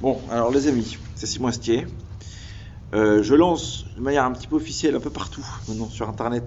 Bon, 0.00 0.20
alors 0.30 0.52
les 0.52 0.68
amis, 0.68 0.96
c'est 1.16 1.26
Simon 1.26 1.48
Astier. 1.48 1.84
Euh, 2.94 3.20
je 3.24 3.34
lance 3.34 3.84
de 3.96 4.00
manière 4.00 4.24
un 4.24 4.30
petit 4.30 4.46
peu 4.46 4.54
officielle 4.54 4.94
un 4.94 5.00
peu 5.00 5.10
partout 5.10 5.44
maintenant 5.66 5.88
sur 5.88 6.08
Internet 6.08 6.44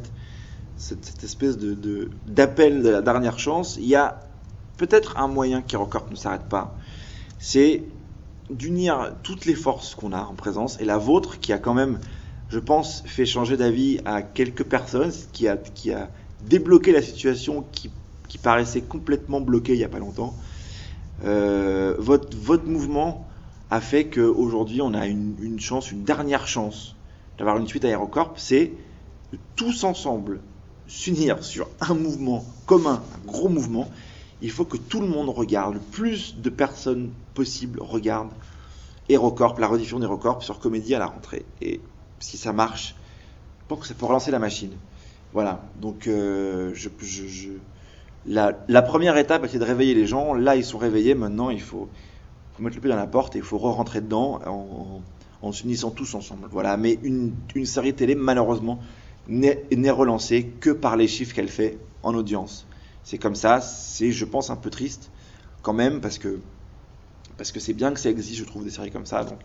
cette, 0.77 1.03
cette 1.03 1.23
espèce 1.25 1.57
de 1.57 2.09
d'appel 2.27 2.81
de, 2.81 2.87
la 2.87 3.01
dernière 3.01 3.39
chance. 3.39 3.75
Il 3.75 3.87
y 3.87 3.95
a 3.95 4.21
peut-être 4.77 5.17
un 5.17 5.27
moyen 5.27 5.61
qui 5.61 5.75
encore 5.75 6.07
ne 6.09 6.15
s'arrête 6.15 6.47
pas. 6.47 6.77
C'est 7.39 7.83
d'unir 8.49 9.15
toutes 9.21 9.45
les 9.45 9.55
forces 9.55 9.95
qu'on 9.95 10.13
a 10.13 10.21
en 10.21 10.33
présence 10.33 10.79
et 10.79 10.85
la 10.85 10.97
vôtre 10.97 11.37
qui 11.41 11.51
a 11.51 11.57
quand 11.57 11.73
même, 11.73 11.99
je 12.47 12.59
pense, 12.59 13.03
fait 13.05 13.25
changer 13.25 13.57
d'avis 13.57 13.99
à 14.05 14.21
quelques 14.21 14.63
personnes, 14.63 15.11
qui 15.33 15.49
a, 15.49 15.57
qui 15.57 15.91
a 15.91 16.09
débloqué 16.45 16.93
la 16.93 17.01
situation 17.01 17.65
qui, 17.73 17.91
qui 18.29 18.37
paraissait 18.37 18.81
complètement 18.81 19.41
bloquée 19.41 19.73
il 19.73 19.79
n'y 19.79 19.83
a 19.83 19.89
pas 19.89 19.99
longtemps. 19.99 20.33
Euh, 21.25 21.95
votre, 21.99 22.37
votre 22.37 22.65
mouvement 22.65 23.27
a 23.71 23.81
fait 23.81 24.09
qu'aujourd'hui 24.09 24.81
on 24.81 24.93
a 24.93 25.07
une, 25.07 25.59
chance, 25.59 25.91
une 25.91 26.03
dernière 26.05 26.47
chance 26.47 26.97
d'avoir 27.37 27.57
une 27.57 27.67
suite 27.67 27.85
aérocorp, 27.85 28.33
c'est 28.37 28.73
de 29.33 29.39
tous 29.55 29.83
ensemble 29.85 30.43
s'unir 30.87 31.43
sur 31.43 31.69
un 31.79 31.95
mouvement 31.95 32.45
commun, 32.67 33.03
un 33.15 33.25
gros 33.27 33.49
mouvement. 33.49 33.89
Il 34.41 34.51
faut 34.51 34.65
que 34.65 34.77
tout 34.77 35.01
le 35.01 35.07
monde 35.07 35.29
regarde, 35.29 35.75
le 35.75 35.79
plus 35.81 36.37
de 36.37 36.49
personnes 36.49 37.13
possible 37.33 37.79
regardent 37.81 38.33
Aerocorp, 39.09 39.59
la 39.59 39.67
rediffusion 39.67 39.99
d'Aerocorp 39.99 40.43
sur 40.43 40.59
Comédie 40.59 40.95
à 40.95 40.99
la 40.99 41.07
rentrée. 41.07 41.45
Et 41.61 41.81
si 42.19 42.37
ça 42.37 42.53
marche, 42.53 42.95
je 43.59 43.65
pense 43.67 43.81
que 43.81 43.87
ça 43.87 43.95
peut 43.95 44.05
relancer 44.05 44.31
la 44.31 44.39
machine. 44.39 44.79
Voilà, 45.33 45.71
donc 45.75 46.07
euh, 46.07 46.73
je- 46.73 46.89
la, 48.25 48.63
la 48.67 48.81
première 48.81 49.17
étape, 49.17 49.45
c'est 49.49 49.59
de 49.59 49.63
réveiller 49.63 49.95
les 49.95 50.05
gens. 50.05 50.33
Là, 50.33 50.55
ils 50.55 50.63
sont 50.65 50.77
réveillés. 50.77 51.15
Maintenant, 51.15 51.49
il 51.49 51.61
faut, 51.61 51.91
faut 52.53 52.63
mettre 52.63 52.75
le 52.75 52.81
pied 52.81 52.89
dans 52.89 52.95
la 52.95 53.07
porte 53.07 53.35
et 53.35 53.39
il 53.39 53.43
faut 53.43 53.57
re-rentrer 53.57 54.01
dedans 54.01 54.39
en, 55.41 55.51
s'unissant 55.51 55.91
tous 55.91 56.13
ensemble. 56.15 56.47
Voilà, 56.51 56.77
mais 56.77 56.99
une, 57.03 57.33
série 57.65 57.93
télé, 57.95 58.15
malheureusement, 58.15 58.79
n'est 59.27 59.91
relancée 59.91 60.47
que 60.59 60.69
par 60.69 60.95
les 60.97 61.07
chiffres 61.07 61.33
qu'elle 61.35 61.49
fait 61.49 61.79
en 62.03 62.13
audience. 62.15 62.67
C'est 63.03 63.17
comme 63.17 63.35
ça, 63.35 63.61
c'est, 63.61 64.11
je 64.11 64.25
pense, 64.25 64.49
un 64.49 64.55
peu 64.55 64.69
triste 64.69 65.11
quand 65.61 65.73
même 65.73 66.01
parce 66.01 66.17
que 66.17 66.41
parce 67.37 67.51
que 67.51 67.59
c'est 67.59 67.73
bien 67.73 67.93
que 67.93 67.99
ça 67.99 68.09
existe, 68.09 68.39
je 68.39 68.43
trouve, 68.45 68.63
des 68.63 68.69
séries 68.69 68.91
comme 68.91 69.05
ça. 69.05 69.23
Donc, 69.23 69.39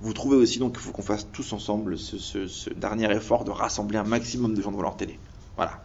vous 0.00 0.12
trouvez 0.12 0.36
aussi 0.36 0.58
donc 0.58 0.72
qu'il 0.74 0.82
faut 0.82 0.92
qu'on 0.92 1.02
fasse 1.02 1.30
tous 1.32 1.52
ensemble 1.52 1.98
ce, 1.98 2.18
ce- 2.18 2.46
ce 2.46 2.70
dernier 2.70 3.10
effort 3.12 3.44
de 3.44 3.50
rassembler 3.50 3.98
un 3.98 4.04
maximum 4.04 4.54
de 4.54 4.62
gens 4.62 4.70
devant 4.72 4.82
leur 4.82 4.96
télé. 4.96 5.20
Voilà. 5.56 5.81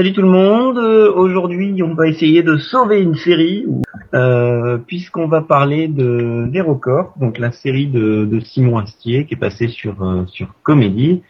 Salut 0.00 0.14
tout 0.14 0.22
le 0.22 0.28
monde, 0.28 0.78
Euh, 0.78 1.12
aujourd'hui 1.12 1.82
on 1.82 1.92
va 1.92 2.08
essayer 2.08 2.42
de 2.42 2.56
sauver 2.56 3.02
une 3.02 3.16
série 3.16 3.66
euh, 4.14 4.78
puisqu'on 4.78 5.28
va 5.28 5.42
parler 5.42 5.88
de 5.88 6.46
d'Hérocorp, 6.50 7.12
donc 7.18 7.36
la 7.36 7.52
série 7.52 7.86
de, 7.86 8.24
de 8.24 8.40
Simon 8.40 8.78
Astier 8.78 9.26
qui 9.26 9.34
est 9.34 9.36
passée 9.36 9.68
sur 9.68 10.02
euh, 10.02 10.24
sur 10.24 10.54
Comédie. 10.62 11.20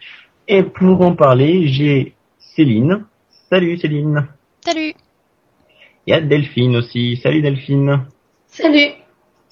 Et 0.47 0.63
pour 0.63 1.01
en 1.01 1.15
parler, 1.15 1.67
j'ai 1.67 2.13
Céline. 2.39 3.03
Salut 3.49 3.75
Céline. 3.77 4.27
Salut 4.61 4.93
Il 6.07 6.11
y 6.11 6.13
a 6.13 6.21
Delphine 6.21 6.77
aussi. 6.77 7.17
Salut 7.17 7.41
Delphine. 7.41 8.05
Salut. 8.47 8.91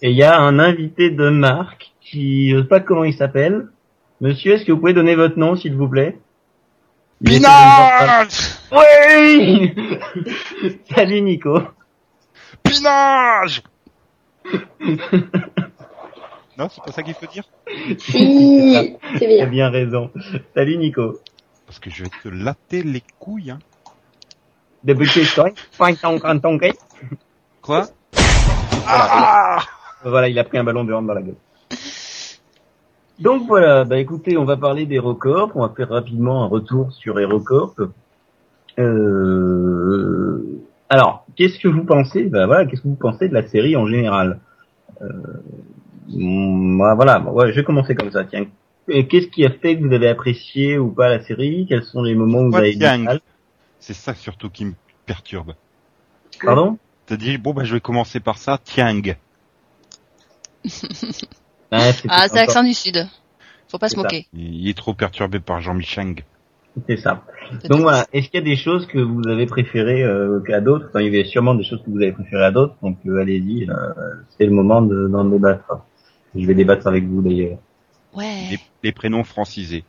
Et 0.02 0.12
il 0.12 0.16
y 0.16 0.24
a 0.24 0.40
un 0.40 0.60
invité 0.60 1.10
de 1.10 1.28
marque 1.28 1.92
qui, 2.00 2.52
je 2.52 2.62
sais 2.62 2.70
pas 2.70 2.80
comment 2.80 3.04
il 3.04 3.16
s'appelle. 3.16 3.68
Monsieur, 4.22 4.54
est-ce 4.54 4.64
que 4.64 4.72
vous 4.72 4.80
pouvez 4.80 4.94
donner 4.94 5.16
votre 5.16 5.38
nom 5.38 5.58
s'il 5.58 5.76
vous 5.76 5.90
plaît? 5.90 6.18
Voir- 7.22 8.28
Oui 8.72 9.76
Salut 10.96 11.22
Nico. 11.22 11.60
Pinage 12.64 13.62
Non, 16.58 16.68
c'est 16.70 16.84
pas 16.84 16.92
ça 16.92 17.04
qu'il 17.04 17.14
faut 17.14 17.26
dire 17.28 17.44
Si, 18.00 18.74
c'est 18.74 18.98
Tu 19.18 19.24
as 19.26 19.28
bien. 19.28 19.46
bien 19.50 19.70
raison. 19.70 20.12
Salut 20.56 20.78
Nico. 20.78 21.20
Parce 21.66 21.80
que 21.80 21.90
je 21.90 22.04
vais 22.04 22.10
te 22.24 22.30
latter 22.30 22.84
les 22.84 23.04
couilles, 23.20 23.52
hein. 23.52 23.60
Quoi 27.62 27.88
Ah 28.88 29.60
Voilà, 30.04 30.30
il 30.30 30.40
a 30.40 30.44
pris 30.46 30.58
un 30.58 30.64
ballon 30.64 30.84
de 30.86 30.94
hand 30.94 31.06
dans 31.06 31.14
la 31.14 31.22
gueule. 31.22 31.36
Donc 33.20 33.48
voilà, 33.48 33.84
bah 33.84 33.98
écoutez, 34.00 34.38
on 34.38 34.46
va 34.46 34.56
parler 34.56 34.86
d'Hérocorp, 34.86 35.52
on 35.56 35.62
va 35.62 35.74
faire 35.76 35.90
rapidement 35.90 36.44
un 36.44 36.48
retour 36.48 36.94
sur 36.94 37.20
Hérocorp. 37.20 37.76
Euh... 38.78 40.42
Alors, 40.88 41.26
qu'est-ce 41.36 41.60
que 41.60 41.68
vous 41.68 41.84
pensez 41.84 42.24
Bah 42.24 42.48
voilà, 42.48 42.66
qu'est-ce 42.66 42.82
que 42.82 42.88
vous 42.88 42.96
pensez 42.96 43.28
de 43.28 43.34
la 43.34 43.46
série 43.46 43.76
en 43.76 43.86
général? 43.88 44.40
Euh... 45.02 45.08
moi, 46.08 46.96
Voilà, 46.96 47.22
ouais, 47.22 47.52
je 47.52 47.58
vais 47.58 47.66
commencer 47.66 47.94
comme 47.94 48.12
ça. 48.12 48.24
Tiens, 48.24 48.46
Et 48.88 49.06
qu'est-ce 49.08 49.28
qui 49.28 49.46
a 49.46 49.50
fait 49.50 49.78
que 49.78 49.86
vous 49.86 49.94
avez 49.94 50.08
apprécié 50.08 50.78
ou 50.78 50.90
pas 50.90 51.10
la 51.10 51.22
série? 51.22 51.66
Quels 51.68 51.84
sont 51.84 52.02
les 52.02 52.16
moments 52.16 52.40
où 52.44 52.52
vous 52.52 52.58
avez 52.58 52.76
mal? 52.78 53.20
C'est 53.80 53.94
ça 53.94 54.14
surtout 54.14 54.50
qui 54.50 54.64
me 54.64 54.74
perturbe. 55.06 55.56
Pardon? 56.42 56.78
T'as 57.06 57.18
dit, 57.18 57.38
bon, 57.38 57.54
bah, 57.54 57.66
je 57.66 57.74
vais 57.74 57.82
commencer 57.82 58.22
par 58.22 58.38
ça, 58.38 58.58
Tiang. 58.64 59.16
Ah, 61.72 61.92
Ah, 62.10 62.28
c'est 62.28 62.36
l'accent 62.36 62.64
du 62.64 62.74
Sud. 62.74 63.08
Faut 63.68 63.78
pas 63.78 63.90
se 63.90 63.96
ça. 63.96 64.02
moquer. 64.02 64.28
Il 64.34 64.68
est 64.68 64.78
trop 64.78 64.94
perturbé 64.94 65.40
par 65.40 65.62
Jean-Michel. 65.62 66.16
C'est 66.88 66.98
ça. 66.98 67.24
C'est 67.62 67.68
Donc 67.70 67.82
voilà, 67.82 68.06
est-ce 68.14 68.30
qu'il 68.30 68.40
y 68.40 68.44
a 68.44 68.46
des 68.46 68.56
choses 68.56 68.86
que 68.88 69.00
vous 69.00 69.28
avez 69.28 69.46
préférées 69.46 70.04
euh, 70.04 70.40
qu'à 70.42 70.62
d'autres? 70.62 70.86
Enfin, 70.90 71.02
il 71.02 71.06
y 71.06 71.10
avait 71.20 71.26
sûrement 71.28 71.54
des 71.56 71.64
choses 71.64 71.82
que 71.84 71.90
vous 71.90 71.98
avez 71.98 72.12
préférées 72.12 72.46
à 72.46 72.52
d'autres, 72.52 72.76
donc 72.82 72.98
euh, 73.06 73.20
allez-y, 73.22 73.70
euh, 73.70 73.74
c'est 74.38 74.46
le 74.46 74.52
moment 74.52 74.82
de- 74.82 75.08
d'en 75.08 75.26
débattre. 75.26 75.80
Je 76.36 76.46
vais 76.46 76.54
débattre 76.54 76.88
avec 76.88 77.04
vous 77.06 77.22
d'ailleurs. 77.22 77.58
Ouais. 78.14 78.48
Les, 78.52 78.60
les 78.84 78.92
prénoms 78.92 79.24
francisés. 79.24 79.84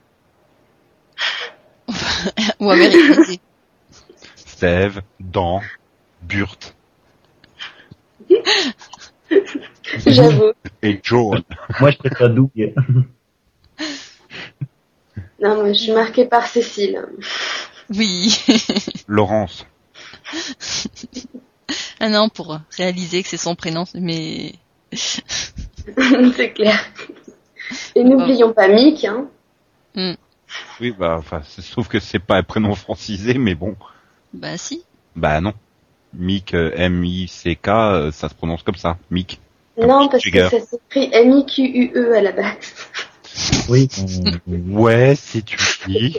Ou 2.61 2.71
américanisé. 2.71 3.41
Steve, 4.35 5.01
Dan, 5.21 5.61
Burt 6.23 6.75
J'avoue. 10.07 10.53
et 10.83 11.01
Joe. 11.03 11.41
Moi, 11.81 11.91
je 11.91 11.99
préfère 11.99 12.31
Doug. 12.31 12.51
Non, 15.43 15.55
moi, 15.55 15.73
je 15.73 15.79
suis 15.79 15.93
marquée 15.93 16.27
par 16.27 16.47
Cécile. 16.47 17.03
Oui. 17.89 18.45
Laurence. 19.09 19.67
ah 21.99 22.11
non, 22.11 22.29
pour 22.29 22.59
réaliser 22.77 23.23
que 23.23 23.29
c'est 23.31 23.39
son 23.39 23.55
prénom, 23.55 23.85
mais 23.95 24.53
c'est 24.93 26.53
clair. 26.53 26.79
Et 27.95 28.05
n'oublions 28.05 28.53
pas 28.53 28.69
Mick, 28.69 29.07
hein. 29.07 29.29
Oui, 30.81 30.95
bah, 30.99 31.17
enfin, 31.19 31.41
ça 31.43 31.63
se 31.63 31.73
trouve 31.73 31.89
que 31.89 32.01
c'est 32.01 32.19
pas 32.19 32.37
un 32.37 32.43
prénom 32.43 32.75
francisé, 32.75 33.35
mais 33.35 33.55
bon. 33.55 33.77
bah 34.35 34.59
si. 34.59 34.85
Bah, 35.17 35.41
non. 35.41 35.55
Mick, 36.13 36.55
euh, 36.55 36.73
M-I-C-K, 36.75 37.69
euh, 37.69 38.11
ça 38.11 38.29
se 38.29 38.35
prononce 38.35 38.63
comme 38.63 38.77
ça. 38.77 38.99
Mick. 39.11 39.41
Non, 39.79 40.09
parce 40.09 40.25
que 40.25 40.49
ça 40.49 40.61
s'écrit 40.61 41.11
M-I-Q-U-E 41.13 42.13
à 42.15 42.23
la 42.23 42.33
base. 42.33 42.55
Oui. 43.69 43.89
Ouais, 44.69 45.15
si 45.15 45.43
tu 45.43 45.57
dis. 45.87 46.19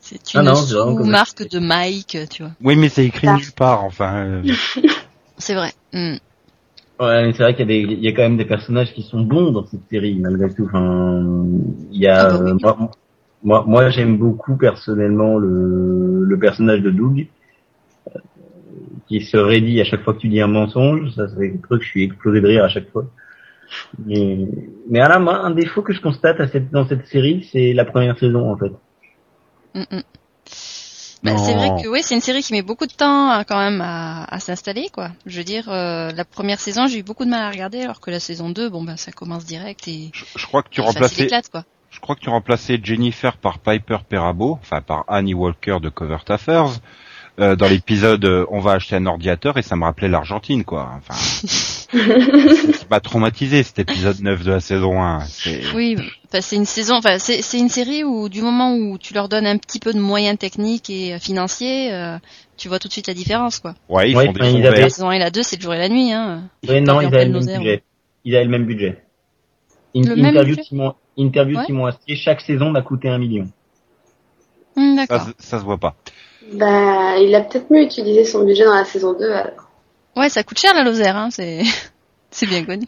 C'est 0.00 0.18
Ah 0.34 0.40
une 0.40 0.46
non, 0.46 0.54
comme- 0.54 1.02
sous-marque 1.04 1.48
de 1.48 1.58
Mike, 1.58 2.16
tu 2.30 2.42
vois. 2.42 2.52
Oui, 2.62 2.76
mais 2.76 2.88
c'est 2.88 3.04
écrit 3.04 3.26
Ah. 3.28 3.34
nulle 3.36 3.52
part, 3.52 3.84
enfin. 3.84 4.24
euh, 4.24 4.42
C'est 5.38 5.54
vrai. 5.54 5.72
Hmm. 5.92 6.14
Ouais, 7.00 7.26
mais 7.26 7.32
c'est 7.32 7.42
vrai 7.42 7.54
qu'il 7.54 7.60
y 7.60 7.62
a 7.62 7.66
des, 7.86 7.92
il 7.94 8.00
y 8.04 8.08
a 8.08 8.12
quand 8.12 8.22
même 8.22 8.36
des 8.36 8.44
personnages 8.44 8.92
qui 8.94 9.02
sont 9.02 9.20
bons 9.20 9.50
dans 9.52 9.66
cette 9.66 9.88
série, 9.90 10.14
malgré 10.20 10.52
tout. 10.54 10.66
Enfin, 10.66 11.22
il 11.92 12.00
y 12.00 12.06
a, 12.06 12.26
Ah 12.26 12.28
bah 12.28 12.38
oui. 12.44 12.50
euh, 12.50 12.54
moi, 12.62 12.90
moi, 13.42 13.64
moi, 13.66 13.90
j'aime 13.90 14.16
beaucoup 14.16 14.56
personnellement 14.56 15.36
le, 15.38 16.24
le 16.24 16.38
personnage 16.38 16.80
de 16.80 16.90
Doug, 16.90 17.26
qui 19.10 19.20
se 19.22 19.36
raidit 19.36 19.80
à 19.80 19.84
chaque 19.84 20.02
fois 20.04 20.14
que 20.14 20.20
tu 20.20 20.28
dis 20.28 20.40
un 20.40 20.46
mensonge. 20.46 21.10
Ça, 21.16 21.26
c'est 21.28 21.52
un 21.52 21.56
truc, 21.56 21.82
je 21.82 21.88
suis 21.88 22.04
explosé 22.04 22.40
de 22.40 22.46
rire 22.46 22.62
à 22.64 22.68
chaque 22.68 22.88
fois. 22.92 23.06
Mais, 24.06 24.38
mais 24.88 25.00
alors, 25.00 25.18
moi, 25.18 25.34
un 25.38 25.50
défaut 25.50 25.82
que 25.82 25.92
je 25.92 26.00
constate 26.00 26.38
à 26.38 26.46
cette, 26.46 26.70
dans 26.70 26.86
cette 26.86 27.06
série, 27.08 27.48
c'est 27.50 27.72
la 27.72 27.84
première 27.84 28.16
saison, 28.16 28.52
en 28.52 28.56
fait. 28.56 28.70
Bah, 31.22 31.36
c'est 31.36 31.54
vrai 31.54 31.82
que 31.82 31.88
oui, 31.88 32.00
c'est 32.02 32.14
une 32.14 32.20
série 32.20 32.40
qui 32.42 32.52
met 32.52 32.62
beaucoup 32.62 32.86
de 32.86 32.92
temps 32.92 33.30
à, 33.30 33.44
quand 33.44 33.58
même 33.58 33.80
à, 33.80 34.24
à 34.24 34.38
s'installer, 34.38 34.88
quoi. 34.92 35.10
Je 35.26 35.38
veux 35.38 35.44
dire, 35.44 35.68
euh, 35.68 36.12
la 36.12 36.24
première 36.24 36.60
saison, 36.60 36.86
j'ai 36.86 37.00
eu 37.00 37.02
beaucoup 37.02 37.24
de 37.24 37.30
mal 37.30 37.42
à 37.42 37.50
regarder, 37.50 37.82
alors 37.82 38.00
que 38.00 38.10
la 38.12 38.20
saison 38.20 38.48
2, 38.48 38.70
bon 38.70 38.84
ben 38.84 38.96
ça 38.96 39.10
commence 39.12 39.44
direct 39.44 39.86
et 39.88 40.10
Je, 40.14 40.24
je 40.36 40.46
crois 40.46 40.62
que 40.62 40.70
tu 40.70 40.80
remplaçais, 40.80 41.28
quoi. 41.52 41.64
je 41.90 42.00
crois 42.00 42.14
que 42.14 42.20
tu 42.20 42.30
remplaçais 42.30 42.78
Jennifer 42.82 43.36
par 43.36 43.58
Piper 43.58 43.98
Perabo, 44.08 44.52
enfin 44.62 44.80
par 44.80 45.04
Annie 45.08 45.34
Walker 45.34 45.78
de 45.82 45.88
Covert 45.90 46.24
Affairs. 46.28 46.70
Euh, 47.38 47.56
dans 47.56 47.68
l'épisode 47.68 48.24
euh, 48.24 48.44
on 48.50 48.60
va 48.60 48.72
acheter 48.72 48.96
un 48.96 49.06
ordinateur 49.06 49.56
et 49.56 49.62
ça 49.62 49.76
me 49.76 49.84
rappelait 49.84 50.08
l'Argentine 50.08 50.64
quoi. 50.64 50.90
Enfin, 50.98 51.14
ça 52.74 52.84
m'a 52.90 53.00
traumatisé 53.00 53.62
cet 53.62 53.78
épisode 53.78 54.20
9 54.20 54.44
de 54.44 54.50
la 54.52 54.60
saison 54.60 55.02
1. 55.02 55.20
C'est- 55.20 55.62
Oui, 55.74 55.96
enfin, 56.26 56.40
c'est 56.40 56.56
une 56.56 56.64
saison, 56.66 56.96
enfin 56.96 57.18
c'est 57.18 57.42
c'est 57.42 57.58
une 57.58 57.68
série 57.68 58.04
où 58.04 58.28
du 58.28 58.42
moment 58.42 58.74
où 58.74 58.98
tu 58.98 59.14
leur 59.14 59.28
donnes 59.28 59.46
un 59.46 59.56
petit 59.58 59.78
peu 59.78 59.92
de 59.92 60.00
moyens 60.00 60.38
techniques 60.38 60.90
et 60.90 61.14
euh, 61.14 61.18
financiers, 61.18 61.92
euh, 61.92 62.18
tu 62.56 62.68
vois 62.68 62.78
tout 62.78 62.88
de 62.88 62.92
suite 62.92 63.06
la 63.08 63.14
différence, 63.14 63.58
quoi. 63.58 63.74
Ouais, 63.88 64.10
ils 64.10 64.16
Ouais, 64.16 64.26
font 64.26 64.32
des 64.32 64.50
ils 64.50 64.66
avaient-. 64.66 64.80
La 64.82 64.90
saison 64.90 65.08
1 65.08 65.12
et 65.12 65.18
la 65.18 65.30
2, 65.30 65.42
c'est 65.42 65.56
le 65.56 65.62
jour 65.62 65.74
et 65.74 65.78
la 65.78 65.88
nuit, 65.88 66.12
hein. 66.12 66.42
Ouais, 66.68 66.80
non, 66.80 67.00
Ils 67.00 67.06
avaient 67.06 67.24
le 67.24 67.32
même 67.32 67.56
budget. 67.58 67.82
Ils 68.24 68.34
avaient 68.36 68.44
le 68.44 68.50
même 68.50 68.66
budget. 68.66 69.02
In- 69.96 70.02
Le 70.02 70.14
même 70.16 70.26
interview 70.26 70.50
budget 70.56 70.60
de 70.62 70.66
Simon, 70.66 70.94
interview 71.16 71.56
Ouais. 71.58 71.64
Simon 71.66 71.86
Astier, 71.86 72.16
chaque 72.16 72.40
saison 72.42 72.70
m'a 72.70 72.82
coûté 72.82 73.08
un 73.08 73.18
million. 73.18 73.48
Ça, 74.76 74.82
D'accord. 74.96 75.22
se- 75.26 75.32
ça 75.38 75.58
se 75.58 75.64
voit 75.64 75.78
pas. 75.78 75.96
Bah, 76.52 77.18
il 77.18 77.34
a 77.34 77.42
peut-être 77.42 77.70
mieux 77.70 77.82
utilisé 77.82 78.24
son 78.24 78.44
budget 78.44 78.64
dans 78.64 78.74
la 78.74 78.84
saison 78.84 79.12
2 79.12 79.30
alors. 79.30 79.68
Ouais, 80.16 80.28
ça 80.28 80.42
coûte 80.42 80.58
cher 80.58 80.74
la 80.74 80.82
Lozère, 80.82 81.16
hein. 81.16 81.28
C'est 81.30 81.62
c'est 82.30 82.46
bien 82.46 82.64
connu. 82.64 82.86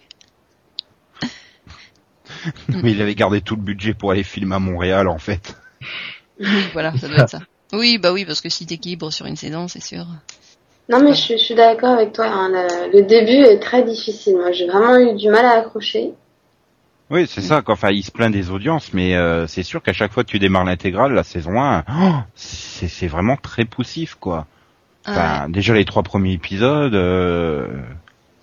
Mais 2.82 2.92
il 2.92 3.02
avait 3.02 3.14
gardé 3.14 3.40
tout 3.40 3.56
le 3.56 3.62
budget 3.62 3.94
pour 3.94 4.10
aller 4.10 4.22
filmer 4.24 4.56
à 4.56 4.58
Montréal 4.58 5.08
en 5.08 5.18
fait. 5.18 5.54
Oui, 6.40 6.46
voilà, 6.72 6.96
ça 6.98 7.08
doit 7.08 7.18
être 7.18 7.28
ça. 7.28 7.40
Oui, 7.72 7.98
bah 7.98 8.12
oui, 8.12 8.24
parce 8.24 8.40
que 8.40 8.48
si 8.48 8.66
t'équilibres 8.66 9.12
sur 9.12 9.26
une 9.26 9.36
saison, 9.36 9.68
c'est 9.68 9.82
sûr. 9.82 10.04
Non 10.88 11.00
mais 11.00 11.14
je, 11.14 11.20
suis- 11.20 11.38
je 11.38 11.44
suis 11.44 11.54
d'accord 11.54 11.90
avec 11.90 12.12
toi, 12.12 12.26
hein, 12.26 12.48
le, 12.50 12.90
le 12.98 13.02
début 13.04 13.44
est 13.44 13.60
très 13.60 13.82
difficile. 13.82 14.36
Moi 14.36 14.50
j'ai 14.52 14.66
vraiment 14.66 14.96
eu 14.98 15.14
du 15.14 15.28
mal 15.28 15.44
à 15.44 15.52
accrocher. 15.52 16.12
Oui, 17.12 17.26
c'est 17.28 17.42
ça. 17.42 17.62
quoi. 17.62 17.74
Enfin, 17.74 17.90
il 17.90 18.02
se 18.02 18.10
plaint 18.10 18.32
des 18.32 18.50
audiences, 18.50 18.92
mais 18.92 19.14
euh, 19.14 19.46
c'est 19.46 19.62
sûr 19.62 19.82
qu'à 19.82 19.92
chaque 19.92 20.12
fois 20.12 20.24
que 20.24 20.30
tu 20.30 20.38
démarres 20.38 20.64
l'intégrale, 20.64 21.12
la 21.12 21.22
saison 21.22 21.60
1, 21.62 21.84
oh, 21.88 22.12
c'est 22.34 23.06
vraiment 23.06 23.36
très 23.36 23.64
poussif, 23.64 24.16
quoi. 24.18 24.46
Déjà 25.48 25.74
les 25.74 25.84
trois 25.84 26.02
premiers 26.02 26.32
épisodes. 26.32 26.94
euh, 26.94 27.68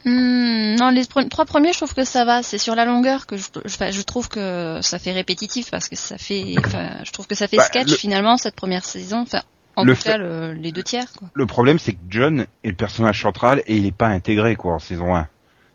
Hmm, 0.06 0.76
non, 0.80 0.92
les 0.92 1.06
trois 1.06 1.46
premiers, 1.46 1.74
je 1.74 1.78
trouve 1.78 1.94
que 1.94 2.06
ça 2.06 2.24
va. 2.24 2.42
C'est 2.42 2.58
sur 2.58 2.74
la 2.74 2.86
longueur 2.86 3.26
que 3.28 3.36
je, 3.36 3.44
je, 3.66 3.76
enfin, 3.76 3.92
je 3.92 4.02
trouve 4.02 4.30
que 4.30 4.80
ça 4.82 4.98
fait 4.98 5.12
répétitif 5.12 5.70
parce 5.72 5.90
que 5.90 5.98
ça 5.98 6.18
fait, 6.18 6.56
je 7.04 7.12
trouve 7.12 7.28
que 7.28 7.36
ça 7.36 7.48
fait 7.50 7.58
Bah, 7.58 7.64
sketch 7.64 7.90
le- 7.90 7.98
finalement 7.98 8.38
cette 8.38 8.56
première 8.56 8.86
saison. 8.86 9.20
Enfin, 9.24 9.42
en 9.76 9.84
Le 9.84 9.94
tout 9.96 10.02
fait- 10.02 10.12
cas, 10.12 10.18
le- 10.18 10.54
les 10.54 10.72
deux 10.72 10.84
tiers, 10.84 11.12
quoi. 11.18 11.28
Le 11.34 11.46
problème, 11.46 11.80
c'est 11.80 11.94
que 11.94 12.00
John 12.10 12.46
est 12.64 12.70
le 12.70 12.76
personnage 12.76 13.22
central 13.22 13.62
et 13.68 13.76
il 13.76 13.86
est 13.86 13.92
pas 13.96 14.08
intégré, 14.08 14.56
quoi, 14.56 14.74
en 14.76 14.80
saison 14.80 15.16
1. 15.18 15.28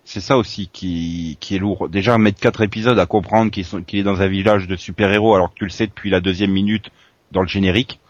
C'est 0.04 0.20
ça 0.20 0.36
aussi 0.36 0.68
qui, 0.68 1.38
qui 1.40 1.56
est 1.56 1.58
lourd. 1.58 1.88
Déjà, 1.88 2.18
mettre 2.18 2.38
quatre 2.38 2.60
épisodes 2.62 2.98
à 2.98 3.06
comprendre 3.06 3.50
qu'il 3.50 3.98
est 3.98 4.02
dans 4.02 4.20
un 4.20 4.26
village 4.28 4.68
de 4.68 4.76
super-héros 4.76 5.34
alors 5.34 5.50
que 5.50 5.58
tu 5.58 5.64
le 5.64 5.70
sais 5.70 5.86
depuis 5.86 6.10
la 6.10 6.20
deuxième 6.20 6.50
minute 6.52 6.90
dans 7.32 7.40
le 7.40 7.48
générique. 7.48 8.00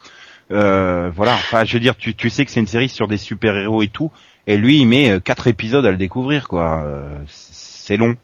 Euh, 0.50 1.10
voilà. 1.14 1.34
Enfin, 1.34 1.64
je 1.64 1.72
veux 1.74 1.80
dire, 1.80 1.96
tu, 1.96 2.14
tu 2.14 2.30
sais 2.30 2.44
que 2.44 2.50
c'est 2.50 2.60
une 2.60 2.66
série 2.66 2.88
sur 2.88 3.06
des 3.08 3.16
super-héros 3.16 3.82
et 3.82 3.88
tout, 3.88 4.10
et 4.46 4.56
lui, 4.56 4.78
il 4.80 4.86
met 4.86 5.10
euh, 5.12 5.20
quatre 5.20 5.46
épisodes 5.46 5.86
à 5.86 5.90
le 5.90 5.96
découvrir, 5.96 6.48
quoi. 6.48 6.82
Euh, 6.84 7.18
c'est 7.28 7.96
long. 7.96 8.16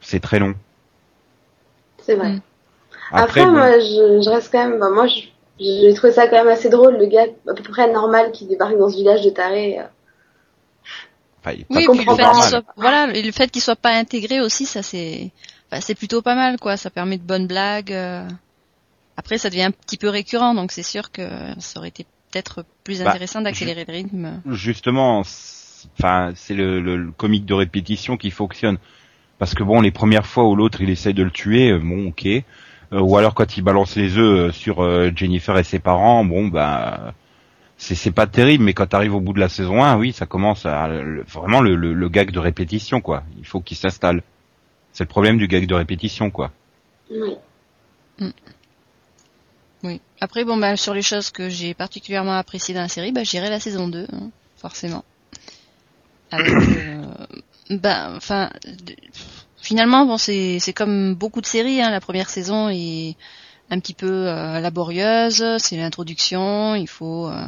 C'est 0.00 0.20
très 0.20 0.38
long. 0.38 0.54
C'est 1.98 2.14
vrai. 2.16 2.34
Après, 3.12 3.44
bon, 3.44 3.52
moi 3.52 3.78
je, 3.78 4.22
je 4.24 4.30
reste 4.30 4.50
quand 4.52 4.68
même, 4.68 4.78
bah, 4.78 4.90
moi 4.90 5.06
je- 5.06 5.22
j'ai 5.60 5.94
trouvé 5.94 6.12
ça 6.12 6.26
quand 6.28 6.36
même 6.36 6.48
assez 6.48 6.68
drôle, 6.68 6.96
le 6.98 7.06
gars 7.06 7.26
à 7.48 7.54
peu 7.54 7.62
près 7.62 7.90
normal 7.92 8.32
qui 8.32 8.46
débarque 8.46 8.76
dans 8.78 8.88
ce 8.88 8.96
village 8.96 9.22
de 9.24 9.30
tarés. 9.30 9.78
euh. 9.80 9.84
Enfin, 11.44 11.56
Oui, 11.70 11.86
puis 11.90 12.04
le 12.04 12.14
fait 12.16 12.30
qu'il 12.32 12.42
soit, 12.44 12.64
voilà, 12.76 13.12
et 13.14 13.22
le 13.22 13.32
fait 13.32 13.50
qu'il 13.50 13.62
soit 13.62 13.76
pas 13.76 13.90
intégré 13.96 14.40
aussi, 14.40 14.66
ça 14.66 14.82
c'est, 14.82 15.30
enfin, 15.70 15.80
c'est 15.80 15.94
plutôt 15.94 16.22
pas 16.22 16.34
mal, 16.34 16.58
quoi. 16.58 16.76
Ça 16.76 16.90
permet 16.90 17.18
de 17.18 17.22
bonnes 17.24 17.46
blagues. 17.46 17.92
euh. 17.92 18.28
Après, 19.16 19.38
ça 19.38 19.50
devient 19.50 19.64
un 19.64 19.70
petit 19.70 19.98
peu 19.98 20.08
récurrent, 20.08 20.54
donc 20.54 20.72
c'est 20.72 20.82
sûr 20.82 21.10
que 21.12 21.22
ça 21.58 21.78
aurait 21.78 21.88
été 21.88 22.06
peut-être 22.30 22.64
plus 22.82 23.02
Bah, 23.02 23.10
intéressant 23.10 23.42
d'accélérer 23.42 23.84
le 23.86 23.92
rythme. 23.92 24.42
justement, 24.50 25.22
c'est- 25.24 25.86
enfin, 25.98 26.32
c'est 26.34 26.54
le, 26.54 26.80
le, 26.80 26.96
le 26.96 27.10
comique 27.12 27.44
de 27.44 27.54
répétition 27.54 28.16
qui 28.16 28.30
fonctionne. 28.30 28.78
Parce 29.38 29.54
que 29.54 29.62
bon, 29.64 29.80
les 29.80 29.90
premières 29.90 30.26
fois 30.26 30.44
où 30.48 30.54
l'autre 30.56 30.80
il 30.80 30.88
essaye 30.90 31.14
de 31.14 31.22
le 31.24 31.30
tuer, 31.30 31.70
euh, 31.72 31.78
bon, 31.78 32.06
ok. 32.08 32.26
Euh, 32.26 32.42
ou 33.00 33.16
alors 33.16 33.34
quand 33.34 33.56
il 33.56 33.62
balance 33.62 33.96
les 33.96 34.16
œufs 34.16 34.54
sur 34.54 34.82
euh, 34.82 35.10
Jennifer 35.14 35.56
et 35.58 35.64
ses 35.64 35.78
parents, 35.78 36.24
bon, 36.24 36.46
bah, 36.48 37.14
c'est 37.82 37.94
c'est 37.96 38.12
pas 38.12 38.26
terrible. 38.26 38.64
Mais 38.64 38.74
quand 38.74 38.86
t'arrives 38.86 39.14
au 39.14 39.20
bout 39.20 39.32
de 39.32 39.40
la 39.40 39.48
saison 39.48 39.82
1, 39.82 39.96
oui, 39.98 40.12
ça 40.12 40.26
commence 40.26 40.66
à 40.66 40.86
le- 40.88 41.24
vraiment 41.24 41.60
le, 41.60 41.74
le, 41.74 41.92
le 41.92 42.08
gag 42.08 42.30
de 42.30 42.38
répétition, 42.38 43.00
quoi. 43.00 43.24
Il 43.38 43.44
faut 43.46 43.60
qu'il 43.60 43.76
s'installe. 43.76 44.22
C'est 44.92 45.04
le 45.04 45.08
problème 45.08 45.38
du 45.38 45.48
gag 45.48 45.66
de 45.66 45.74
répétition, 45.74 46.30
quoi. 46.30 46.52
Oui. 47.10 47.36
Oui. 49.82 50.00
Après, 50.20 50.44
bon, 50.44 50.56
bah, 50.56 50.76
sur 50.76 50.94
les 50.94 51.02
choses 51.02 51.30
que 51.30 51.48
j'ai 51.48 51.74
particulièrement 51.74 52.34
appréciées 52.38 52.74
dans 52.74 52.82
la 52.82 52.88
série, 52.88 53.10
bah, 53.10 53.24
j'irai 53.24 53.50
la 53.50 53.58
saison 53.58 53.88
2, 53.88 54.06
hein, 54.12 54.30
forcément. 54.56 55.04
Avec, 56.30 56.52
euh, 56.52 57.02
bah, 57.70 58.12
enfin, 58.16 58.50
finalement, 59.60 60.06
bon, 60.06 60.18
c'est, 60.18 60.58
c'est 60.60 60.72
comme 60.72 61.14
beaucoup 61.14 61.40
de 61.40 61.46
séries, 61.46 61.82
hein, 61.82 61.90
la 61.90 62.00
première 62.00 62.30
saison 62.30 62.68
est 62.68 63.16
un 63.72 63.80
petit 63.80 63.94
peu 63.94 64.28
euh, 64.28 64.60
laborieuse, 64.60 65.44
c'est 65.58 65.76
l'introduction, 65.76 66.74
il 66.74 66.86
faut, 66.86 67.26
euh, 67.28 67.46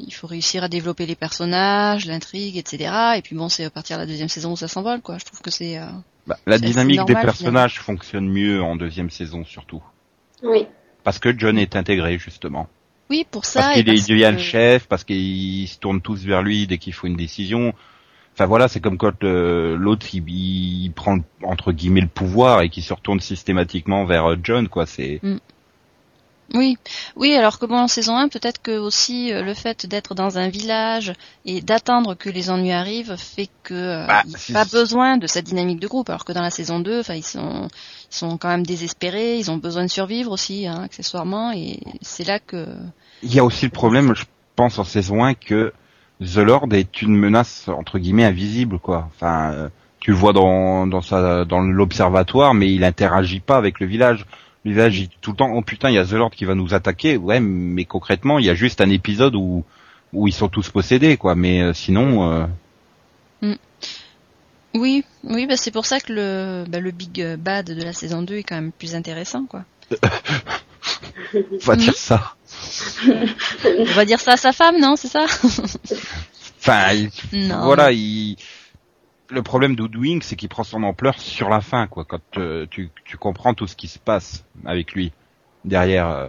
il 0.00 0.12
faut 0.12 0.26
réussir 0.26 0.64
à 0.64 0.68
développer 0.68 1.06
les 1.06 1.14
personnages, 1.14 2.06
l'intrigue, 2.06 2.56
etc. 2.56 2.92
Et 3.16 3.22
puis 3.22 3.36
bon, 3.36 3.48
c'est 3.48 3.64
à 3.64 3.70
partir 3.70 3.96
de 3.96 4.02
la 4.02 4.06
deuxième 4.06 4.28
saison 4.28 4.52
où 4.52 4.56
ça 4.56 4.68
s'envole, 4.68 5.00
quoi. 5.00 5.18
Je 5.18 5.24
trouve 5.24 5.40
que 5.40 5.50
c'est, 5.50 5.78
euh, 5.78 5.86
Bah, 6.26 6.36
la 6.46 6.58
dynamique 6.58 7.04
des 7.04 7.14
personnages 7.14 7.80
fonctionne 7.80 8.28
mieux 8.28 8.62
en 8.62 8.76
deuxième 8.76 9.10
saison, 9.10 9.44
surtout. 9.44 9.82
Oui. 10.42 10.66
Parce 11.04 11.18
que 11.18 11.36
John 11.38 11.56
est 11.58 11.76
intégré, 11.76 12.18
justement. 12.18 12.68
oui, 13.10 13.24
pour 13.30 13.44
ça. 13.46 13.60
parce 13.60 13.74
qu'il 13.74 13.88
est- 13.88 14.08
devient 14.08 14.30
le 14.32 14.36
que- 14.36 14.42
chef, 14.42 14.86
parce 14.86 15.04
qu'ils 15.04 15.66
se 15.68 15.78
tournent 15.78 16.02
tous 16.02 16.24
vers 16.24 16.42
lui 16.42 16.66
dès 16.66 16.78
qu'il 16.78 16.92
faut 16.92 17.06
une 17.06 17.16
décision. 17.16 17.72
Enfin 18.38 18.46
voilà, 18.46 18.68
c'est 18.68 18.78
comme 18.78 18.98
quand 18.98 19.24
euh, 19.24 19.76
l'autre 19.76 20.06
il, 20.12 20.22
il 20.28 20.92
prend 20.92 21.18
entre 21.42 21.72
guillemets 21.72 22.02
le 22.02 22.06
pouvoir 22.06 22.60
et 22.60 22.68
qu'il 22.68 22.84
se 22.84 22.94
retourne 22.94 23.18
systématiquement 23.18 24.04
vers 24.04 24.30
euh, 24.30 24.36
John, 24.40 24.68
quoi. 24.68 24.86
C'est 24.86 25.20
Oui, 26.54 26.76
oui, 27.16 27.34
alors 27.34 27.58
que 27.58 27.66
bon, 27.66 27.78
en 27.78 27.88
saison 27.88 28.16
1, 28.16 28.28
peut-être 28.28 28.62
que 28.62 28.78
aussi 28.78 29.32
euh, 29.32 29.42
le 29.42 29.54
fait 29.54 29.86
d'être 29.86 30.14
dans 30.14 30.38
un 30.38 30.50
village 30.50 31.14
et 31.46 31.62
d'attendre 31.62 32.14
que 32.14 32.30
les 32.30 32.48
ennuis 32.48 32.70
arrivent 32.70 33.16
fait 33.16 33.48
que 33.64 33.74
euh, 33.74 34.06
Bah, 34.06 34.22
il 34.24 34.56
a 34.56 34.64
pas 34.64 34.70
besoin 34.70 35.16
de 35.16 35.26
cette 35.26 35.46
dynamique 35.46 35.80
de 35.80 35.88
groupe, 35.88 36.08
alors 36.08 36.24
que 36.24 36.32
dans 36.32 36.42
la 36.42 36.50
saison 36.50 36.78
2, 36.78 37.00
enfin, 37.00 37.14
ils 37.14 37.24
sont, 37.24 37.66
ils 38.12 38.16
sont 38.16 38.38
quand 38.38 38.50
même 38.50 38.64
désespérés, 38.64 39.36
ils 39.38 39.50
ont 39.50 39.56
besoin 39.56 39.82
de 39.82 39.90
survivre 39.90 40.30
aussi, 40.30 40.68
hein, 40.68 40.84
accessoirement, 40.84 41.50
et 41.50 41.80
c'est 42.02 42.24
là 42.24 42.38
que, 42.38 42.68
il 43.24 43.34
y 43.34 43.40
a 43.40 43.44
aussi 43.44 43.64
le 43.64 43.72
problème, 43.72 44.14
je 44.14 44.26
pense 44.54 44.78
en 44.78 44.84
saison 44.84 45.24
1 45.24 45.34
que 45.34 45.72
The 46.20 46.38
Lord 46.38 46.68
est 46.72 47.02
une 47.02 47.16
menace 47.16 47.68
entre 47.68 47.98
guillemets 47.98 48.24
invisible, 48.24 48.78
quoi. 48.78 49.08
Enfin, 49.14 49.52
euh, 49.52 49.68
tu 50.00 50.10
le 50.10 50.16
vois 50.16 50.32
dans 50.32 50.86
dans 50.86 51.00
sa 51.00 51.44
dans 51.44 51.60
l'observatoire, 51.60 52.54
mais 52.54 52.72
il 52.72 52.84
interagit 52.84 53.40
pas 53.40 53.56
avec 53.56 53.78
le 53.80 53.86
village. 53.86 54.26
Le 54.64 54.72
village 54.72 54.98
il, 54.98 55.08
tout 55.20 55.30
le 55.30 55.36
temps, 55.36 55.52
oh 55.52 55.62
putain, 55.62 55.90
il 55.90 55.94
y 55.94 55.98
a 55.98 56.04
The 56.04 56.12
Lord 56.12 56.30
qui 56.30 56.44
va 56.44 56.54
nous 56.54 56.74
attaquer. 56.74 57.16
Ouais, 57.16 57.38
mais 57.40 57.84
concrètement, 57.84 58.38
il 58.38 58.46
y 58.46 58.50
a 58.50 58.54
juste 58.54 58.80
un 58.80 58.90
épisode 58.90 59.36
où 59.36 59.64
où 60.12 60.26
ils 60.26 60.32
sont 60.32 60.48
tous 60.48 60.70
possédés, 60.70 61.16
quoi. 61.16 61.34
Mais 61.34 61.62
euh, 61.62 61.72
sinon, 61.72 62.32
euh, 62.32 62.46
oui, 64.74 65.04
oui, 65.24 65.46
bah, 65.46 65.56
c'est 65.56 65.70
pour 65.70 65.86
ça 65.86 65.98
que 66.00 66.12
le, 66.12 66.64
bah, 66.68 66.80
le 66.80 66.90
Big 66.90 67.36
Bad 67.36 67.66
de 67.66 67.82
la 67.82 67.92
saison 67.92 68.22
2 68.22 68.36
est 68.36 68.42
quand 68.42 68.56
même 68.56 68.72
plus 68.72 68.94
intéressant, 68.94 69.44
quoi. 69.44 69.64
on 71.34 71.56
va 71.64 71.76
dire 71.76 71.94
ça. 71.94 72.34
On 73.64 73.84
va 73.84 74.04
dire 74.04 74.20
ça 74.20 74.32
à 74.32 74.36
sa 74.36 74.52
femme, 74.52 74.80
non, 74.80 74.96
c'est 74.96 75.08
ça? 75.08 75.26
Enfin, 76.60 76.92
il- 76.92 77.48
Non. 77.48 77.64
voilà, 77.64 77.92
il... 77.92 78.36
le 79.30 79.42
problème 79.42 79.76
d'Oodwing, 79.76 80.22
c'est 80.22 80.36
qu'il 80.36 80.48
prend 80.48 80.64
son 80.64 80.82
ampleur 80.82 81.18
sur 81.18 81.48
la 81.48 81.60
fin, 81.60 81.86
quoi. 81.86 82.04
Quand 82.04 82.20
euh, 82.36 82.66
tu, 82.70 82.90
tu 83.04 83.16
comprends 83.16 83.54
tout 83.54 83.66
ce 83.66 83.76
qui 83.76 83.88
se 83.88 83.98
passe 83.98 84.44
avec 84.64 84.92
lui 84.92 85.12
derrière. 85.64 86.08
euh, 86.08 86.26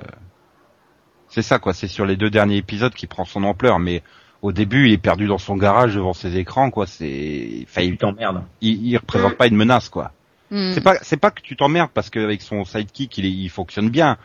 C'est 1.30 1.42
ça, 1.42 1.60
quoi. 1.60 1.74
C'est 1.74 1.88
sur 1.88 2.06
les 2.06 2.16
deux 2.16 2.30
derniers 2.30 2.58
épisodes 2.58 2.94
qu'il 2.94 3.10
prend 3.10 3.26
son 3.26 3.44
ampleur, 3.44 3.80
mais 3.80 4.04
au 4.42 4.52
début, 4.52 4.88
il 4.88 4.94
est 4.94 4.98
perdu 4.98 5.28
dans 5.28 5.38
son 5.38 5.56
garage 5.58 5.96
devant 5.96 6.14
ses 6.14 6.38
écrans, 6.38 6.70
quoi. 6.72 6.86
C'est, 6.88 7.64
enfin, 7.64 7.82
il, 7.82 7.92
Tu 7.92 7.98
t'emmerdes. 7.98 8.44
il, 8.62 8.86
il 8.88 8.98
représente 8.98 9.36
pas 9.36 9.48
une 9.48 9.56
menace, 9.56 9.90
quoi. 9.90 10.12
Hmm. 10.52 10.72
C'est 10.74 10.82
pas, 10.82 10.96
c'est 11.04 11.18
pas 11.18 11.30
que 11.32 11.42
tu 11.42 11.56
t'emmerdes 11.56 11.92
parce 11.94 12.10
qu'avec 12.10 12.42
son 12.42 12.66
sidekick, 12.66 13.18
il, 13.20 13.26
est- 13.26 13.32
il 13.32 13.50
fonctionne 13.50 13.90
bien. 13.90 14.18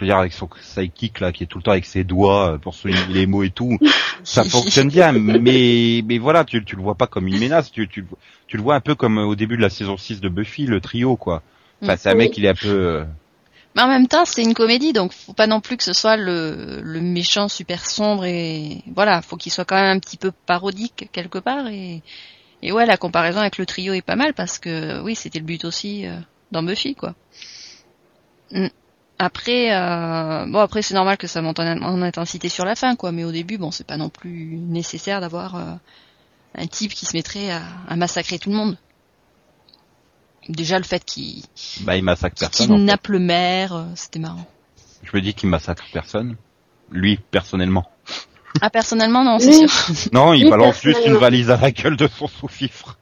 Je 0.00 0.06
veux 0.06 0.08
dire, 0.08 0.16
avec 0.16 0.32
son 0.32 0.48
sidekick 0.62 1.20
là, 1.20 1.30
qui 1.30 1.42
est 1.44 1.46
tout 1.46 1.58
le 1.58 1.62
temps 1.62 1.72
avec 1.72 1.84
ses 1.84 2.04
doigts 2.04 2.52
euh, 2.54 2.58
pour 2.58 2.74
souligner 2.74 3.04
les 3.10 3.26
mots 3.26 3.42
et 3.42 3.50
tout, 3.50 3.76
ça 4.24 4.44
fonctionne 4.44 4.88
bien. 4.88 5.12
Mais, 5.12 6.00
mais 6.06 6.16
voilà, 6.16 6.44
tu, 6.46 6.64
tu 6.64 6.74
le 6.74 6.80
vois 6.80 6.94
pas 6.94 7.06
comme 7.06 7.26
une 7.28 7.38
menace. 7.38 7.70
Tu, 7.70 7.86
tu, 7.86 8.06
tu 8.46 8.56
le 8.56 8.62
vois 8.62 8.76
un 8.76 8.80
peu 8.80 8.94
comme 8.94 9.18
au 9.18 9.34
début 9.34 9.58
de 9.58 9.62
la 9.62 9.68
saison 9.68 9.98
6 9.98 10.22
de 10.22 10.30
Buffy, 10.30 10.64
le 10.64 10.80
trio, 10.80 11.16
quoi. 11.16 11.42
Enfin, 11.82 11.96
c'est 11.98 12.08
un 12.08 12.14
mec, 12.14 12.36
il 12.38 12.46
est 12.46 12.48
un 12.48 12.54
peu. 12.54 12.68
euh, 12.68 13.04
Mais 13.76 13.82
en 13.82 13.88
même 13.88 14.08
temps, 14.08 14.24
c'est 14.24 14.42
une 14.42 14.54
comédie, 14.54 14.94
donc 14.94 15.12
faut 15.12 15.34
pas 15.34 15.46
non 15.46 15.60
plus 15.60 15.76
que 15.76 15.84
ce 15.84 15.92
soit 15.92 16.16
le, 16.16 16.80
le 16.82 17.00
méchant 17.02 17.48
super 17.48 17.84
sombre 17.86 18.24
et 18.24 18.82
voilà, 18.94 19.20
faut 19.20 19.36
qu'il 19.36 19.52
soit 19.52 19.66
quand 19.66 19.76
même 19.76 19.94
un 19.96 20.00
petit 20.00 20.16
peu 20.16 20.32
parodique 20.46 21.10
quelque 21.12 21.38
part 21.38 21.66
et 21.68 22.02
et 22.62 22.72
ouais, 22.72 22.84
la 22.86 22.96
comparaison 22.98 23.40
avec 23.40 23.56
le 23.58 23.64
trio 23.66 23.92
est 23.94 24.02
pas 24.02 24.16
mal 24.16 24.34
parce 24.34 24.58
que 24.58 25.00
oui, 25.02 25.14
c'était 25.14 25.38
le 25.38 25.44
but 25.46 25.64
aussi 25.64 26.06
euh, 26.06 26.18
dans 26.52 26.62
Buffy 26.62 26.94
quoi. 26.94 27.14
Mm. 28.52 28.68
Après, 29.22 29.74
euh, 29.74 30.46
bon 30.46 30.60
après 30.60 30.80
c'est 30.80 30.94
normal 30.94 31.18
que 31.18 31.26
ça 31.26 31.42
monte 31.42 31.60
en, 31.60 31.66
en 31.82 32.00
intensité 32.00 32.48
sur 32.48 32.64
la 32.64 32.74
fin 32.74 32.96
quoi, 32.96 33.12
mais 33.12 33.22
au 33.24 33.32
début 33.32 33.58
bon 33.58 33.70
c'est 33.70 33.86
pas 33.86 33.98
non 33.98 34.08
plus 34.08 34.56
nécessaire 34.56 35.20
d'avoir 35.20 35.56
euh, 35.56 35.72
un 36.56 36.66
type 36.66 36.94
qui 36.94 37.04
se 37.04 37.14
mettrait 37.14 37.50
à, 37.50 37.60
à 37.86 37.96
massacrer 37.96 38.38
tout 38.38 38.48
le 38.48 38.56
monde. 38.56 38.78
Déjà 40.48 40.78
le 40.78 40.84
fait 40.84 41.04
qu'il 41.04 41.42
Bah, 41.82 41.96
il 41.96 42.02
massacre 42.02 42.34
qu'il 42.34 42.46
personne. 42.48 42.70
en 42.70 42.74
fait. 42.76 42.78
kidnappe 42.80 43.08
le 43.08 43.18
maire, 43.18 43.74
euh, 43.74 43.84
c'était 43.94 44.18
marrant. 44.20 44.46
Je 45.02 45.10
me 45.14 45.20
dis 45.20 45.34
qu'il 45.34 45.50
massacre 45.50 45.84
personne. 45.92 46.36
Lui, 46.90 47.18
personnellement. 47.30 47.90
Ah 48.62 48.70
personnellement 48.70 49.22
non, 49.22 49.38
c'est 49.38 49.48
Oui. 49.48 49.68
sûr. 49.68 50.10
Non, 50.12 50.32
il 50.32 50.48
balance 50.48 50.80
juste 50.80 51.06
une 51.06 51.16
valise 51.18 51.50
à 51.50 51.56
la 51.58 51.70
gueule 51.70 51.96
de 51.96 52.08
son 52.08 52.26
sous-fifre. 52.26 52.96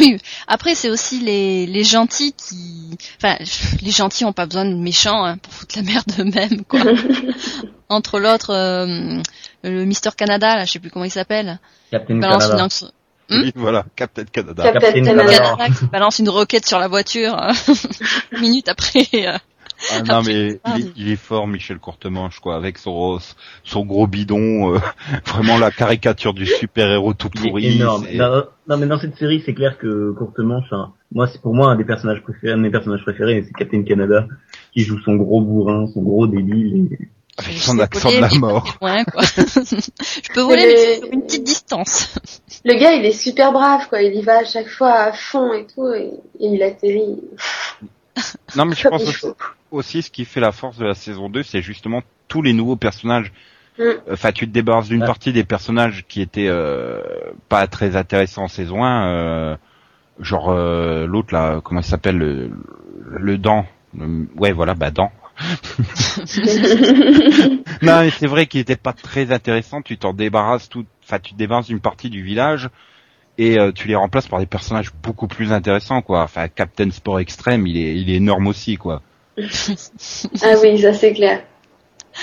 Oui. 0.00 0.18
Après 0.46 0.74
c'est 0.74 0.88
aussi 0.90 1.20
les 1.20 1.66
les 1.66 1.84
gentils 1.84 2.32
qui, 2.32 2.96
enfin 3.18 3.36
les 3.82 3.90
gentils 3.90 4.24
ont 4.24 4.32
pas 4.32 4.46
besoin 4.46 4.64
de 4.64 4.74
méchants 4.74 5.24
hein, 5.24 5.36
pour 5.38 5.52
foutre 5.52 5.76
la 5.76 5.82
merde 5.82 6.04
eux-mêmes 6.18 6.64
quoi. 6.64 6.80
Entre 7.90 8.18
l'autre, 8.18 8.50
euh, 8.50 9.20
le 9.62 9.84
Mister 9.84 10.10
Canada 10.16 10.56
là, 10.56 10.64
je 10.64 10.72
sais 10.72 10.78
plus 10.78 10.90
comment 10.90 11.04
il 11.04 11.10
s'appelle, 11.10 11.58
Captain 11.90 12.16
balance 12.16 12.44
une 12.44 12.48
Canada. 12.50 12.62
langue- 12.62 12.90
Hmm 13.30 13.40
Oui, 13.42 13.52
voilà, 13.56 13.86
Captain 13.96 14.24
Canada. 14.24 14.62
Cap- 14.64 14.74
Captain 14.74 14.92
Captain 15.02 15.04
Canada. 15.16 15.38
Canada 15.56 15.74
qui 15.78 15.86
balance 15.86 16.18
une 16.18 16.28
roquette 16.28 16.66
sur 16.66 16.78
la 16.78 16.88
voiture 16.88 17.34
une 18.32 18.40
minute 18.40 18.68
après. 18.68 19.08
euh. 19.14 19.38
Ah, 19.92 20.02
non, 20.06 20.22
mais 20.22 20.32
il 20.76 20.80
est, 20.86 20.92
il 20.96 21.10
est 21.10 21.16
fort, 21.16 21.46
Michel 21.46 21.78
Courtemanche, 21.78 22.38
quoi, 22.40 22.56
avec 22.56 22.78
son, 22.78 23.18
son 23.64 23.84
gros 23.84 24.06
bidon, 24.06 24.74
euh, 24.74 24.78
vraiment 25.26 25.58
la 25.58 25.70
caricature 25.70 26.32
du 26.34 26.46
super-héros 26.46 27.14
tout 27.14 27.28
Il 27.34 27.40
est 27.40 27.48
pourri. 27.50 27.76
énorme. 27.76 28.06
Non, 28.14 28.44
non, 28.68 28.76
mais 28.78 28.86
dans 28.86 28.98
cette 28.98 29.16
série, 29.16 29.42
c'est 29.44 29.54
clair 29.54 29.78
que 29.78 30.12
courtement, 30.12 30.58
enfin, 30.64 30.92
moi, 31.12 31.26
c'est 31.26 31.40
pour 31.40 31.54
moi 31.54 31.70
un 31.70 31.76
des 31.76 31.84
personnages 31.84 32.22
préférés, 32.22 32.52
un 32.54 32.56
de 32.58 32.62
mes 32.62 32.70
personnages 32.70 33.02
préférés, 33.02 33.44
c'est 33.46 33.52
Captain 33.52 33.82
Canada, 33.82 34.26
qui 34.72 34.80
joue 34.80 34.98
son 35.04 35.16
gros 35.16 35.40
bourrin, 35.40 35.86
son 35.92 36.02
gros 36.02 36.26
débile. 36.26 36.88
et- 36.92 37.08
Avec 37.36 37.56
son 37.58 37.78
accent 37.80 38.10
de 38.10 38.20
la 38.20 38.28
mort. 38.38 38.78
quoi. 38.78 38.94
je 39.06 40.32
peux 40.32 40.40
voler 40.42 40.66
mais 40.66 40.74
Mais- 40.74 40.96
sur 40.98 41.12
une 41.12 41.22
petite 41.22 41.44
distance. 41.44 42.14
Le 42.64 42.74
gars, 42.74 42.92
il 42.94 43.04
est 43.04 43.12
super 43.12 43.52
brave, 43.52 43.88
quoi. 43.88 44.00
Il 44.02 44.14
y 44.14 44.22
va 44.22 44.38
à 44.38 44.44
chaque 44.44 44.68
fois 44.68 44.92
à 44.92 45.12
fond 45.12 45.52
et 45.52 45.66
tout, 45.66 45.92
et, 45.92 46.12
et 46.40 46.46
il 46.46 46.62
atterrit. 46.62 47.20
Non, 48.56 48.64
mais 48.66 48.74
je 48.76 48.88
pense 48.88 49.26
aussi, 49.70 50.02
ce 50.02 50.10
qui 50.10 50.24
fait 50.24 50.40
la 50.40 50.52
force 50.52 50.78
de 50.78 50.84
la 50.84 50.94
saison 50.94 51.28
2, 51.28 51.42
c'est 51.42 51.62
justement 51.62 52.02
tous 52.28 52.42
les 52.42 52.52
nouveaux 52.52 52.76
personnages. 52.76 53.32
Mm. 53.78 53.82
Enfin, 54.12 54.30
tu 54.32 54.46
te 54.46 54.52
débarrasses 54.52 54.88
d'une 54.88 55.00
Ouais. 55.00 55.06
partie 55.06 55.32
des 55.32 55.44
personnages 55.44 56.04
qui 56.08 56.20
étaient 56.20 56.46
euh, 56.48 57.00
pas 57.48 57.66
très 57.66 57.96
intéressants 57.96 58.44
en 58.44 58.48
saison 58.48 58.84
1. 58.84 59.08
euh, 59.08 59.56
genre 60.20 60.50
euh, 60.50 61.06
l'autre 61.06 61.34
là, 61.34 61.60
comment 61.64 61.80
il 61.80 61.84
s'appelle 61.86 62.16
le, 62.18 62.50
le 63.18 63.38
dent. 63.38 63.66
Le- 63.98 64.28
ouais, 64.36 64.52
voilà, 64.52 64.74
bah 64.74 64.90
dent. 64.92 65.10
Non, 67.82 68.00
mais 68.00 68.10
c'est 68.10 68.26
vrai 68.26 68.46
qu'il 68.46 68.60
était 68.60 68.76
pas 68.76 68.92
très 68.92 69.32
intéressant. 69.32 69.82
Tu 69.82 69.98
t'en 69.98 70.12
débarrasses 70.12 70.68
tout, 70.68 70.84
enfin, 71.04 71.18
tu 71.18 71.32
te 71.32 71.38
débarrasses 71.38 71.66
d'une 71.66 71.80
partie 71.80 72.10
du 72.10 72.22
village 72.22 72.70
et 73.38 73.58
euh, 73.58 73.72
tu 73.72 73.88
les 73.88 73.94
remplaces 73.94 74.28
par 74.28 74.38
des 74.38 74.46
personnages 74.46 74.90
beaucoup 75.02 75.26
plus 75.26 75.52
intéressants, 75.52 76.02
quoi. 76.02 76.22
Enfin, 76.22 76.48
Captain 76.48 76.90
Sport 76.90 77.20
Extreme, 77.20 77.66
il 77.66 77.76
est, 77.76 77.96
il 77.96 78.10
est 78.10 78.16
énorme 78.16 78.46
aussi, 78.46 78.76
quoi. 78.76 79.02
ah 79.38 80.54
oui, 80.62 80.78
ça 80.78 80.92
c'est 80.92 81.12
clair. 81.12 81.42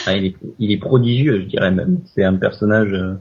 Ah, 0.06 0.15
il 0.15 0.27
est, 0.27 0.36
il 0.60 0.72
est 0.72 0.77
prodigieux, 0.77 1.41
je 1.41 1.46
dirais 1.48 1.72
même. 1.72 2.00
C'est 2.15 2.24
un 2.24 2.36
personnage, 2.36 2.94
euh, 2.94 3.15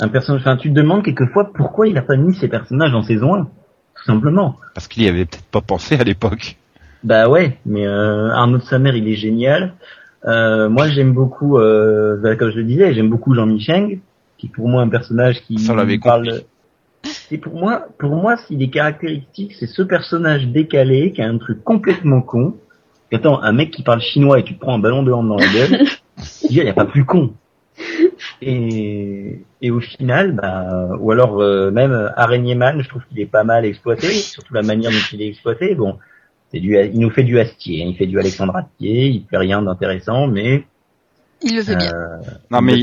un 0.00 0.08
personnage, 0.08 0.42
enfin, 0.42 0.56
tu 0.56 0.70
te 0.70 0.74
demandes 0.74 1.04
quelquefois 1.04 1.50
pourquoi 1.52 1.88
il 1.88 1.98
a 1.98 2.02
pas 2.02 2.16
mis 2.16 2.34
ces 2.34 2.48
personnages 2.48 2.94
en 2.94 3.02
saison 3.02 3.34
1. 3.34 3.48
Tout 3.96 4.04
simplement. 4.04 4.56
Parce 4.74 4.88
qu'il 4.88 5.02
y 5.04 5.08
avait 5.08 5.24
peut-être 5.24 5.46
pas 5.46 5.62
pensé 5.62 5.96
à 5.96 6.04
l'époque. 6.04 6.56
Bah 7.02 7.28
ouais, 7.28 7.58
mais 7.64 7.86
euh, 7.86 8.30
Arnaud 8.30 8.58
de 8.58 8.62
Samer, 8.62 8.92
il 8.94 9.08
est 9.08 9.14
génial. 9.16 9.74
Euh, 10.26 10.68
moi, 10.68 10.88
j'aime 10.88 11.12
beaucoup, 11.12 11.58
euh, 11.58 12.16
bah, 12.20 12.36
comme 12.36 12.50
je 12.50 12.56
le 12.58 12.64
disais, 12.64 12.94
j'aime 12.94 13.08
beaucoup 13.08 13.34
Jean 13.34 13.46
Michel, 13.46 14.00
qui 14.38 14.46
est 14.46 14.50
pour 14.50 14.68
moi 14.68 14.82
un 14.82 14.88
personnage 14.88 15.40
qui 15.42 15.58
Ça, 15.58 15.72
on 15.72 15.98
parle. 15.98 16.24
compris. 16.26 16.46
C'est 17.28 17.38
pour 17.38 17.54
moi, 17.54 17.88
pour 17.98 18.10
moi, 18.10 18.36
s'il 18.36 18.62
est 18.62 18.70
caractéristique, 18.70 19.54
c'est 19.54 19.66
ce 19.66 19.82
personnage 19.82 20.46
décalé 20.48 21.12
qui 21.12 21.22
a 21.22 21.28
un 21.28 21.38
truc 21.38 21.62
complètement 21.64 22.20
con. 22.20 22.56
Attends, 23.12 23.40
un 23.42 23.52
mec 23.52 23.70
qui 23.70 23.82
parle 23.82 24.00
chinois 24.00 24.38
et 24.40 24.44
tu 24.44 24.54
te 24.54 24.60
prends 24.60 24.74
un 24.74 24.78
ballon 24.78 25.02
de 25.02 25.12
hand 25.12 25.28
dans 25.28 25.36
la 25.36 25.46
gueule, 25.46 25.86
il 26.50 26.62
n'y 26.62 26.68
a 26.68 26.74
pas 26.74 26.84
plus 26.84 27.04
con. 27.04 27.32
Et, 28.42 29.42
et 29.62 29.70
au 29.70 29.80
final, 29.80 30.32
bah, 30.32 30.90
ou 31.00 31.10
alors 31.10 31.40
euh, 31.40 31.70
même 31.70 32.12
Araignée 32.16 32.54
Man, 32.54 32.82
je 32.82 32.88
trouve 32.88 33.02
qu'il 33.08 33.20
est 33.20 33.26
pas 33.26 33.44
mal 33.44 33.64
exploité, 33.64 34.08
surtout 34.08 34.54
la 34.54 34.62
manière 34.62 34.90
dont 34.90 34.96
il 35.12 35.22
est 35.22 35.28
exploité. 35.28 35.74
Bon, 35.74 35.98
c'est 36.50 36.60
du, 36.60 36.76
il 36.76 36.98
nous 36.98 37.10
fait 37.10 37.24
du 37.24 37.38
Astier, 37.38 37.82
hein, 37.82 37.88
il 37.90 37.96
fait 37.96 38.06
du 38.06 38.18
Alexandre 38.18 38.56
Astier, 38.56 39.06
il 39.06 39.24
fait 39.30 39.38
rien 39.38 39.62
d'intéressant, 39.62 40.26
mais 40.26 40.64
Il 41.42 41.54
le 41.56 41.62
fait 41.62 41.76
bien. 41.76 41.92
euh, 41.92 42.16
Non, 42.50 42.60
mais 42.62 42.74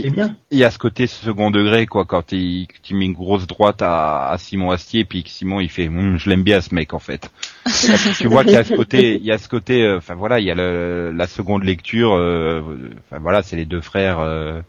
il 0.51 0.57
y 0.57 0.63
a 0.63 0.69
ce 0.71 0.77
côté 0.77 1.07
second 1.07 1.49
degré, 1.51 1.85
quoi, 1.87 2.05
quand 2.05 2.31
il, 2.31 2.67
tu 2.83 2.93
mets 2.95 3.05
une 3.05 3.13
grosse 3.13 3.47
droite 3.47 3.81
à, 3.81 4.29
à 4.29 4.37
Simon 4.37 4.71
Astier, 4.71 5.05
puis 5.05 5.23
que 5.23 5.29
Simon, 5.29 5.59
il 5.59 5.69
fait, 5.69 5.87
Hum, 5.87 6.17
je 6.17 6.29
l'aime 6.29 6.43
bien, 6.43 6.61
ce 6.61 6.73
mec, 6.73 6.93
en 6.93 6.99
fait. 6.99 7.29
tu 8.19 8.27
vois 8.27 8.43
qu'il 8.43 8.53
y 8.53 8.57
a 8.57 8.63
ce 8.63 8.73
côté, 8.75 9.15
il 9.15 9.25
y 9.25 9.31
a 9.31 9.37
ce 9.37 9.49
côté, 9.49 9.83
euh, 9.83 9.97
enfin 9.97 10.15
voilà, 10.15 10.39
il 10.39 10.45
y 10.45 10.51
a 10.51 10.55
le, 10.55 11.11
la 11.15 11.27
seconde 11.27 11.63
lecture, 11.63 12.13
euh, 12.13 12.61
enfin 13.09 13.19
voilà, 13.19 13.41
c'est 13.41 13.55
les 13.55 13.65
deux 13.65 13.81
frères, 13.81 14.19
euh, 14.19 14.61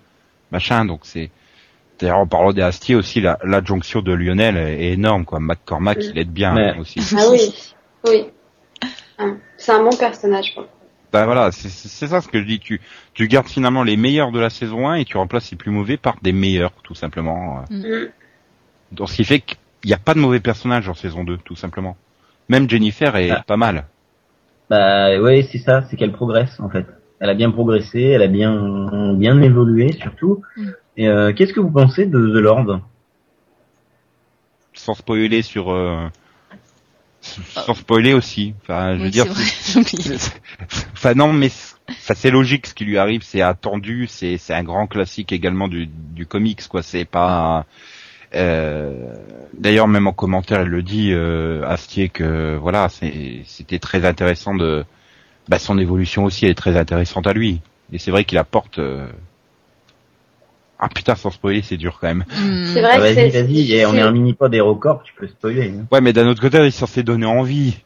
machin, 0.50 0.84
donc 0.86 1.00
c'est, 1.02 1.30
d'ailleurs, 2.00 2.18
en 2.18 2.26
parlant 2.26 2.52
des 2.52 2.62
Astier 2.62 2.94
aussi, 2.94 3.20
la- 3.20 3.38
l'adjonction 3.44 4.00
de 4.00 4.12
Lionel 4.12 4.56
est 4.56 4.92
énorme, 4.92 5.24
quoi. 5.26 5.40
McCormack, 5.40 5.98
il 6.00 6.18
aide 6.18 6.30
bien, 6.32 6.54
Ouais. 6.56 6.78
aussi. 6.78 7.00
Ah 7.16 7.26
oui, 7.30 7.52
oui. 8.06 8.24
Ah, 9.18 9.26
C'est 9.58 9.72
un 9.72 9.82
bon 9.84 9.94
personnage, 9.96 10.54
quoi. 10.54 10.66
Bah 11.14 11.26
voilà, 11.26 11.52
c'est 11.52 11.68
ça 12.08 12.20
ce 12.20 12.26
que 12.26 12.40
je 12.40 12.44
dis. 12.44 12.58
Tu, 12.58 12.80
tu 13.12 13.28
gardes 13.28 13.46
finalement 13.46 13.84
les 13.84 13.96
meilleurs 13.96 14.32
de 14.32 14.40
la 14.40 14.50
saison 14.50 14.88
1 14.88 14.96
et 14.96 15.04
tu 15.04 15.16
remplaces 15.16 15.48
les 15.52 15.56
plus 15.56 15.70
mauvais 15.70 15.96
par 15.96 16.16
des 16.22 16.32
meilleurs, 16.32 16.72
tout 16.82 16.96
simplement. 16.96 17.62
Mm. 17.70 17.84
Donc 18.90 19.08
ce 19.10 19.14
qui 19.14 19.24
fait 19.24 19.38
qu'il 19.38 19.56
n'y 19.84 19.92
a 19.92 19.96
pas 19.98 20.14
de 20.14 20.18
mauvais 20.18 20.40
personnages 20.40 20.88
en 20.88 20.94
saison 20.94 21.22
2, 21.22 21.36
tout 21.36 21.54
simplement. 21.54 21.96
Même 22.48 22.68
Jennifer 22.68 23.14
est 23.14 23.30
Ah. 23.30 23.44
pas 23.46 23.56
mal. 23.56 23.84
Bah 24.68 25.20
ouais, 25.20 25.46
c'est 25.48 25.58
ça, 25.58 25.84
c'est 25.88 25.96
qu'elle 25.96 26.10
progresse 26.10 26.58
en 26.58 26.68
fait. 26.68 26.86
Elle 27.20 27.30
a 27.30 27.34
bien 27.34 27.52
progressé, 27.52 28.00
elle 28.00 28.22
a 28.22 28.26
bien 28.26 29.14
bien 29.14 29.40
évolué 29.40 29.92
surtout. 29.92 30.42
Mm. 30.56 30.68
Et 30.96 31.08
euh, 31.08 31.32
qu'est-ce 31.32 31.52
que 31.52 31.60
vous 31.60 31.70
pensez 31.70 32.06
de 32.06 32.18
The 32.18 32.42
Lord? 32.42 32.80
Sans 34.72 34.94
spoiler 34.94 35.42
sur... 35.42 35.70
euh, 35.72 36.08
Sans 37.54 37.74
spoiler 37.74 38.12
aussi. 38.14 38.54
Enfin, 38.62 38.94
je 38.94 38.98
veux 38.98 39.04
Oui, 39.04 39.10
dire... 39.10 39.26
Enfin 40.92 41.14
non, 41.14 41.32
mais 41.32 41.50
enfin, 41.90 42.14
c'est 42.14 42.30
logique 42.30 42.66
ce 42.66 42.74
qui 42.74 42.84
lui 42.84 42.98
arrive, 42.98 43.22
c'est 43.22 43.40
attendu, 43.42 44.06
c'est 44.08 44.38
c'est 44.38 44.54
un 44.54 44.62
grand 44.62 44.86
classique 44.86 45.32
également 45.32 45.68
du, 45.68 45.86
du 45.86 46.26
comics, 46.26 46.66
quoi. 46.68 46.82
C'est 46.82 47.04
pas... 47.04 47.66
Euh, 48.34 49.14
D'ailleurs, 49.56 49.88
même 49.88 50.06
en 50.08 50.12
commentaire, 50.12 50.60
elle 50.60 50.68
le 50.68 50.82
dit, 50.82 51.12
euh, 51.12 51.64
Astier, 51.68 52.08
que 52.08 52.56
voilà, 52.60 52.88
c'est- 52.88 53.42
c'était 53.46 53.78
très 53.78 54.04
intéressant 54.04 54.54
de... 54.54 54.84
Bah, 55.48 55.58
son 55.58 55.78
évolution 55.78 56.24
aussi, 56.24 56.44
elle 56.46 56.52
est 56.52 56.54
très 56.56 56.76
intéressante 56.76 57.26
à 57.26 57.32
lui. 57.32 57.60
Et 57.92 57.98
c'est 57.98 58.10
vrai 58.10 58.24
qu'il 58.24 58.38
apporte... 58.38 58.78
euh, 58.78 59.06
Ah 60.78 60.88
putain, 60.88 61.14
sans 61.14 61.30
spoiler, 61.30 61.62
c'est 61.62 61.76
dur 61.76 61.98
quand 62.00 62.08
même. 62.08 62.24
Hmm. 62.36 62.64
C'est 62.74 62.80
vrai 62.80 62.90
Ah, 62.94 62.98
Vas-y, 62.98 63.14
c'est- 63.14 63.42
vas-y, 63.42 63.86
on 63.86 63.94
est 63.94 64.00
un 64.00 64.10
mini-pod 64.10 64.50
d'Aérocorp, 64.50 65.02
tu 65.04 65.14
peux 65.14 65.28
spoiler. 65.28 65.72
hein. 65.76 65.86
Ouais, 65.92 66.00
mais 66.00 66.12
d'un 66.12 66.26
autre 66.28 66.40
côté, 66.40 66.58
il 66.58 66.64
est 66.64 66.70
censé 66.70 67.02
donner 67.02 67.26
envie. 67.26 67.76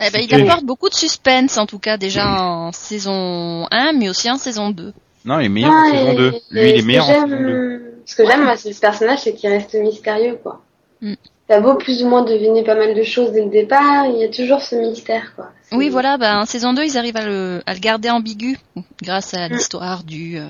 Eh 0.00 0.10
ben, 0.10 0.22
il 0.28 0.34
apporte 0.34 0.64
beaucoup 0.64 0.88
de 0.88 0.94
suspense, 0.94 1.56
en 1.58 1.66
tout 1.66 1.78
cas, 1.78 1.96
déjà 1.96 2.26
en 2.42 2.72
saison 2.72 3.66
1, 3.70 3.92
mais 3.92 4.08
aussi 4.08 4.30
en 4.30 4.36
saison 4.38 4.70
2. 4.70 4.92
Non, 5.24 5.40
il 5.40 5.46
est 5.46 5.48
meilleur 5.50 5.72
en 5.72 5.90
saison 5.90 6.12
et- 6.12 6.16
2. 6.16 6.28
et 6.28 6.32
Lui, 6.50 6.70
il 6.70 6.78
est 6.78 6.82
meilleur 6.82 7.06
que 7.06 7.10
en 7.10 7.14
saison 7.14 7.26
2. 7.28 7.36
j'aime- 7.36 7.80
Ce 8.06 8.14
que 8.16 8.26
j'aime, 8.26 8.44
moi, 8.44 8.56
c'est 8.56 8.72
ce 8.72 8.80
personnage, 8.80 9.18
c'est 9.20 9.34
qu'il 9.34 9.50
reste 9.50 9.74
mystérieux, 9.74 10.38
quoi. 10.42 10.62
Mm. 11.02 11.14
T'as 11.46 11.60
beau 11.60 11.74
plus 11.74 12.02
ou 12.02 12.08
moins 12.08 12.22
deviner 12.24 12.62
pas 12.64 12.74
mal 12.74 12.94
de 12.94 13.02
choses 13.02 13.32
dès 13.32 13.42
le 13.44 13.50
départ, 13.50 14.06
il 14.06 14.18
y 14.20 14.24
a 14.24 14.28
toujours 14.28 14.60
ce 14.62 14.74
mystère, 14.76 15.34
quoi. 15.36 15.50
Oui, 15.72 15.88
voilà, 15.90 16.16
ben, 16.18 16.38
en 16.40 16.44
saison 16.46 16.72
2, 16.72 16.84
ils 16.84 16.96
arrivent 16.98 17.16
à 17.16 17.24
le, 17.26 17.60
à 17.66 17.74
le 17.74 17.78
garder 17.80 18.08
ambigu, 18.10 18.58
grâce 19.02 19.34
à 19.34 19.48
Mm. 19.48 19.52
l'histoire 19.52 20.04
du 20.04 20.38
euh, 20.38 20.46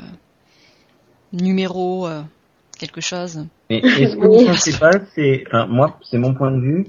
numéro 1.32 2.06
euh, 2.06 2.22
quelque 2.78 3.00
chose. 3.00 3.46
Mais 3.70 3.78
est-ce 3.78 4.16
que 4.16 4.26
vous 4.26 4.46
pensez 4.46 4.78
pas, 4.78 4.92
c'est, 5.14 5.44
enfin, 5.46 5.66
moi, 5.66 5.98
c'est 6.10 6.18
mon 6.18 6.34
point 6.34 6.50
de 6.52 6.60
vue. 6.60 6.86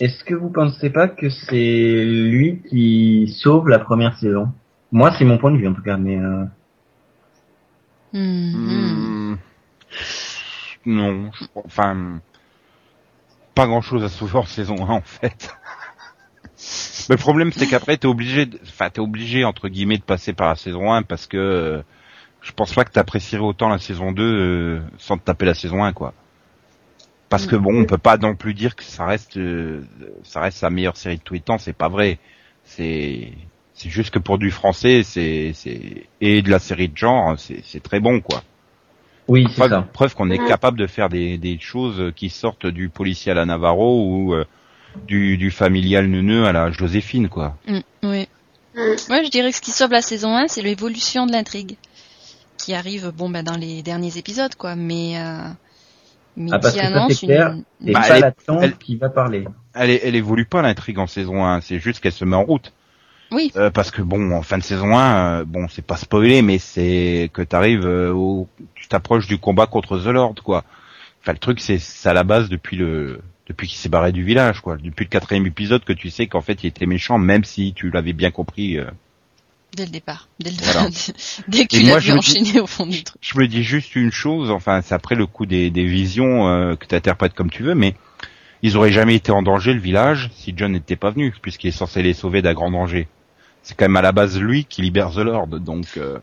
Est-ce 0.00 0.24
que 0.24 0.34
vous 0.34 0.50
pensez 0.50 0.90
pas 0.90 1.06
que 1.08 1.28
c'est 1.30 2.04
lui 2.04 2.62
qui 2.68 3.32
sauve 3.40 3.68
la 3.68 3.78
première 3.78 4.16
saison? 4.18 4.48
Moi, 4.90 5.12
c'est 5.16 5.24
mon 5.24 5.38
point 5.38 5.52
de 5.52 5.58
vue 5.58 5.68
en 5.68 5.74
tout 5.74 5.82
cas, 5.82 5.96
mais 5.96 6.18
euh, 6.18 6.44
Hmm, 8.12 9.32
hmm. 9.32 9.36
Non, 10.84 11.30
je- 11.32 11.44
enfin, 11.54 12.20
pas 13.54 13.66
grand 13.66 13.80
chose 13.80 14.02
à 14.04 14.08
sauver 14.08 14.36
en 14.38 14.44
saison 14.44 14.76
1 14.86 14.90
en 14.90 15.00
fait. 15.00 15.54
Mais 17.08 17.14
le 17.16 17.20
problème, 17.20 17.52
c'est 17.52 17.66
qu'après, 17.66 17.96
t'es 17.96 18.06
obligé, 18.08 18.46
de- 18.46 18.58
enfin, 18.62 18.90
t'es 18.90 19.00
obligé 19.00 19.44
entre 19.44 19.68
guillemets 19.68 19.98
de 19.98 20.02
passer 20.02 20.32
par 20.32 20.48
la 20.48 20.56
saison 20.56 20.92
1 20.92 21.02
parce 21.02 21.26
que 21.26 21.36
euh, 21.38 21.82
je 22.42 22.52
pense 22.52 22.74
pas 22.74 22.84
que 22.84 22.90
t'apprécierais 22.90 23.42
autant 23.42 23.68
la 23.68 23.78
saison 23.78 24.12
2 24.12 24.22
euh, 24.22 24.80
sans 24.98 25.16
te 25.16 25.24
taper 25.24 25.46
la 25.46 25.54
saison 25.54 25.84
1, 25.84 25.92
quoi. 25.92 26.12
Parce 27.28 27.46
que 27.46 27.56
bon, 27.56 27.80
on 27.80 27.86
peut 27.86 27.96
pas 27.96 28.18
non 28.18 28.34
plus 28.34 28.52
dire 28.52 28.76
que 28.76 28.84
ça 28.84 29.06
reste, 29.06 29.38
euh, 29.38 29.82
ça 30.22 30.40
reste 30.42 30.58
sa 30.58 30.68
meilleure 30.68 30.98
série 30.98 31.16
de 31.16 31.22
tous 31.22 31.32
les 31.32 31.40
temps. 31.40 31.56
C'est 31.56 31.72
pas 31.72 31.88
vrai. 31.88 32.18
C'est, 32.64 33.32
c'est 33.72 33.88
juste 33.88 34.10
que 34.10 34.18
pour 34.18 34.36
du 34.36 34.50
français, 34.50 35.02
c'est, 35.02 35.52
c'est 35.54 36.04
et 36.20 36.42
de 36.42 36.50
la 36.50 36.58
série 36.58 36.88
de 36.88 36.96
genre, 36.96 37.38
c'est, 37.38 37.62
c'est 37.64 37.82
très 37.82 38.00
bon, 38.00 38.20
quoi. 38.20 38.42
Oui, 39.28 39.46
c'est 39.48 39.56
Preuve, 39.56 39.70
ça. 39.70 39.88
preuve 39.94 40.14
qu'on 40.14 40.30
est 40.30 40.46
capable 40.46 40.78
de 40.78 40.86
faire 40.86 41.08
des, 41.08 41.38
des 41.38 41.58
choses 41.58 42.12
qui 42.14 42.28
sortent 42.28 42.66
du 42.66 42.90
policier 42.90 43.32
à 43.32 43.34
la 43.34 43.46
Navarro 43.46 44.04
ou 44.04 44.34
euh, 44.34 44.44
du, 45.06 45.38
du 45.38 45.50
familial 45.50 46.08
neuneux 46.08 46.44
à 46.44 46.52
la 46.52 46.70
Joséphine, 46.70 47.30
quoi. 47.30 47.56
Mm, 47.66 47.78
oui. 48.02 48.28
Mm. 48.74 48.80
Moi, 49.08 49.22
je 49.22 49.30
dirais 49.30 49.50
que 49.50 49.56
ce 49.56 49.62
qui 49.62 49.70
sauve 49.70 49.92
la 49.92 50.02
saison 50.02 50.36
1, 50.36 50.48
c'est 50.48 50.60
l'évolution 50.60 51.24
de 51.24 51.32
l'intrigue. 51.32 51.76
Qui 52.62 52.74
arrive, 52.74 53.10
bon, 53.16 53.28
ben, 53.28 53.42
dans 53.42 53.56
les 53.56 53.82
derniers 53.82 54.16
épisodes, 54.18 54.54
quoi, 54.54 54.76
mais, 54.76 55.18
euh, 55.18 55.48
mais 56.36 56.50
Ah, 56.52 56.58
parce 56.58 56.74
qui 56.74 56.80
que 56.80 56.86
ça, 56.86 56.90
annonce 56.94 57.12
c'est 57.14 57.26
clair. 57.26 57.52
une, 57.80 57.88
Et 57.88 57.92
Bah, 57.92 58.00
pas 58.00 58.08
elle 58.10 58.16
est- 58.16 58.20
la 58.20 58.30
tante 58.32 58.62
elle- 58.62 58.76
qui 58.76 58.96
va 58.96 59.08
parler. 59.08 59.44
Elle, 59.74 59.90
elle 59.90 60.14
évolue 60.14 60.44
pas 60.44 60.62
l'intrigue 60.62 60.98
en 60.98 61.06
saison 61.06 61.44
1, 61.44 61.60
c'est 61.60 61.78
juste 61.80 62.00
qu'elle 62.00 62.12
se 62.12 62.24
met 62.24 62.36
en 62.36 62.44
route. 62.44 62.72
Oui. 63.32 63.50
Euh, 63.56 63.70
parce 63.70 63.90
que 63.90 64.02
bon, 64.02 64.30
en 64.32 64.42
fin 64.42 64.58
de 64.58 64.62
saison 64.62 64.96
1, 64.96 65.40
euh, 65.40 65.44
bon, 65.46 65.66
c'est 65.68 65.84
pas 65.84 65.96
spoilé, 65.96 66.42
mais 66.42 66.58
c'est 66.58 67.30
que 67.32 67.40
t'arrives 67.42 67.86
euh, 67.86 68.12
au, 68.12 68.46
tu 68.74 68.86
t'approches 68.88 69.26
du 69.26 69.38
combat 69.38 69.66
contre 69.66 69.98
The 69.98 70.06
Lord, 70.08 70.34
quoi. 70.44 70.64
Enfin, 71.22 71.32
le 71.32 71.38
truc, 71.38 71.58
c'est 71.60 71.78
c'est 71.78 72.08
à 72.10 72.12
la 72.12 72.24
base 72.24 72.48
depuis 72.50 72.76
le, 72.76 73.20
depuis 73.46 73.66
qu'il 73.68 73.78
s'est 73.78 73.88
barré 73.88 74.12
du 74.12 74.22
village, 74.22 74.60
quoi. 74.60 74.76
Depuis 74.76 75.04
le 75.04 75.08
quatrième 75.08 75.46
épisode 75.46 75.82
que 75.84 75.92
tu 75.94 76.10
sais 76.10 76.26
qu'en 76.26 76.42
fait 76.42 76.62
il 76.62 76.66
était 76.66 76.84
méchant, 76.86 77.18
même 77.18 77.42
si 77.44 77.72
tu 77.72 77.90
l'avais 77.90 78.12
bien 78.12 78.30
compris. 78.30 78.78
euh. 78.78 78.84
Dès 79.74 79.84
le 79.86 79.90
départ. 79.90 80.28
Dès, 80.38 80.50
le 80.50 80.56
Voilà. 80.60 80.88
dès 81.48 81.66
que 81.66 81.76
Et 81.76 81.80
tu 81.80 81.86
moi, 81.86 81.94
l'as 81.94 81.98
vu 82.00 82.12
dis- 82.12 82.18
enchaîner 82.18 82.60
au 82.60 82.66
fond 82.66 82.86
du 82.86 83.02
truc. 83.04 83.16
Je 83.22 83.38
me 83.38 83.46
dis 83.48 83.62
juste 83.62 83.96
une 83.96 84.12
chose, 84.12 84.50
enfin, 84.50 84.80
c'est 84.82 84.94
après 84.94 85.14
le 85.14 85.26
coup 85.26 85.46
des, 85.46 85.70
des 85.70 85.86
visions 85.86 86.46
euh, 86.48 86.76
que 86.76 86.86
tu 86.86 86.94
interprètes 86.94 87.32
comme 87.34 87.48
tu 87.50 87.62
veux, 87.62 87.74
mais 87.74 87.94
ils 88.62 88.76
auraient 88.76 88.92
jamais 88.92 89.14
été 89.14 89.32
en 89.32 89.42
danger 89.42 89.72
le 89.72 89.80
village 89.80 90.30
si 90.34 90.52
John 90.56 90.72
n'était 90.72 90.96
pas 90.96 91.10
venu, 91.10 91.34
puisqu'il 91.40 91.68
est 91.68 91.70
censé 91.72 92.02
les 92.02 92.12
sauver 92.12 92.42
d'un 92.42 92.52
grand 92.54 92.70
danger. 92.70 93.08
C'est 93.62 93.74
quand 93.76 93.86
même 93.86 93.96
à 93.96 94.02
la 94.02 94.12
base 94.12 94.38
lui 94.38 94.64
qui 94.66 94.82
libère 94.82 95.10
The 95.10 95.18
Lord, 95.18 95.46
donc. 95.48 95.86
euh, 95.96 96.18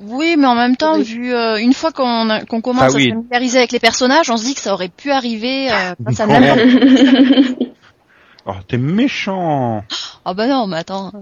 Oui, 0.00 0.36
mais 0.38 0.46
en 0.46 0.54
même 0.54 0.76
temps, 0.76 0.96
Oui. 0.96 1.02
vu 1.04 1.34
euh, 1.34 1.56
une 1.58 1.72
fois 1.74 1.92
qu'on 1.92 2.30
a- 2.30 2.44
qu'on 2.44 2.60
commence 2.62 2.84
Ah 2.84 2.96
oui. 2.96 3.02
à 3.02 3.10
se 3.10 3.14
familiariser 3.16 3.58
avec 3.58 3.72
les 3.72 3.80
personnages, 3.80 4.30
on 4.30 4.36
se 4.38 4.44
dit 4.44 4.54
que 4.54 4.60
ça 4.60 4.72
aurait 4.72 4.88
pu 4.88 5.10
arriver 5.10 5.70
euh, 5.70 5.94
face 6.04 6.20
à 6.20 6.26
n'importe 6.26 7.58
Oh, 8.46 8.52
t'es 8.68 8.76
méchant 8.76 9.84
Ah 10.24 10.34
bah 10.34 10.46
non, 10.46 10.66
mais 10.66 10.76
attends, 10.78 11.12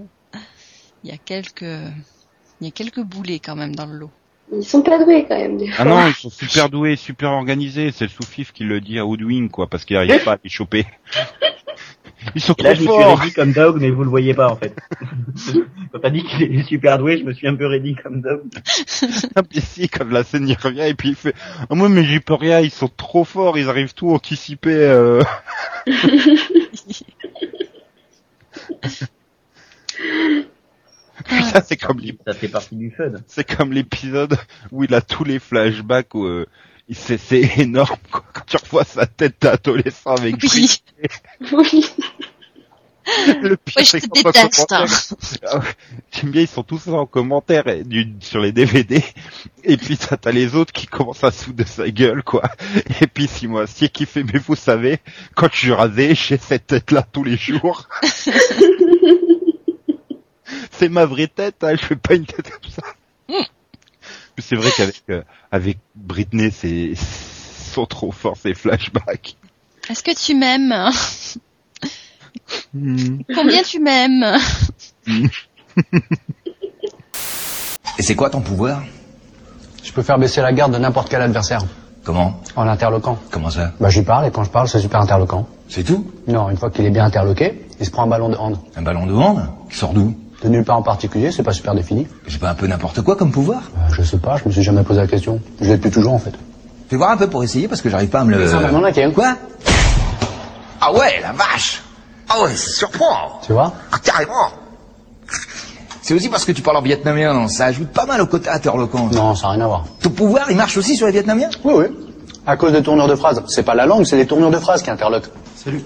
il 1.03 1.09
y 1.09 1.13
a 1.13 1.17
quelques, 1.17 1.61
il 1.63 2.65
y 2.65 2.67
a 2.67 2.71
quelques 2.71 3.01
boulets 3.01 3.39
quand 3.39 3.55
même 3.55 3.75
dans 3.75 3.85
le 3.85 3.97
lot. 3.97 4.11
Ils 4.51 4.63
sont 4.63 4.81
pas 4.81 5.03
doués 5.03 5.25
quand 5.27 5.37
même, 5.37 5.57
des 5.57 5.69
Ah 5.71 5.83
fois. 5.83 5.85
non, 5.85 6.07
ils 6.07 6.13
sont 6.13 6.29
super 6.29 6.69
doués, 6.69 6.95
super 6.95 7.31
organisés. 7.31 7.91
C'est 7.91 8.05
le 8.05 8.09
sous-fif 8.11 8.51
qui 8.51 8.63
le 8.63 8.81
dit 8.81 8.99
à 8.99 9.05
Woodwing, 9.05 9.49
quoi, 9.49 9.67
parce 9.67 9.85
qu'il 9.85 9.95
arrive 9.97 10.23
pas 10.23 10.33
à 10.33 10.37
les 10.43 10.49
choper. 10.49 10.85
Ils 12.35 12.41
sont 12.41 12.53
Et 12.53 12.63
là, 12.63 12.73
trop 12.73 12.83
je 12.83 12.87
me 12.89 12.93
suis 12.93 13.03
ready 13.03 13.33
comme 13.33 13.51
Dog, 13.51 13.81
mais 13.81 13.89
vous 13.89 14.03
le 14.03 14.09
voyez 14.09 14.33
pas, 14.33 14.49
en 14.49 14.55
fait. 14.55 14.73
Quand 15.91 15.99
t'as 15.99 16.09
dit 16.09 16.23
qu'il 16.23 16.41
est 16.57 16.63
super 16.63 16.97
doué, 16.97 17.17
je 17.17 17.23
me 17.25 17.33
suis 17.33 17.47
un 17.49 17.55
peu 17.55 17.67
ready 17.67 17.95
comme 17.95 18.21
Dog. 18.21 18.43
ici 19.53 19.89
quand 19.89 20.07
la 20.09 20.23
scène 20.23 20.47
y 20.47 20.53
revient 20.55 20.87
et 20.87 20.93
puis 20.93 21.09
il 21.09 21.15
fait 21.15 21.33
ah 21.69 21.75
moi 21.75 21.89
mais 21.89 22.03
j'y 22.03 22.19
peux 22.19 22.33
rien 22.35 22.59
ils 22.61 22.71
sont 22.71 22.87
trop 22.87 23.23
forts 23.25 23.57
ils 23.57 23.67
arrivent 23.69 23.93
tout 23.93 24.09
à 24.11 24.13
anticiper 24.13 24.73
euh. 24.73 25.21
Putain, 31.25 31.61
c'est 31.67 31.77
comme 31.77 32.01
Ça 32.25 32.33
fait 32.33 32.47
partie 32.47 32.75
du 32.75 32.91
fun. 32.91 33.11
c'est 33.27 33.55
comme 33.55 33.73
l'épisode 33.73 34.37
où 34.71 34.83
il 34.83 34.93
a 34.93 35.01
tous 35.01 35.23
les 35.23 35.39
flashbacks 35.39 36.13
où 36.15 36.25
euh, 36.25 36.45
c'est 36.91 37.17
c'est 37.17 37.59
énorme 37.59 37.97
quoi. 38.11 38.23
quand 38.33 38.45
tu 38.45 38.57
revois 38.57 38.83
sa 38.83 39.05
tête 39.05 39.35
d'adolescent 39.41 40.15
avec 40.15 40.35
Oui, 40.43 40.81
Oui. 41.51 41.85
le 43.41 43.57
pire 43.57 43.75
ouais, 43.77 43.83
c'est 43.85 44.01
Ah 44.71 45.57
ouais, 45.57 45.63
J'aime 46.13 46.31
bien, 46.31 46.41
ils 46.41 46.47
sont 46.47 46.63
tous 46.63 46.87
en 46.87 47.05
commentaire 47.05 47.67
et 47.67 47.83
du, 47.83 48.13
sur 48.21 48.39
les 48.39 48.53
DVD. 48.53 49.03
Et 49.65 49.75
puis 49.75 49.97
t'as 49.97 50.15
t'as 50.15 50.31
les 50.31 50.55
autres 50.55 50.71
qui 50.71 50.87
commencent 50.87 51.23
à 51.23 51.31
se 51.31 51.43
foutre 51.45 51.57
de 51.57 51.63
sa 51.65 51.89
gueule, 51.89 52.23
quoi. 52.23 52.43
Et 53.01 53.07
puis 53.07 53.27
si 53.27 53.47
moi, 53.47 53.67
si 53.67 53.89
qui 53.89 54.05
fait, 54.05 54.23
mais 54.23 54.39
vous 54.39 54.55
savez, 54.55 54.99
quand 55.35 55.49
je 55.51 55.57
suis 55.57 55.71
rasé, 55.73 56.15
j'ai 56.15 56.37
cette 56.37 56.67
tête-là 56.67 57.05
tous 57.11 57.23
les 57.25 57.35
jours. 57.37 57.89
C'est 60.71 60.89
ma 60.89 61.05
vraie 61.05 61.27
tête, 61.27 61.63
hein, 61.63 61.75
je 61.79 61.85
fais 61.85 61.95
pas 61.95 62.15
une 62.15 62.25
tête 62.25 62.49
comme 62.49 62.71
ça. 62.71 62.83
Mm. 63.29 63.45
Mais 64.35 64.43
c'est 64.43 64.55
vrai 64.55 64.71
qu'avec 64.75 65.03
euh, 65.09 65.21
avec 65.51 65.77
Britney, 65.95 66.51
c'est 66.51 66.93
sont 67.73 67.85
trop 67.85 68.11
forts 68.11 68.37
ces 68.37 68.53
flashbacks. 68.53 69.35
Est-ce 69.89 70.03
que 70.03 70.15
tu 70.15 70.35
m'aimes? 70.35 70.91
Hmm. 72.73 73.21
Combien 73.35 73.63
tu 73.63 73.79
m'aimes? 73.79 74.37
Et 77.97 78.01
c'est 78.01 78.15
quoi 78.15 78.29
ton 78.29 78.41
pouvoir? 78.41 78.83
Je 79.83 79.91
peux 79.91 80.03
faire 80.03 80.17
baisser 80.17 80.41
la 80.41 80.53
garde 80.53 80.73
de 80.73 80.77
n'importe 80.77 81.09
quel 81.09 81.21
adversaire. 81.21 81.63
Comment? 82.03 82.41
En 82.55 82.67
interloquant. 82.67 83.17
Comment 83.31 83.49
ça? 83.49 83.73
Bah, 83.79 83.89
je 83.89 83.99
lui 83.99 84.05
parle 84.05 84.27
et 84.27 84.31
quand 84.31 84.43
je 84.43 84.49
parle, 84.49 84.67
c'est 84.67 84.79
super 84.79 85.01
interloquant. 85.01 85.47
C'est 85.67 85.83
tout? 85.83 86.11
Non, 86.27 86.49
une 86.49 86.57
fois 86.57 86.69
qu'il 86.69 86.85
est 86.85 86.91
bien 86.91 87.05
interloqué, 87.05 87.65
il 87.79 87.85
se 87.85 87.91
prend 87.91 88.03
un 88.03 88.07
ballon 88.07 88.29
de 88.29 88.35
hand. 88.35 88.57
Un 88.75 88.81
ballon 88.81 89.05
de 89.05 89.13
hand? 89.13 89.47
Qui 89.69 89.77
sort 89.77 89.93
d'où? 89.93 90.15
De 90.43 90.49
nulle 90.49 90.65
part 90.65 90.77
en 90.77 90.81
particulier, 90.81 91.31
c'est 91.31 91.41
pas 91.43 91.53
super 91.53 91.73
défini. 91.73 92.05
C'est 92.27 92.39
pas 92.39 92.49
un 92.49 92.53
peu 92.55 92.67
n'importe 92.67 93.01
quoi 93.01 93.15
comme 93.15 93.31
pouvoir 93.31 93.61
Euh, 93.77 93.93
je 93.93 94.01
sais 94.03 94.17
pas, 94.17 94.35
je 94.37 94.43
me 94.45 94.51
suis 94.51 94.61
jamais 94.63 94.83
posé 94.83 94.99
la 94.99 95.07
question. 95.07 95.39
Je 95.61 95.65
l'ai 95.69 95.77
depuis 95.77 95.89
toujours 95.91 96.13
en 96.13 96.19
fait. 96.19 96.33
Fais 96.89 96.97
voir 96.97 97.11
un 97.11 97.17
peu 97.17 97.27
pour 97.27 97.43
essayer 97.43 97.67
parce 97.69 97.81
que 97.81 97.89
j'arrive 97.89 98.09
pas 98.09 98.19
à 98.19 98.23
me 98.25 98.35
le... 98.35 98.47
Ça 98.47 98.59
m'en 98.59 98.81
manque 98.81 98.97
un. 98.97 99.11
Quoi? 99.11 99.35
Ah 100.81 100.91
ouais, 100.91 101.21
la 101.21 101.31
vache 101.31 101.81
Ah 102.29 102.43
ouais, 102.43 102.53
ça 102.55 102.71
surprend 102.71 103.39
Tu 103.45 103.53
vois? 103.53 103.71
Ah 103.91 103.97
carrément 104.03 104.49
C'est 106.01 106.13
aussi 106.13 106.27
parce 106.27 106.43
que 106.43 106.51
tu 106.51 106.61
parles 106.61 106.75
en 106.77 106.81
vietnamien, 106.81 107.33
non 107.33 107.47
Ça 107.47 107.65
ajoute 107.67 107.87
pas 107.89 108.05
mal 108.05 108.19
au 108.19 108.25
côté 108.27 108.49
interloquant. 108.49 109.07
Non, 109.13 109.35
ça 109.35 109.47
n'a 109.47 109.53
rien 109.53 109.61
à 109.63 109.67
voir. 109.67 109.85
Ton 110.01 110.09
pouvoir, 110.09 110.51
il 110.51 110.57
marche 110.57 110.75
aussi 110.75 110.97
sur 110.97 111.05
les 111.05 111.13
vietnamiens? 111.13 111.49
Oui, 111.63 111.73
oui. 111.77 111.85
À 112.45 112.57
cause 112.57 112.73
des 112.73 112.83
tournures 112.83 113.07
de 113.07 113.15
phrases. 113.15 113.41
C'est 113.47 113.63
pas 113.63 113.75
la 113.75 113.85
langue, 113.85 114.03
c'est 114.05 114.17
les 114.17 114.27
tournures 114.27 114.51
de 114.51 114.59
phrases 114.59 114.81
qui 114.83 114.89
interloquent. 114.89 115.29
Salut. 115.55 115.81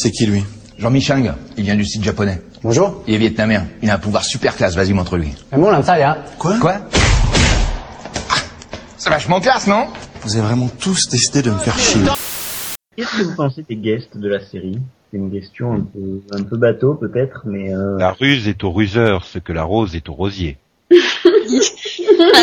C'est 0.00 0.12
qui 0.12 0.26
lui 0.26 0.44
Jean-Michel, 0.78 1.34
il 1.56 1.64
vient 1.64 1.74
du 1.74 1.84
site 1.84 2.04
japonais. 2.04 2.40
Bonjour. 2.62 3.02
Il 3.08 3.14
est 3.14 3.18
vietnamien. 3.18 3.66
Il 3.82 3.90
a 3.90 3.94
un 3.94 3.98
pouvoir 3.98 4.24
super 4.24 4.54
classe, 4.54 4.76
vas-y 4.76 4.92
montre-lui. 4.92 5.34
Mais 5.50 5.58
bon, 5.58 5.70
là, 5.72 5.82
ça. 5.82 5.96
Quoi 6.38 6.56
Quoi 6.60 6.76
Ah, 8.30 8.36
C'est 8.96 9.10
vachement 9.10 9.40
classe, 9.40 9.66
non 9.66 9.88
Vous 10.22 10.36
avez 10.36 10.46
vraiment 10.46 10.68
tous 10.68 11.08
décidé 11.08 11.42
de 11.42 11.50
me 11.50 11.58
faire 11.58 11.76
chier. 11.76 12.00
Qu'est-ce 12.96 13.18
que 13.18 13.22
vous 13.24 13.34
pensez 13.34 13.64
des 13.68 13.74
guests 13.74 14.16
de 14.16 14.28
la 14.28 14.38
série? 14.38 14.78
C'est 15.10 15.16
une 15.16 15.32
question 15.32 15.72
un 15.72 15.80
peu, 15.80 16.20
un 16.30 16.44
peu 16.44 16.56
bateau, 16.56 16.94
peut-être, 16.94 17.42
mais 17.46 17.74
euh, 17.74 17.98
La 17.98 18.12
ruse 18.12 18.46
est 18.46 18.62
au 18.62 18.70
ruseur, 18.70 19.24
ce 19.24 19.40
que 19.40 19.52
la 19.52 19.64
rose 19.64 19.96
est 19.96 20.08
au 20.08 20.14
rosier. 20.14 20.58
Ah, 20.92 20.94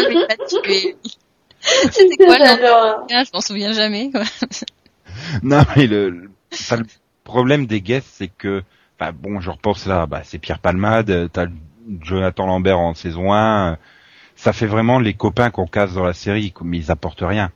mais 0.10 0.16
t'as 0.28 0.46
tué. 0.46 0.98
C'était 1.62 2.18
quoi 2.18 2.38
nom 2.38 2.46
J'adore. 2.48 3.08
Ah, 3.12 3.24
Je 3.24 3.30
m'en 3.34 3.40
souviens 3.40 3.72
jamais. 3.72 4.12
Quoi. 4.12 4.24
Non, 5.42 5.62
mais 5.78 5.88
le 5.88 6.30
problème 7.26 7.66
des 7.66 7.82
guests, 7.82 8.08
c'est 8.14 8.30
que, 8.30 8.64
enfin, 8.98 9.12
bon, 9.14 9.42
je 9.42 9.50
repense 9.50 9.86
là, 9.86 10.06
bah, 10.06 10.22
c'est 10.24 10.38
Pierre 10.40 10.60
Palmade, 10.60 11.10
euh, 11.10 11.28
t'as 11.28 11.48
Jonathan 12.02 12.46
Lambert 12.48 12.80
en 12.80 12.94
saison 12.94 13.34
1, 13.34 13.74
euh, 13.74 13.76
ça 14.38 14.54
fait 14.54 14.66
vraiment 14.68 15.00
les 15.00 15.14
copains 15.14 15.50
qu'on 15.50 15.68
casse 15.68 15.94
dans 15.94 16.04
la 16.06 16.14
série, 16.14 16.54
mais 16.64 16.78
ils 16.78 16.92
apportent 16.92 17.22
rien. 17.24 17.52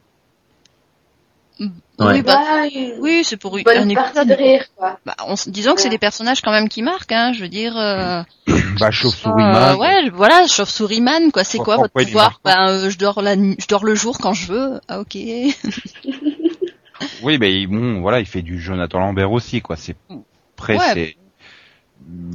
Ouais. 1.59 1.67
Oui, 1.99 2.21
bah, 2.21 2.39
Ah, 2.41 2.65
oui, 3.01 3.23
c'est 3.25 3.35
pour 3.35 3.57
une- 3.57 3.63
bonne 3.65 3.91
un 3.91 3.93
partie 3.93 4.17
épisode. 4.19 4.27
de 4.29 4.33
rire, 4.33 4.63
quoi. 4.77 4.97
Bah, 5.05 5.15
on, 5.27 5.33
disons 5.47 5.75
que 5.75 5.81
c'est 5.81 5.89
des 5.89 5.97
personnages 5.97 6.41
quand 6.41 6.51
même 6.51 6.69
qui 6.69 6.81
marquent, 6.81 7.11
hein. 7.11 7.33
Je 7.33 7.41
veux 7.41 7.49
dire. 7.49 7.77
Euh, 7.77 8.23
Bah, 8.79 8.91
chauve-souris 8.91 9.43
euh, 9.43 9.51
man, 9.51 9.75
ouais, 9.75 10.09
voilà, 10.09 10.47
chauve-souris 10.47 11.01
man, 11.01 11.33
quoi. 11.33 11.43
C'est 11.43 11.57
quoi 11.57 11.75
votre 11.75 11.91
pouvoir? 11.93 12.39
Ben, 12.45 12.69
euh, 12.69 12.89
je 12.89 12.97
dors 12.97 13.21
la 13.21 13.35
nuit, 13.35 13.57
je 13.59 13.67
dors 13.67 13.83
le 13.83 13.93
jour 13.95 14.17
quand 14.19 14.31
je 14.33 14.47
veux. 14.53 14.79
Ah, 14.87 15.01
ok. 15.01 15.17
Oui, 17.23 17.37
mais 17.39 17.65
bon, 17.67 18.01
voilà, 18.01 18.19
il 18.19 18.25
fait 18.25 18.41
du 18.41 18.59
Jonathan 18.59 18.99
Lambert 18.99 19.31
aussi, 19.31 19.61
quoi. 19.61 19.75
C'est 19.75 19.95
Ouais. 20.09 20.77
c'est. 20.93 21.15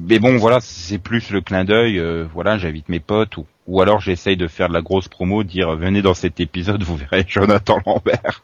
Mais 0.09 0.19
bon, 0.19 0.37
voilà, 0.37 0.61
c'est 0.61 0.99
plus 0.99 1.31
le 1.31 1.41
clin 1.41 1.65
d'œil. 1.65 1.99
euh, 1.99 2.25
voilà, 2.33 2.59
j'invite 2.59 2.89
mes 2.89 3.01
potes 3.01 3.37
ou, 3.37 3.47
ou 3.67 3.81
alors 3.81 4.01
j'essaye 4.01 4.37
de 4.37 4.47
faire 4.47 4.69
de 4.69 4.75
la 4.75 4.83
grosse 4.83 5.09
promo, 5.09 5.43
dire 5.45 5.75
venez 5.77 6.01
dans 6.03 6.15
cet 6.15 6.41
épisode, 6.41 6.83
vous 6.83 6.97
verrez 6.97 7.25
Jonathan 7.29 7.79
Lambert. 7.87 8.43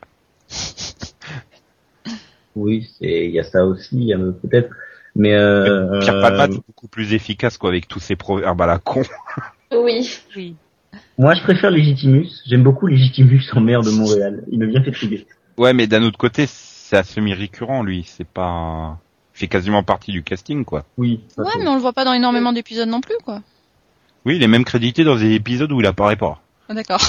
oui, 2.57 2.89
c'est 2.99 3.27
il 3.27 3.31
y 3.31 3.39
a 3.41 3.45
ça 3.45 3.65
aussi, 3.65 4.13
euh, 4.13 4.33
peut-être. 4.33 4.71
Mais 5.17 5.35
euh, 5.35 5.99
Pierre 6.01 6.21
Palmade 6.21 6.53
est 6.53 6.67
beaucoup 6.67 6.89
plus 6.89 7.15
efficace, 7.15 7.59
quoi, 7.59 7.71
avec 7.71 7.89
tous 7.89 8.01
ses 8.01 8.17
proverbes 8.17 8.61
à 8.63 8.67
la 8.67 8.79
con. 8.79 9.03
Oui. 9.73 10.19
Oui. 10.35 10.57
moi, 11.17 11.35
je 11.35 11.43
préfère 11.43 11.71
Legitimus. 11.71 12.27
J'aime 12.45 12.65
beaucoup 12.65 12.89
Legitimus 12.89 13.41
en 13.53 13.61
maire 13.61 13.83
de 13.83 13.91
Montréal. 13.91 14.43
Il 14.51 14.59
me 14.59 14.67
vient 14.67 14.83
fait 14.83 14.91
triper. 14.91 15.29
Ouais, 15.61 15.75
mais 15.75 15.87
d'un 15.87 16.03
autre 16.05 16.17
côté, 16.17 16.47
c'est 16.47 16.97
à 16.97 17.05
semi-récurrent, 17.05 17.83
lui. 17.83 18.05
C'est 18.07 18.27
pas... 18.27 18.99
Il 19.35 19.41
fait 19.41 19.47
quasiment 19.47 19.83
partie 19.83 20.11
du 20.11 20.23
casting, 20.23 20.65
quoi. 20.65 20.87
Oui. 20.97 21.21
Ouais, 21.37 21.45
mais 21.59 21.69
on 21.69 21.75
le 21.75 21.83
voit 21.83 21.93
pas 21.93 22.07
dans 22.07 22.15
énormément 22.15 22.55
d'épisodes 22.55 22.89
non 22.89 23.03
plus, 23.03 23.17
quoi. 23.23 23.43
Oui, 24.25 24.37
il 24.37 24.43
est 24.43 24.49
même 24.49 24.65
crédité 24.65 25.05
dans 25.05 25.17
des 25.17 25.35
épisodes 25.35 25.71
où 25.71 25.81
il 25.81 25.87
apparaît 25.87 26.17
pas. 26.17 26.41
Ah, 26.71 26.73
D'accord. 26.73 27.03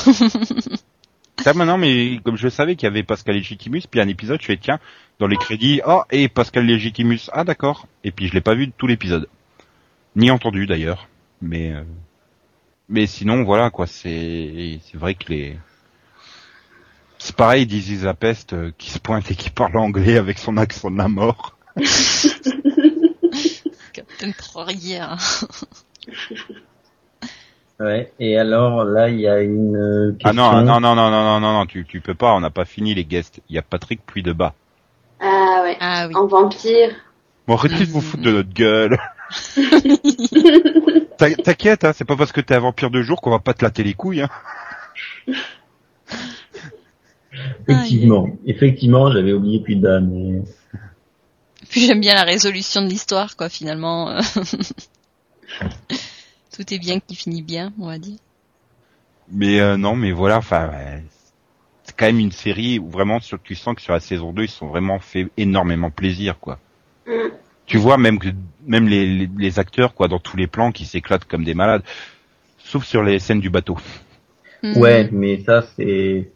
Ça, 1.40 1.54
maintenant, 1.54 1.78
mais 1.78 2.20
comme 2.26 2.36
je 2.36 2.50
savais 2.50 2.76
qu'il 2.76 2.88
y 2.88 2.92
avait 2.92 3.04
Pascal 3.04 3.36
Legitimus, 3.36 3.84
puis 3.90 4.02
un 4.02 4.10
épisode, 4.10 4.42
je 4.42 4.48
fais, 4.48 4.58
tiens, 4.58 4.80
dans 5.18 5.28
les 5.28 5.38
crédits, 5.38 5.80
oh, 5.88 6.02
et 6.12 6.28
Pascal 6.28 6.66
Legitimus, 6.66 7.30
ah 7.32 7.46
d'accord. 7.46 7.88
Et 8.04 8.12
puis 8.12 8.28
je 8.28 8.34
l'ai 8.34 8.42
pas 8.42 8.54
vu 8.54 8.68
de 8.68 8.74
tout 8.78 8.86
l'épisode. 8.86 9.30
Ni 10.18 10.30
entendu, 10.30 10.68
d'ailleurs. 10.68 11.08
Mais, 11.42 11.72
euh, 11.72 11.84
mais 12.90 13.08
sinon, 13.08 13.46
voilà, 13.46 13.70
quoi, 13.70 13.88
c'est, 13.88 14.82
c'est 14.84 14.98
vrai 14.98 15.16
que 15.16 15.30
les, 15.30 15.58
c'est 17.24 17.36
pareil, 17.36 17.66
Dizzy 17.68 17.98
Zapest, 17.98 18.54
euh, 18.54 18.72
qui 18.78 18.90
se 18.90 18.98
pointe 19.00 19.30
et 19.30 19.36
qui 19.36 19.50
parle 19.50 19.78
anglais 19.78 20.18
avec 20.18 20.38
son 20.40 20.58
accent 20.58 20.90
de 20.92 20.98
la 20.98 21.08
mort. 21.08 21.58
Captain 23.94 24.32
Trois-Rivières. 24.38 25.18
Ouais. 27.80 28.12
Et 28.20 28.38
alors 28.38 28.84
là, 28.86 29.10
il 29.10 29.20
y 29.20 29.28
a 29.28 29.42
une 29.42 29.76
euh, 29.76 30.12
Ah 30.24 30.30
question. 30.30 30.34
non, 30.34 30.62
non, 30.62 30.80
non, 30.80 30.94
non, 30.96 31.10
non, 31.10 31.24
non, 31.24 31.40
non, 31.40 31.54
non, 31.54 31.66
tu, 31.66 31.84
tu 31.84 32.00
peux 32.00 32.14
pas, 32.14 32.32
on 32.36 32.40
n'a 32.40 32.52
pas 32.52 32.64
fini 32.64 32.94
les 32.94 33.06
guests. 33.06 33.42
Il 33.50 33.56
y 33.56 33.58
a 33.58 33.64
Patrick 33.64 34.06
Pluie 34.06 34.22
de 34.22 34.34
bas. 34.34 34.54
Ah 35.20 35.62
ouais. 35.64 35.78
Ah 35.80 36.06
oui. 36.08 36.16
En 36.16 36.28
vampire. 36.28 36.92
Bon, 37.48 37.56
arrêtez 37.56 37.88
de 37.88 37.92
vous 37.92 38.02
foutre 38.02 38.22
de 38.22 38.32
notre 38.34 38.54
gueule. 38.54 39.00
T'in- 41.18 41.34
T'inquiète, 41.34 41.84
hein, 41.84 41.92
c'est 41.96 42.06
pas 42.06 42.16
parce 42.16 42.32
que 42.32 42.42
t'es 42.42 42.54
un 42.54 42.60
vampire 42.60 42.92
de 42.92 43.02
jour 43.02 43.20
qu'on 43.20 43.32
va 43.32 43.40
pas 43.40 43.56
te 43.56 43.66
latter 43.66 43.82
les 43.84 43.96
couilles. 43.96 44.22
Hein. 44.22 44.30
Effectivement, 47.68 48.30
effectivement, 48.46 49.12
j'avais 49.12 49.34
oublié 49.34 49.60
plus 49.62 49.76
de. 49.76 50.00
Mais... 50.00 50.42
Puis 51.70 51.86
j'aime 51.86 52.02
bien 52.02 52.16
la 52.16 52.24
résolution 52.24 52.82
de 52.82 52.88
l'histoire, 52.88 53.36
quoi, 53.36 53.50
finalement. 53.50 54.20
Tout 56.56 56.74
est 56.74 56.80
bien 56.80 57.00
qui 57.00 57.16
finit 57.16 57.42
bien, 57.42 57.72
on 57.80 57.88
va 57.88 57.98
dire. 57.98 58.18
Mais 59.32 59.62
euh, 59.62 59.78
non, 59.78 59.96
mais 59.96 60.12
voilà, 60.12 60.38
enfin, 60.38 60.68
ouais, 60.68 61.04
c'est 61.84 61.96
quand 61.96 62.08
même 62.08 62.20
une 62.20 62.34
série 62.34 62.80
où 62.80 62.90
vraiment, 62.90 63.22
sur, 63.22 63.42
tu 63.42 63.56
sens 63.56 63.76
que 63.76 63.82
sur 63.82 63.94
la 63.94 64.02
saison 64.02 64.34
2, 64.34 64.44
ils 64.44 64.50
se 64.50 64.58
sont 64.58 64.68
vraiment 64.68 65.00
fait 65.00 65.28
énormément 65.38 65.90
plaisir, 65.90 66.38
quoi. 66.40 66.60
Mm. 67.08 67.30
Tu 67.66 67.78
vois 67.78 67.98
même 67.98 68.20
que 68.20 68.28
même 68.66 68.90
les, 68.90 69.06
les, 69.08 69.30
les 69.38 69.60
acteurs, 69.60 69.94
quoi, 69.94 70.10
dans 70.10 70.20
tous 70.20 70.36
les 70.36 70.48
plans, 70.48 70.74
qui 70.74 70.86
s'éclatent 70.86 71.24
comme 71.24 71.46
des 71.46 71.54
malades, 71.54 71.84
sauf 72.58 72.86
sur 72.86 73.02
les 73.04 73.20
scènes 73.20 73.40
du 73.40 73.50
bateau. 73.50 73.78
Hmm. 74.64 74.78
Ouais, 74.78 75.10
mais 75.12 75.42
ça 75.44 75.64
c'est. 75.76 76.32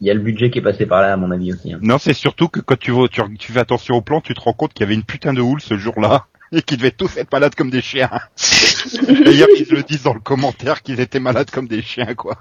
Il 0.00 0.06
y 0.06 0.10
a 0.10 0.14
le 0.14 0.20
budget 0.20 0.50
qui 0.50 0.58
est 0.58 0.62
passé 0.62 0.86
par 0.86 1.02
là, 1.02 1.12
à 1.12 1.16
mon 1.16 1.30
avis 1.30 1.52
aussi. 1.52 1.72
hein. 1.72 1.78
Non, 1.82 1.98
c'est 1.98 2.12
surtout 2.14 2.48
que 2.48 2.60
quand 2.60 2.78
tu, 2.78 2.92
vois, 2.92 3.08
tu, 3.08 3.20
tu 3.38 3.52
fais 3.52 3.58
attention 3.60 3.96
au 3.96 4.00
plan, 4.00 4.20
tu 4.20 4.32
te 4.34 4.40
rends 4.40 4.52
compte 4.52 4.72
qu'il 4.72 4.82
y 4.82 4.84
avait 4.86 4.94
une 4.94 5.02
putain 5.04 5.32
de 5.32 5.40
houle 5.40 5.60
ce 5.60 5.76
jour-là 5.76 6.26
et 6.52 6.62
qu'ils 6.62 6.78
devaient 6.78 6.92
tous 6.92 7.16
être 7.16 7.32
malades 7.32 7.54
comme 7.56 7.70
des 7.70 7.82
chiens. 7.82 8.10
D'ailleurs, 9.24 9.48
ils 9.58 9.66
le 9.70 9.82
disent 9.82 10.04
dans 10.04 10.14
le 10.14 10.20
commentaire 10.20 10.82
qu'ils 10.82 11.00
étaient 11.00 11.18
malades 11.20 11.50
comme 11.50 11.66
des 11.66 11.82
chiens, 11.82 12.14
quoi. 12.14 12.38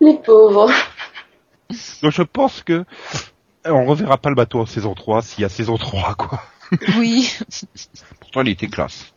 Les 0.00 0.16
pauvres. 0.24 0.70
Donc 2.02 2.12
je 2.12 2.22
pense 2.22 2.62
que 2.62 2.72
euh, 2.72 2.84
on 3.66 3.84
reverra 3.84 4.16
pas 4.18 4.28
le 4.30 4.36
bateau 4.36 4.60
en 4.60 4.66
saison 4.66 4.94
3 4.94 5.22
s'il 5.22 5.42
y 5.42 5.44
a 5.44 5.48
saison 5.48 5.76
3, 5.76 6.14
quoi. 6.14 6.42
Oui. 6.96 7.32
Pourtant, 8.20 8.42
il 8.42 8.48
était 8.50 8.68
classe. 8.68 9.12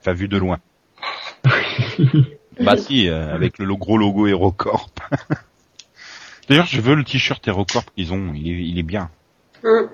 Enfin, 0.00 0.12
vu 0.12 0.28
de 0.28 0.36
loin. 0.38 0.58
Bah 2.60 2.76
si, 2.76 3.08
euh, 3.08 3.34
avec 3.34 3.58
le 3.58 3.74
gros 3.74 3.98
logo 3.98 4.26
HeroCorp. 4.26 4.90
D'ailleurs, 6.48 6.66
je 6.66 6.80
veux 6.80 6.94
le 6.94 7.04
t-shirt 7.04 7.46
HeroCorp 7.46 7.86
qu'ils 7.94 8.12
ont, 8.12 8.32
il 8.34 8.48
est, 8.48 8.64
il 8.64 8.78
est 8.78 8.84
bien. 8.84 9.10
Ouais, 9.64 9.88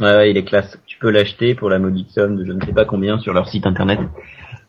ouais, 0.00 0.30
il 0.30 0.36
est 0.36 0.44
classe. 0.44 0.78
Tu 0.86 0.98
peux 0.98 1.10
l'acheter 1.10 1.54
pour 1.54 1.68
la 1.68 1.78
modique 1.78 2.10
somme 2.10 2.36
de 2.36 2.44
je 2.44 2.52
ne 2.52 2.64
sais 2.64 2.72
pas 2.72 2.84
combien 2.84 3.18
sur 3.18 3.32
leur 3.32 3.48
site 3.48 3.66
internet. 3.66 4.00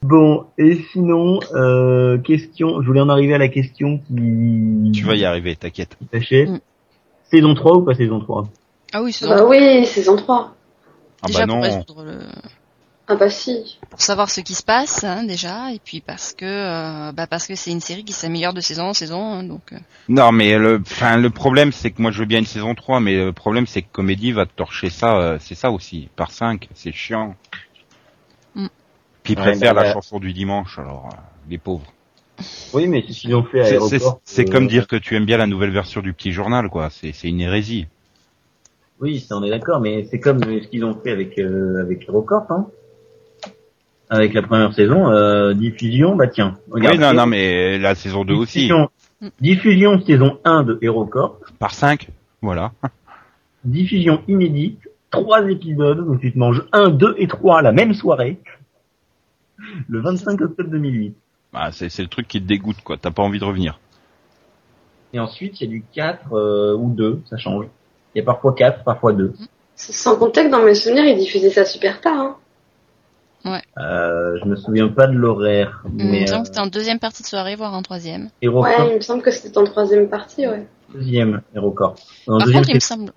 Bon, 0.02 0.46
et 0.58 0.76
sinon, 0.92 1.40
euh, 1.54 2.18
question, 2.20 2.82
je 2.82 2.88
voulais 2.88 3.02
en 3.02 3.10
arriver 3.10 3.34
à 3.34 3.38
la 3.38 3.50
question 3.50 3.98
qui... 4.00 4.92
Tu 4.94 5.04
vas 5.04 5.16
y 5.16 5.26
arriver, 5.26 5.56
t'inquiète. 5.56 5.98
Mm. 6.14 6.58
Saison 7.24 7.54
3 7.54 7.78
ou 7.78 7.82
pas 7.84 7.94
saison 7.96 8.20
3 8.20 8.48
Ah 8.94 9.04
oui, 9.04 9.12
c'est 9.12 9.28
Bah 9.28 9.46
oui, 9.46 9.86
saison 9.86 10.16
3. 10.16 10.56
Ah 11.22 11.28
déjà 11.28 11.40
bah 11.40 11.48
pour 11.48 11.56
non, 11.56 11.62
résoudre 11.62 12.04
le... 12.06 12.20
Ah 13.10 13.16
bah 13.16 13.30
si. 13.30 13.78
pour 13.90 14.02
savoir 14.02 14.30
ce 14.30 14.40
qui 14.42 14.56
se 14.56 14.64
passe 14.64 15.04
hein, 15.04 15.24
déjà, 15.24 15.72
et 15.74 15.80
puis 15.80 16.00
parce 16.02 16.34
que 16.34 16.46
euh, 16.46 17.12
bah 17.12 17.28
parce 17.28 17.46
que 17.48 17.56
c'est 17.56 17.72
une 17.72 17.82
série 17.82 18.06
qui 18.06 18.14
s'améliore 18.14 18.54
de 18.54 18.62
saison 18.62 18.86
en 18.86 18.94
saison, 18.94 19.22
hein, 19.34 19.44
donc. 19.44 19.74
euh, 19.74 19.78
non 20.10 20.32
mais 20.34 20.58
le, 20.58 20.82
enfin 20.82 21.18
le 21.18 21.30
problème 21.30 21.72
c'est 21.72 21.92
que 21.92 22.02
moi 22.02 22.12
je 22.12 22.20
veux 22.20 22.26
bien 22.26 22.40
une 22.40 22.46
saison 22.46 22.76
3, 22.76 23.00
mais 23.00 23.16
le 23.16 23.32
problème 23.34 23.66
c'est 23.68 23.82
que 23.82 23.88
Comédie 23.92 24.32
va 24.34 24.46
te 24.46 24.52
torcher 24.54 24.90
ça, 24.90 25.18
euh, 25.18 25.38
c'est 25.40 25.56
ça 25.56 25.72
aussi, 25.72 26.10
par 26.16 26.32
5, 26.32 26.68
c'est 26.74 26.92
chiant. 26.92 27.36
Mm. 28.56 28.68
Puis 29.24 29.32
ils 29.34 29.36
Ouais, 29.36 29.44
préfèrent 29.44 29.74
mais 29.74 29.74
la 29.74 29.86
chanson 29.86 30.20
du 30.20 30.34
dimanche, 30.34 30.78
alors 30.78 31.06
euh, 31.14 31.18
les 31.50 31.58
pauvres. 31.58 31.94
Oui, 32.74 32.88
mais 32.88 33.04
c'est 33.06 33.14
ce 33.14 33.22
qu'ils 33.22 33.36
ont 33.36 33.44
fait 33.44 33.62
à 33.62 33.66
C'est- 33.66 33.80
C'est 33.80 34.00
Aéroport. 34.00 34.22
c'est 34.26 34.46
euh, 34.46 34.50
comme 34.50 34.68
dire 34.68 34.88
que 34.88 34.98
tu 34.98 35.16
aimes 35.16 35.26
bien 35.26 35.38
la 35.38 35.48
nouvelle 35.48 35.72
version 35.72 36.02
du 36.02 36.14
petit 36.14 36.32
journal, 36.34 36.70
quoi. 36.70 36.90
C'est 36.90 37.14
c'est 37.14 37.30
une 37.30 37.40
hérésie. 37.42 37.88
Oui, 39.02 39.20
ça 39.20 39.36
on 39.38 39.44
est 39.44 39.50
d'accord, 39.50 39.80
mais 39.80 40.06
c'est 40.06 40.20
comme 40.20 40.42
ce 40.44 40.68
qu'ils 40.68 40.86
ont 40.86 41.00
fait 41.02 41.12
avec 41.12 41.38
euh, 41.40 41.82
avec 41.82 42.04
Aéroport, 42.04 42.46
hein. 42.52 42.68
Avec 44.10 44.34
la 44.34 44.42
première 44.42 44.74
saison, 44.74 45.12
euh, 45.12 45.54
diffusion, 45.54 46.16
bah 46.16 46.28
tiens, 46.28 46.58
regarde. 46.72 46.96
oui, 46.96 47.02
non, 47.02 47.14
non, 47.14 47.28
mais 47.28 47.78
la 47.78 47.94
saison 47.94 48.26
2 48.26 48.34
aussi. 48.34 48.72
Diffusion, 49.40 50.02
saison 50.04 50.40
1 50.46 50.64
de 50.64 50.80
HeroCorp, 50.82 51.38
Par 51.60 51.74
5, 51.74 52.10
voilà. 52.42 52.72
diffusion 53.64 54.24
inédite, 54.28 54.80
trois 55.12 55.48
épisodes, 55.48 56.06
donc 56.06 56.22
tu 56.22 56.32
te 56.32 56.40
manges 56.40 56.64
1, 56.72 56.90
2 56.90 57.16
et 57.20 57.28
3 57.28 57.62
la 57.62 57.72
même 57.72 57.94
soirée, 57.94 58.40
le 59.88 60.02
25 60.02 60.42
octobre 60.42 60.70
2008. 60.70 61.16
Bah, 61.54 61.70
c'est 61.72 61.90
c'est 61.90 62.02
le 62.02 62.08
truc 62.08 62.28
qui 62.28 62.42
te 62.42 62.48
dégoûte, 62.48 62.82
quoi. 62.84 62.98
T'as 62.98 63.12
pas 63.12 63.24
envie 63.24 63.40
de 63.40 63.46
revenir. 63.46 63.80
Et 65.14 65.20
ensuite, 65.20 65.60
il 65.60 65.66
y 65.66 65.68
a 65.68 65.70
du 65.70 65.84
4 65.94 66.34
euh, 66.34 66.76
ou 66.76 66.94
2, 66.94 67.22
ça 67.30 67.38
change. 67.38 67.66
Il 68.14 68.20
y 68.20 68.22
a 68.22 68.26
parfois 68.26 68.54
4, 68.54 68.84
parfois 68.84 69.14
2. 69.14 69.34
Sans 69.76 70.18
compter 70.18 70.46
que 70.46 70.50
dans 70.52 70.64
mes 70.64 70.76
souvenirs, 70.76 71.06
ils 71.06 71.18
diffusaient 71.18 71.50
ça 71.50 71.66
super 71.66 72.02
tard. 72.02 72.20
Hein. 72.20 72.36
Euh, 73.46 74.38
je 74.44 74.46
me 74.48 74.56
souviens 74.56 74.90
pas 74.90 75.08
de 75.08 75.14
l'horaire, 75.14 75.84
il 75.98 76.06
mais 76.06 76.22
me 76.22 76.26
semble 76.28 76.40
euh, 76.40 76.42
que 76.42 76.48
c'était 76.48 76.60
en 76.60 76.68
deuxième 76.68 77.00
partie 77.00 77.24
de 77.24 77.28
soirée, 77.28 77.56
voire 77.56 77.74
en 77.74 77.82
troisième. 77.82 78.30
HeroCorp, 78.42 78.80
Ouais, 78.80 78.90
il 78.92 78.96
me 78.96 79.02
semble 79.02 79.22
que 79.22 79.32
c'était 79.32 79.58
en 79.58 79.64
troisième 79.64 80.10
partie, 80.10 80.48
ouais. 80.48 80.68
deuxième. 80.94 81.42
En 81.56 81.72
Par 81.72 82.38
deuxième 82.40 82.56
contre, 82.56 82.70
il 82.70 82.76
me 82.76 82.80
semble. 82.80 83.12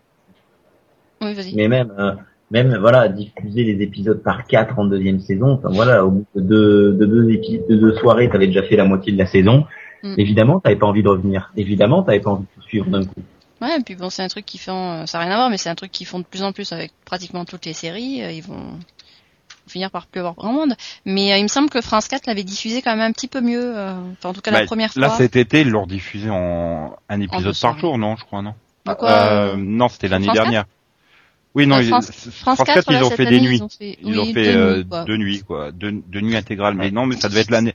Oui, 1.20 1.34
vas-y. 1.34 1.54
mais 1.54 1.68
même, 1.68 1.92
euh, 1.98 2.12
même 2.50 2.76
voilà, 2.78 3.08
diffuser 3.08 3.64
les 3.64 3.82
épisodes 3.82 4.22
par 4.22 4.46
4 4.46 4.78
en 4.78 4.84
deuxième 4.84 5.20
saison, 5.20 5.52
enfin 5.52 5.68
voilà, 5.70 6.04
au 6.04 6.10
bout 6.10 6.26
de 6.36 6.40
deux, 6.40 6.92
de 6.92 7.06
deux 7.06 7.30
épisodes, 7.30 7.66
de 7.68 7.76
deux 7.76 7.94
soirées, 7.96 8.28
t'avais 8.28 8.46
déjà 8.48 8.62
fait 8.62 8.76
la 8.76 8.84
moitié 8.84 9.12
de 9.12 9.18
la 9.18 9.26
saison. 9.26 9.64
Mm. 10.02 10.14
Évidemment, 10.18 10.60
t'avais 10.60 10.76
pas 10.76 10.86
envie 10.86 11.02
de 11.02 11.08
revenir. 11.08 11.52
Évidemment, 11.56 12.02
t'avais 12.02 12.20
pas 12.20 12.30
envie 12.30 12.42
de 12.44 12.60
tout 12.60 12.66
suivre 12.66 12.86
d'un 12.86 13.04
coup. 13.04 13.20
Ouais, 13.60 13.78
et 13.78 13.82
puis 13.84 13.94
bon, 13.94 14.10
c'est 14.10 14.22
un 14.24 14.28
truc 14.28 14.44
qui 14.44 14.58
font, 14.58 14.72
euh, 15.02 15.06
ça 15.06 15.18
n'a 15.18 15.24
rien 15.24 15.34
à 15.34 15.36
voir, 15.36 15.50
mais 15.50 15.56
c'est 15.56 15.68
un 15.68 15.76
truc 15.76 15.92
qu'ils 15.92 16.06
font 16.08 16.18
de 16.18 16.24
plus 16.24 16.42
en 16.42 16.50
plus 16.52 16.72
avec 16.72 16.92
pratiquement 17.04 17.44
toutes 17.44 17.64
les 17.66 17.72
séries. 17.72 18.20
Ils 18.36 18.42
vont 18.42 18.78
finir 19.72 19.90
par 19.90 20.06
plus 20.06 20.20
avoir 20.20 20.34
grand 20.34 20.52
monde. 20.52 20.74
Mais 21.04 21.32
euh, 21.32 21.38
il 21.38 21.42
me 21.42 21.48
semble 21.48 21.68
que 21.70 21.80
France 21.80 22.06
4 22.08 22.26
l'avait 22.26 22.44
diffusé 22.44 22.82
quand 22.82 22.90
même 22.92 23.00
un 23.00 23.12
petit 23.12 23.28
peu 23.28 23.40
mieux. 23.40 23.76
euh, 23.76 23.94
enfin, 24.12 24.28
en 24.28 24.32
tout 24.32 24.40
cas, 24.40 24.50
la 24.52 24.60
Bah, 24.60 24.66
première 24.66 24.92
Là, 24.96 25.08
fois. 25.08 25.18
cet 25.18 25.36
été, 25.36 25.62
ils 25.62 25.68
l'ont 25.70 25.86
diffusé 25.86 26.30
en 26.30 26.96
un 27.08 27.20
épisode 27.20 27.54
par 27.60 27.78
jour, 27.78 27.98
non, 27.98 28.16
je 28.16 28.24
crois, 28.24 28.42
non 28.42 28.54
Bah 28.84 28.94
quoi, 28.94 29.10
euh, 29.10 29.56
Non, 29.56 29.88
c'était 29.88 30.08
l'année 30.08 30.26
France 30.26 30.36
4? 30.36 30.44
dernière. 30.44 30.64
Oui, 31.54 31.66
non, 31.66 31.82
France- 31.82 32.10
France, 32.10 32.34
France 32.56 32.58
4, 32.64 32.74
4, 32.76 32.92
ils 32.92 32.94
là, 33.00 33.06
ont 33.06 33.10
fait 33.10 33.26
des 33.26 33.40
nuits. 33.40 33.56
Ils 33.58 33.62
ont 33.62 33.68
fait, 33.68 33.98
Ils 34.02 34.18
ont 34.18 34.22
oui, 34.22 34.32
fait 34.32 34.54
deux 34.54 34.74
nuits, 34.76 34.84
quoi. 34.88 35.04
deux 35.04 35.16
nuits, 35.16 35.42
quoi, 35.46 35.70
deux, 35.72 35.92
deux 36.06 36.20
nuits 36.20 36.36
intégrales. 36.36 36.74
Mais 36.74 36.90
non, 36.90 37.04
mais 37.06 37.16
ça 37.16 37.28
devait 37.28 37.42
être 37.42 37.50
l'année, 37.50 37.74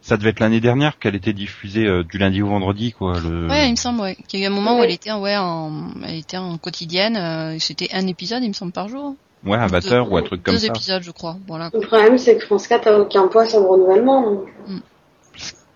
ça 0.00 0.16
devait 0.16 0.30
être 0.30 0.38
l'année 0.38 0.60
dernière 0.60 1.00
qu'elle 1.00 1.16
était 1.16 1.32
diffusée 1.32 1.84
euh, 1.84 2.04
du 2.04 2.16
lundi 2.18 2.42
au 2.42 2.46
vendredi, 2.46 2.92
quoi. 2.92 3.18
Le... 3.18 3.48
Ouais, 3.48 3.66
il 3.66 3.72
me 3.72 3.76
semble, 3.76 4.00
ouais. 4.02 4.16
Qu'il 4.28 4.38
y 4.38 4.44
a 4.44 4.46
eu 4.46 4.48
un 4.50 4.54
moment 4.54 4.78
où 4.78 4.84
elle 4.84 4.92
était, 4.92 5.10
ouais, 5.10 5.36
en, 5.36 5.88
elle 6.06 6.14
était 6.14 6.36
en 6.36 6.58
quotidienne. 6.58 7.16
euh, 7.16 7.56
C'était 7.58 7.88
un 7.92 8.06
épisode, 8.06 8.44
il 8.44 8.48
me 8.48 8.52
semble, 8.54 8.70
par 8.70 8.88
jour. 8.88 9.16
Ouais, 9.44 9.56
20 9.58 9.80
Deux- 9.80 10.00
ou 10.00 10.16
un 10.16 10.22
truc 10.22 10.42
comme 10.42 10.54
Deux 10.54 10.60
ça. 10.60 10.66
épisodes, 10.66 11.02
je 11.02 11.10
crois. 11.10 11.36
Voilà. 11.46 11.70
Le 11.72 11.80
problème, 11.80 12.18
c'est 12.18 12.36
que 12.36 12.44
France 12.44 12.66
4 12.66 12.86
a 12.88 12.98
aucun 12.98 13.28
poids 13.28 13.46
sur 13.46 13.60
le 13.60 13.66
renouvellement. 13.66 14.22
donc. 14.22 14.48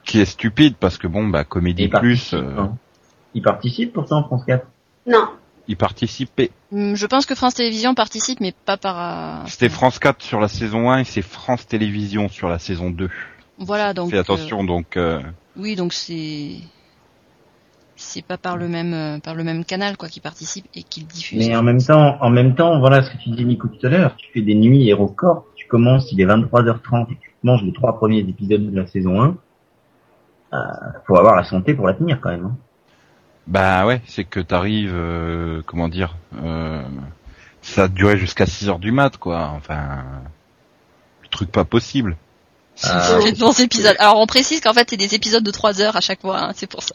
Qui 0.04 0.20
est 0.20 0.24
stupide 0.26 0.74
parce 0.78 0.98
que 0.98 1.06
bon, 1.06 1.28
bah, 1.28 1.44
Comédie 1.44 1.84
Et 1.84 1.88
Plus, 1.88 2.30
participe, 2.30 2.34
euh, 2.38 2.60
hein. 2.60 2.76
Ils 3.34 3.42
participent 3.42 3.92
pourtant, 3.92 4.24
France 4.24 4.42
4. 4.46 4.66
Non. 5.06 5.28
ils 5.68 5.76
participaient. 5.76 6.50
Hum, 6.72 6.96
Je 6.96 7.06
pense 7.06 7.24
que 7.24 7.34
France 7.36 7.54
Télévisions 7.54 7.94
participe, 7.94 8.40
mais 8.40 8.52
pas 8.52 8.76
par. 8.76 9.42
euh, 9.42 9.44
C'était 9.46 9.68
France 9.68 9.98
4 10.00 10.20
sur 10.22 10.40
la 10.40 10.48
saison 10.48 10.90
1 10.90 10.98
et 10.98 11.04
c'est 11.04 11.22
France 11.22 11.66
Télévisions 11.66 12.28
sur 12.28 12.48
la 12.48 12.58
saison 12.58 12.90
2. 12.90 13.08
Voilà, 13.58 13.94
donc. 13.94 14.10
Fais 14.10 14.18
attention, 14.18 14.64
donc, 14.64 14.96
euh, 14.96 15.18
euh, 15.20 15.22
oui, 15.56 15.76
donc 15.76 15.92
c'est. 15.92 16.56
C'est 18.04 18.24
pas 18.24 18.36
par 18.36 18.56
le 18.56 18.68
même 18.68 18.92
euh, 18.94 19.18
par 19.20 19.34
le 19.34 19.44
même 19.44 19.64
canal 19.64 19.96
quoi 19.96 20.08
qui 20.08 20.20
participe 20.20 20.66
et 20.74 20.82
qui 20.82 21.00
le 21.00 21.06
diffuse. 21.06 21.48
Mais 21.48 21.56
en 21.56 21.62
même 21.62 21.82
temps, 21.82 22.18
en 22.20 22.30
même 22.30 22.54
temps, 22.54 22.78
voilà 22.80 23.02
ce 23.02 23.10
que 23.10 23.16
tu 23.18 23.30
disais 23.30 23.44
Nico 23.44 23.68
tout 23.68 23.86
à 23.86 23.90
l'heure, 23.90 24.16
tu 24.16 24.30
fais 24.32 24.42
des 24.42 24.54
nuits 24.54 24.88
HeroCorp, 24.88 25.44
tu 25.56 25.66
commences, 25.66 26.10
il 26.12 26.20
est 26.20 26.26
23h30 26.26 27.12
et 27.12 27.16
tu 27.16 27.30
manges 27.42 27.62
les 27.62 27.72
trois 27.72 27.96
premiers 27.96 28.18
épisodes 28.20 28.70
de 28.70 28.76
la 28.80 28.86
saison 28.86 29.22
1. 29.22 29.36
Euh, 30.52 30.58
faut 31.06 31.16
avoir 31.16 31.36
la 31.36 31.44
santé 31.44 31.74
pour 31.74 31.86
la 31.86 31.94
tenir 31.94 32.20
quand 32.20 32.30
même. 32.30 32.44
hein. 32.44 32.56
Bah 33.46 33.86
ouais, 33.86 34.00
c'est 34.06 34.24
que 34.24 34.40
t'arrives, 34.40 34.92
euh, 34.94 35.62
comment 35.66 35.88
dire, 35.88 36.16
euh, 36.42 36.82
ça 37.60 37.88
durait 37.88 38.18
jusqu'à 38.18 38.46
6 38.46 38.68
heures 38.68 38.78
du 38.78 38.92
mat, 38.92 39.16
quoi. 39.16 39.48
Enfin, 39.56 40.04
le 41.22 41.28
truc 41.28 41.50
pas 41.50 41.64
possible. 41.64 42.16
Ah. 42.84 43.20
C'est 43.20 43.32
des 43.32 43.38
bons 43.38 43.58
épisodes. 43.60 43.96
Alors 43.98 44.18
on 44.18 44.26
précise 44.26 44.60
qu'en 44.60 44.72
fait 44.72 44.88
c'est 44.90 44.96
des 44.96 45.14
épisodes 45.14 45.44
de 45.44 45.50
3 45.50 45.80
heures 45.80 45.96
à 45.96 46.00
chaque 46.00 46.20
fois, 46.20 46.38
hein, 46.42 46.52
c'est 46.54 46.68
pour 46.68 46.82
ça. 46.82 46.94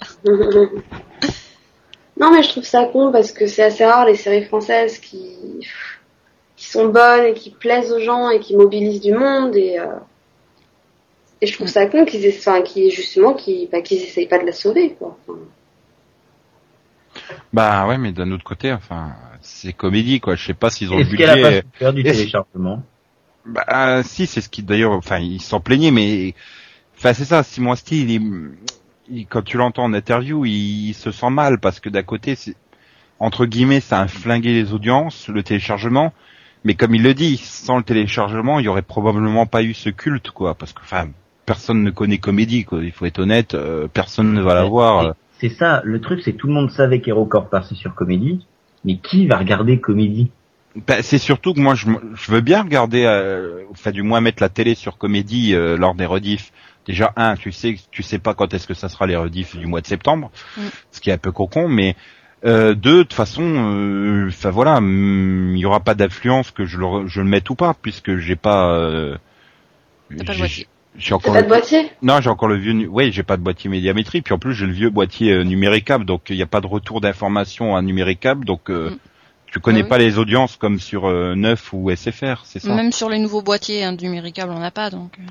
non, 2.19 2.31
mais 2.31 2.43
je 2.43 2.49
trouve 2.49 2.65
ça 2.65 2.85
con 2.85 3.11
parce 3.11 3.31
que 3.31 3.47
c'est 3.47 3.63
assez 3.63 3.85
rare 3.85 4.05
les 4.05 4.15
séries 4.15 4.45
françaises 4.45 4.97
qui, 4.99 5.35
qui 6.55 6.65
sont 6.65 6.87
bonnes 6.87 7.25
et 7.25 7.33
qui 7.33 7.51
plaisent 7.51 7.91
aux 7.91 7.99
gens 7.99 8.29
et 8.29 8.39
qui 8.39 8.55
mobilisent 8.55 9.01
du 9.01 9.13
monde 9.13 9.55
et, 9.55 9.79
euh, 9.79 9.85
et 11.41 11.47
je 11.47 11.53
trouve 11.53 11.67
ça 11.67 11.85
con 11.85 12.05
qu'ils 12.05 12.27
enfin, 12.29 12.61
qu'ils, 12.61 12.91
justement, 12.91 13.33
qu'ils, 13.33 13.69
bah, 13.69 13.81
qu'ils 13.81 14.01
essayent 14.01 14.27
pas 14.27 14.39
de 14.39 14.45
la 14.45 14.51
sauver, 14.51 14.95
quoi. 14.97 15.17
Enfin, 15.27 15.39
Bah 17.53 17.87
ouais, 17.87 17.97
mais 17.97 18.11
d'un 18.11 18.31
autre 18.31 18.43
côté, 18.43 18.73
enfin, 18.73 19.15
c'est 19.41 19.73
comédie, 19.73 20.19
quoi. 20.19 20.35
Je 20.35 20.47
sais 20.47 20.53
pas 20.53 20.69
s'ils 20.69 20.91
ont 20.91 20.97
le 20.97 21.03
Est-ce 21.03 21.15
qu'elle 21.15 21.29
a 21.29 21.61
pas 21.61 21.93
téléchargement? 21.93 22.81
Bah 23.47 24.03
si, 24.03 24.27
c'est 24.27 24.41
ce 24.41 24.49
qui 24.49 24.63
d'ailleurs, 24.63 24.91
enfin, 24.91 25.19
ils 25.19 25.41
s'en 25.41 25.59
plaignaient, 25.59 25.91
mais 25.91 26.33
enfin 26.97 27.13
c'est 27.13 27.25
ça. 27.25 27.43
Simon 27.43 27.73
Astier, 27.73 27.99
il 28.01 28.51
il- 29.09 29.27
quand 29.27 29.41
tu 29.43 29.57
l'entends 29.57 29.85
en 29.85 29.93
interview, 29.93 30.45
il, 30.45 30.89
il 30.89 30.93
se 30.93 31.11
sent 31.11 31.29
mal 31.29 31.59
parce 31.59 31.79
que 31.79 31.89
d'un 31.89 32.03
côté, 32.03 32.35
c'est 32.35 32.55
entre 33.19 33.45
guillemets, 33.45 33.79
ça 33.79 34.01
a 34.01 34.07
flingué 34.07 34.53
les 34.53 34.73
audiences, 34.73 35.27
le 35.29 35.43
téléchargement. 35.43 36.13
Mais 36.63 36.75
comme 36.75 36.95
il 36.95 37.03
le 37.03 37.13
dit, 37.13 37.37
sans 37.37 37.77
le 37.77 37.83
téléchargement, 37.83 38.59
il 38.59 38.65
y 38.65 38.67
aurait 38.67 38.81
probablement 38.81 39.45
pas 39.45 39.63
eu 39.63 39.73
ce 39.73 39.89
culte, 39.89 40.31
quoi. 40.31 40.55
Parce 40.55 40.73
que, 40.73 40.81
enfin, 40.81 41.07
personne 41.45 41.83
ne 41.83 41.91
connaît 41.91 42.17
comédie, 42.17 42.65
quoi. 42.65 42.83
Il 42.83 42.91
faut 42.91 43.05
être 43.05 43.19
honnête, 43.19 43.53
euh, 43.55 43.87
personne 43.87 44.33
ne 44.33 44.41
va 44.41 44.55
la 44.55 44.65
voir. 44.65 44.99
euh. 45.07 45.11
C'est 45.39 45.49
ça, 45.49 45.81
le 45.85 46.01
truc 46.01 46.21
c'est 46.23 46.33
que 46.33 46.37
tout 46.37 46.47
le 46.47 46.53
monde 46.53 46.71
savait 46.71 46.99
qu'Hérocorp 46.99 47.49
passait 47.49 47.75
sur 47.75 47.93
Comédie, 47.95 48.45
mais 48.83 48.97
qui 48.97 49.27
va 49.27 49.37
regarder 49.37 49.79
Comédie? 49.79 50.31
Bah, 50.85 51.01
c'est 51.01 51.17
surtout 51.17 51.53
que 51.53 51.59
moi, 51.59 51.73
je, 51.75 51.87
je 52.13 52.31
veux 52.31 52.41
bien 52.41 52.61
regarder, 52.61 53.03
euh, 53.05 53.63
enfin 53.71 53.91
du 53.91 54.03
moins 54.03 54.21
mettre 54.21 54.43
la 54.43 54.49
télé 54.49 54.75
sur 54.75 54.97
comédie 54.97 55.53
euh, 55.55 55.77
lors 55.77 55.95
des 55.95 56.05
rediffs. 56.05 56.51
Déjà 56.85 57.13
un, 57.15 57.35
tu 57.35 57.51
sais, 57.51 57.77
tu 57.91 58.03
sais 58.03 58.19
pas 58.19 58.33
quand 58.33 58.53
est-ce 58.53 58.67
que 58.67 58.73
ça 58.73 58.87
sera 58.87 59.07
les 59.07 59.15
rediffs 59.15 59.55
du 59.57 59.65
mois 59.65 59.81
de 59.81 59.87
septembre, 59.87 60.31
Mm. 60.57 60.61
ce 60.91 61.01
qui 61.01 61.09
est 61.09 61.13
un 61.13 61.17
peu 61.17 61.31
cocon, 61.31 61.67
mais 61.67 61.95
euh, 62.45 62.75
deux, 62.75 62.99
de 62.99 63.03
toute 63.03 63.13
façon, 63.13 63.41
euh, 63.43 64.27
enfin 64.29 64.51
voilà, 64.51 64.77
hum, 64.77 65.53
il 65.55 65.59
y 65.59 65.65
aura 65.65 65.79
pas 65.79 65.95
d'influence 65.95 66.51
que 66.51 66.65
je 66.65 66.77
le, 66.77 66.85
re- 66.85 67.07
je 67.07 67.21
le 67.21 67.27
mette 67.27 67.49
ou 67.49 67.55
pas, 67.55 67.73
puisque 67.73 68.17
j'ai 68.17 68.35
pas. 68.35 68.69
Euh, 68.71 69.17
pas 70.25 70.33
de 70.33 70.45
j'ai- 70.97 71.13
encore 71.13 71.33
pas 71.33 71.39
le- 71.39 71.43
de 71.45 71.49
boîtier? 71.49 71.91
Non, 72.01 72.21
j'ai 72.21 72.29
encore 72.29 72.47
le 72.49 72.55
vieux. 72.57 72.87
Oui, 72.89 73.11
j'ai 73.11 73.23
pas 73.23 73.37
de 73.37 73.41
boîtier 73.41 73.69
médiamétrie. 73.69 74.21
Puis 74.21 74.33
en 74.33 74.39
plus, 74.39 74.53
j'ai 74.53 74.65
le 74.65 74.71
vieux 74.73 74.89
boîtier 74.89 75.31
euh, 75.33 75.43
numéricable, 75.43 76.05
donc 76.05 76.23
il 76.29 76.35
n'y 76.37 76.41
a 76.41 76.47
pas 76.47 76.61
de 76.61 76.67
retour 76.67 77.01
d'information 77.01 77.75
à 77.75 77.81
numéricable. 77.81 78.45
Donc 78.45 78.69
euh, 78.69 78.91
Mm. 78.91 78.97
Tu 79.47 79.59
connais 79.59 79.79
Ah 79.79 79.83
oui. 79.83 79.89
pas 79.89 79.97
les 79.97 80.17
audiences 80.17 80.55
comme 80.57 80.79
sur 80.79 81.05
euh, 81.05 81.35
Neuf 81.35 81.71
ou 81.73 81.89
SFR, 81.89 82.41
c'est 82.43 82.59
ça? 82.59 82.73
Même 82.75 82.91
sur 82.91 83.09
les 83.09 83.19
nouveaux 83.19 83.41
boîtiers 83.41 83.83
hein, 83.83 83.95
numéricables 83.99 84.51
on 84.51 84.59
n'a 84.59 84.71
pas 84.71 84.89
donc. 84.89 85.13
euh. 85.19 85.23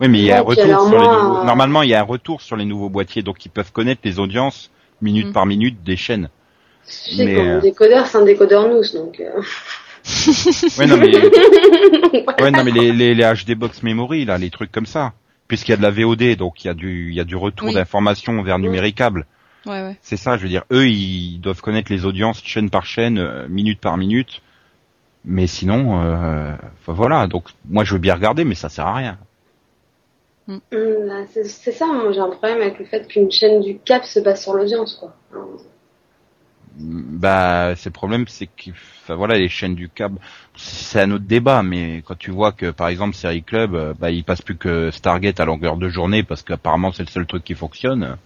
Oui, 0.00 0.08
mais 0.08 0.18
il 0.18 0.24
y 0.24 0.32
a 0.32 0.38
un 0.38 0.42
retour 0.42 0.88
sur 0.88 0.98
les 0.98 1.08
nouveaux. 1.08 1.38
euh, 1.40 1.44
Normalement, 1.44 1.82
il 1.82 1.90
y 1.90 1.94
a 1.94 2.00
un 2.00 2.04
retour 2.04 2.40
sur 2.40 2.56
les 2.56 2.64
nouveaux 2.64 2.88
boîtiers, 2.88 3.22
donc 3.22 3.44
ils 3.44 3.50
peuvent 3.50 3.72
connaître 3.72 4.00
les 4.04 4.18
audiences 4.18 4.70
minute 5.02 5.28
Mm. 5.28 5.32
par 5.32 5.44
minute 5.46 5.82
des 5.82 5.96
chaînes. 5.96 6.28
Sais 6.84 7.24
Mais, 7.24 7.34
que 7.34 7.40
euh, 7.40 7.60
décodeur, 7.60 8.06
c'est 8.06 8.16
un 8.18 8.24
décodeur 8.24 8.68
nous, 8.68 8.82
donc... 8.94 9.20
euh, 9.20 9.42
Ouais, 10.78 10.86
non 10.86 10.96
mais, 10.96 11.12
ouais, 12.42 12.50
non 12.50 12.64
mais 12.64 12.70
les, 12.70 12.92
les, 12.92 13.14
les 13.14 13.24
HD 13.24 13.54
box 13.54 13.82
memory 13.82 14.24
là, 14.24 14.38
les 14.38 14.50
trucs 14.50 14.72
comme 14.72 14.86
ça, 14.86 15.12
puisqu'il 15.48 15.72
y 15.72 15.74
a 15.74 15.76
de 15.76 15.82
la 15.82 15.90
VOD, 15.90 16.36
donc 16.36 16.64
il 16.64 16.68
y 16.68 16.70
a 16.70 16.74
du, 16.74 17.10
il 17.10 17.14
y 17.16 17.20
a 17.20 17.24
du 17.24 17.36
retour 17.36 17.68
Oui. 17.68 17.74
d'information 17.74 18.40
vers 18.42 18.58
numéricable. 18.58 19.26
Ouais 19.68 19.82
ouais. 19.82 19.96
C'est 20.02 20.16
ça, 20.16 20.36
je 20.36 20.42
veux 20.42 20.48
dire, 20.48 20.64
eux, 20.72 20.88
ils 20.88 21.38
doivent 21.40 21.60
connaître 21.60 21.92
les 21.92 22.06
audiences 22.06 22.42
chaîne 22.42 22.70
par 22.70 22.86
chaîne, 22.86 23.18
euh, 23.18 23.46
minute 23.48 23.80
par 23.80 23.96
minute. 23.96 24.42
Mais 25.24 25.46
sinon, 25.46 26.02
euh, 26.02 26.54
voilà. 26.86 27.26
Donc, 27.26 27.44
moi, 27.68 27.84
je 27.84 27.92
veux 27.92 28.00
bien 28.00 28.14
regarder, 28.14 28.44
mais 28.44 28.54
ça 28.54 28.70
sert 28.70 28.86
à 28.86 28.94
rien. 28.94 29.18
Hum, 30.48 30.60
bah, 30.72 31.26
c'est 31.26 31.72
ça, 31.72 31.86
moi 31.86 32.10
j'ai 32.10 32.20
un 32.20 32.30
problème 32.30 32.62
avec 32.62 32.78
le 32.78 32.86
fait 32.86 33.06
qu'une 33.06 33.30
chaîne 33.30 33.60
du 33.60 33.78
Cap 33.78 34.04
se 34.04 34.18
base 34.18 34.42
sur 34.42 34.54
l'audience, 34.54 34.94
quoi. 34.94 35.14
Bah, 36.78 37.74
c'est 37.76 37.88
le 37.88 37.92
problème, 37.92 38.26
c'est 38.28 38.46
que, 38.46 38.70
enfin, 38.70 39.16
voilà, 39.16 39.36
les 39.36 39.48
chaînes 39.48 39.74
du 39.74 39.88
câble, 39.88 40.18
c'est 40.56 41.00
un 41.00 41.10
autre 41.10 41.24
débat. 41.24 41.62
Mais 41.62 42.02
quand 42.06 42.16
tu 42.16 42.30
vois 42.30 42.52
que, 42.52 42.70
par 42.70 42.88
exemple, 42.88 43.16
Série 43.16 43.42
Club, 43.42 43.74
euh, 43.74 43.94
bah, 43.98 44.10
il 44.10 44.22
passe 44.24 44.42
plus 44.42 44.56
que 44.56 44.90
Stargate 44.92 45.40
à 45.40 45.44
longueur 45.44 45.76
de 45.76 45.88
journée 45.88 46.22
parce 46.22 46.42
qu'apparemment 46.42 46.92
c'est 46.92 47.02
le 47.02 47.08
seul 47.08 47.26
truc 47.26 47.44
qui 47.44 47.54
fonctionne. 47.54 48.16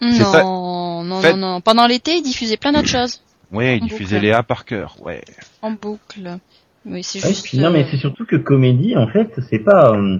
Non, 0.00 0.32
ça. 0.32 0.42
non, 0.42 1.20
Fait- 1.20 1.32
non, 1.32 1.36
non. 1.54 1.60
Pendant 1.60 1.86
l'été, 1.86 2.16
ils 2.16 2.22
diffusaient 2.22 2.56
plein 2.56 2.72
d'autres 2.72 2.88
choses 2.88 3.20
Ouais, 3.52 3.78
il 3.78 3.82
diffusait 3.84 4.16
boucle. 4.16 4.26
Léa 4.26 4.42
Parker, 4.42 4.86
ouais. 5.00 5.22
en 5.62 5.70
boucle. 5.72 6.38
Oui, 6.86 7.02
c'est 7.02 7.22
Ouais, 7.22 7.28
juste. 7.30 7.44
puis 7.44 7.58
non, 7.58 7.70
mais 7.70 7.84
euh, 7.84 7.88
c'est 7.90 7.96
surtout 7.96 8.24
que 8.26 8.36
Comédie, 8.36 8.96
en 8.96 9.08
fait, 9.08 9.30
c'est 9.50 9.58
pas... 9.58 9.92
Euh, 9.94 10.18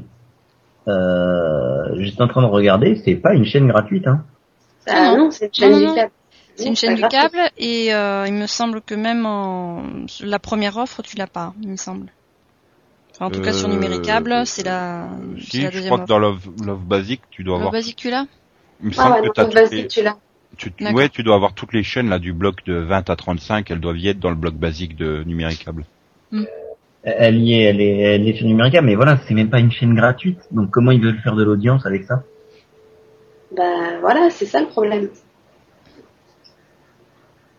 euh, 0.89 1.95
J'étais 1.99 2.23
en 2.23 2.29
train 2.29 2.43
de 2.43 2.47
regarder, 2.47 3.01
c'est 3.05 3.15
pas 3.17 3.35
une 3.35 3.45
chaîne 3.45 3.69
gratuite, 3.69 4.07
hein. 4.07 4.25
Ah 4.87 5.11
non. 5.13 5.25
non, 5.25 5.31
c'est 5.31 5.47
une 5.47 5.55
chaîne 5.55 5.73
Non, 5.73 5.79
du 5.79 5.85
non, 5.87 5.95
Cap. 5.95 6.11
C'est 6.57 6.67
une 6.67 6.77
chaîne 6.77 6.95
du 6.97 7.03
câble 7.07 7.39
et 7.57 7.95
euh, 7.95 8.25
il 8.27 8.33
me 8.35 8.47
semble 8.49 8.81
que 8.81 8.95
même 8.97 9.27
en 9.27 9.85
la 10.23 10.41
première 10.41 10.77
offre 10.77 11.03
tu 11.03 11.17
l'as 11.17 11.29
pas, 11.29 11.55
il 11.63 11.69
me 11.69 11.77
semble. 11.77 12.09
Enfin, 13.15 13.27
en 13.27 13.31
tout 13.31 13.41
cas 13.43 13.53
sur 13.53 13.69
numéricable, 13.69 14.43
c'est 14.45 14.65
la, 14.65 15.07
si, 15.39 15.61
la 15.63 15.71
je 15.71 15.81
crois 15.85 16.01
que 16.01 16.07
dans 16.07 16.19
Love, 16.19 16.49
Love 16.65 16.81
Basic, 16.81 17.21
tu 17.31 17.45
dois 17.45 17.55
Le 17.55 17.61
avoir. 17.61 17.73
basique 17.73 17.95
tu 17.95 18.11
l'as? 18.11 18.27
Il 18.81 18.87
me 18.87 18.93
Ah 18.97 19.11
semble 19.11 19.21
ouais, 19.21 19.29
que 19.31 19.55
basique, 19.55 19.95
les- 19.95 20.15
tu 20.57 20.71
ouais, 20.95 21.09
tu 21.09 21.23
dois 21.23 21.35
avoir 21.37 21.55
toutes 21.55 21.73
les 21.73 21.83
chaînes 21.83 22.09
là 22.09 22.19
du 22.19 22.33
bloc 22.33 22.65
de 22.65 22.75
20 22.75 23.09
à 23.11 23.17
35, 23.17 23.71
elles 23.71 23.81
doivent 23.81 23.99
y 23.99 24.09
être 24.09 24.21
dans 24.21 24.31
le 24.31 24.37
bloc 24.37 24.55
basique 24.55 24.97
de 24.97 25.23
numéricable. 25.25 25.85
Elle 27.03 27.39
y 27.39 27.55
est, 27.55 27.63
elle 27.63 27.81
est, 27.81 27.99
elle 27.99 28.29
est 28.29 28.35
sur 28.35 28.47
Numérica, 28.47 28.83
mais 28.83 28.95
voilà, 28.95 29.19
c'est 29.27 29.35
même 29.35 29.51
pas 29.51 29.61
une 29.61 29.71
chaîne 29.71 29.95
gratuite. 29.95 30.41
Donc 30.51 30.71
comment 30.71 30.91
ils 30.91 31.01
veulent 31.03 31.21
faire 31.21 31.37
de 31.37 31.45
l'audience 31.45 31.87
avec 31.87 32.05
ça? 32.05 32.25
Bah 33.57 33.99
voilà, 34.01 34.31
c'est 34.31 34.47
ça 34.47 34.61
le 34.61 34.67
problème. 34.69 35.09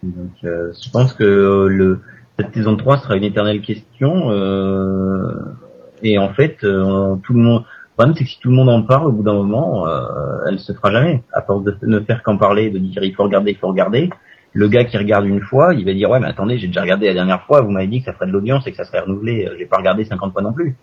Donc 0.04 0.32
euh, 0.44 0.72
je 0.82 0.90
pense 0.92 1.14
que 1.14 1.24
euh, 1.24 1.68
le 1.68 2.02
cette 2.38 2.54
saison 2.54 2.78
3 2.78 2.98
sera 3.00 3.18
une 3.18 3.24
éternelle 3.24 3.62
question. 3.62 4.32
euh, 4.32 5.34
et 6.02 6.18
en 6.18 6.34
fait, 6.34 6.64
euh, 6.64 7.16
tout 7.24 7.34
le 7.34 7.40
monde. 7.40 7.66
Problème, 8.00 8.16
c'est 8.16 8.24
que 8.24 8.30
si 8.30 8.40
tout 8.40 8.48
le 8.48 8.56
monde 8.56 8.70
en 8.70 8.82
parle, 8.84 9.08
au 9.08 9.12
bout 9.12 9.24
d'un 9.24 9.34
moment, 9.34 9.86
euh, 9.86 10.08
elle 10.48 10.58
se 10.58 10.72
fera 10.72 10.90
jamais. 10.90 11.22
À 11.34 11.42
force 11.42 11.66
de 11.66 11.78
ne 11.82 12.00
faire 12.00 12.24
qu'en 12.24 12.38
parler, 12.38 12.70
de 12.70 12.78
dire 12.78 13.04
il 13.04 13.14
faut 13.14 13.24
regarder, 13.24 13.52
il 13.52 13.58
faut 13.58 13.68
regarder. 13.68 14.10
Le 14.54 14.70
gars 14.70 14.86
qui 14.86 14.98
regarde 14.98 15.26
une 15.26 15.42
fois, 15.42 15.74
il 15.74 15.84
va 15.84 15.94
dire 15.94 16.10
ouais, 16.10 16.22
mais 16.22 16.28
attendez, 16.28 16.58
j'ai 16.60 16.68
déjà 16.68 16.80
regardé 16.82 17.08
la 17.08 17.14
dernière 17.14 17.42
fois. 17.42 17.60
Vous 17.60 17.72
m'avez 17.72 17.88
dit 17.88 18.00
que 18.00 18.06
ça 18.06 18.14
ferait 18.14 18.28
de 18.28 18.32
l'audience 18.32 18.66
et 18.68 18.72
que 18.72 18.78
ça 18.78 18.86
serait 18.86 19.02
renouvelé. 19.02 19.46
euh, 19.46 19.56
J'ai 19.60 19.66
pas 19.66 19.76
regardé 19.76 20.06
50 20.06 20.32
fois 20.32 20.42
non 20.42 20.54
plus. 20.54 20.78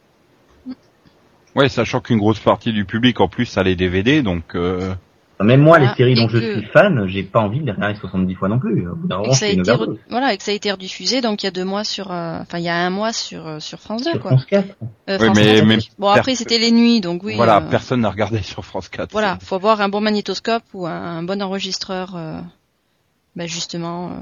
Ouais, 1.54 1.70
sachant 1.70 2.00
qu'une 2.02 2.18
grosse 2.18 2.40
partie 2.40 2.74
du 2.74 2.84
public 2.84 3.18
en 3.18 3.28
plus 3.28 3.56
a 3.56 3.62
les 3.62 3.76
DVD, 3.76 4.20
donc 4.20 4.54
euh, 4.54 4.92
Même 5.38 5.60
moi, 5.60 5.78
les 5.78 5.86
Ah, 5.86 5.94
séries 5.94 6.12
et 6.12 6.14
dont 6.14 6.28
je 6.28 6.38
que- 6.38 6.52
suis 6.60 6.66
fan, 6.68 7.06
j'ai 7.08 7.22
pas 7.22 7.40
envie 7.40 7.60
de 7.60 7.66
les 7.66 7.72
regarder 7.72 7.98
70 7.98 8.34
fois 8.36 8.48
non 8.48 8.58
plus. 8.58 8.84
Moment, 8.84 9.24
ça 9.24 9.30
a 9.30 9.34
c'est 9.34 9.52
été 9.52 9.70
re- 9.70 9.98
voilà, 10.08 10.32
et 10.32 10.38
que 10.38 10.42
ça 10.42 10.50
a 10.50 10.54
été 10.54 10.72
rediffusé 10.72 11.20
donc 11.20 11.42
il 11.42 11.46
y 11.46 11.48
a 11.48 11.50
deux 11.50 11.64
mois 11.64 11.84
sur 11.84 12.10
euh, 12.10 12.38
enfin 12.40 12.56
il 12.58 12.64
y 12.64 12.70
a 12.70 12.74
un 12.76 12.88
mois 12.88 13.12
sur 13.12 13.46
euh, 13.46 13.60
sur 13.60 13.78
France 13.78 14.02
2 14.02 14.12
Sur 14.12 14.20
quoi. 14.20 14.30
France 14.30 14.46
4. 14.46 14.64
Euh, 15.10 15.18
Oui, 15.20 15.24
France 15.26 15.36
mais- 15.36 15.54
4. 15.56 15.64
mais 15.66 15.78
bon 15.98 16.08
après 16.08 16.34
c'était 16.36 16.56
les 16.58 16.70
nuits 16.70 17.02
donc 17.02 17.22
oui. 17.22 17.34
voilà, 17.36 17.58
euh, 17.58 17.68
personne 17.70 18.00
n'a 18.00 18.08
regardé 18.10 18.40
sur 18.42 18.64
France 18.64 18.88
4. 18.88 19.12
Voilà, 19.12 19.36
faut 19.42 19.56
avoir 19.56 19.82
un 19.82 19.90
bon 19.90 20.00
magnétoscope 20.00 20.62
ou 20.72 20.86
un, 20.86 21.18
un 21.18 21.22
bon 21.22 21.42
enregistreur 21.42 22.14
euh, 22.16 22.40
bah 23.36 23.46
justement 23.46 24.12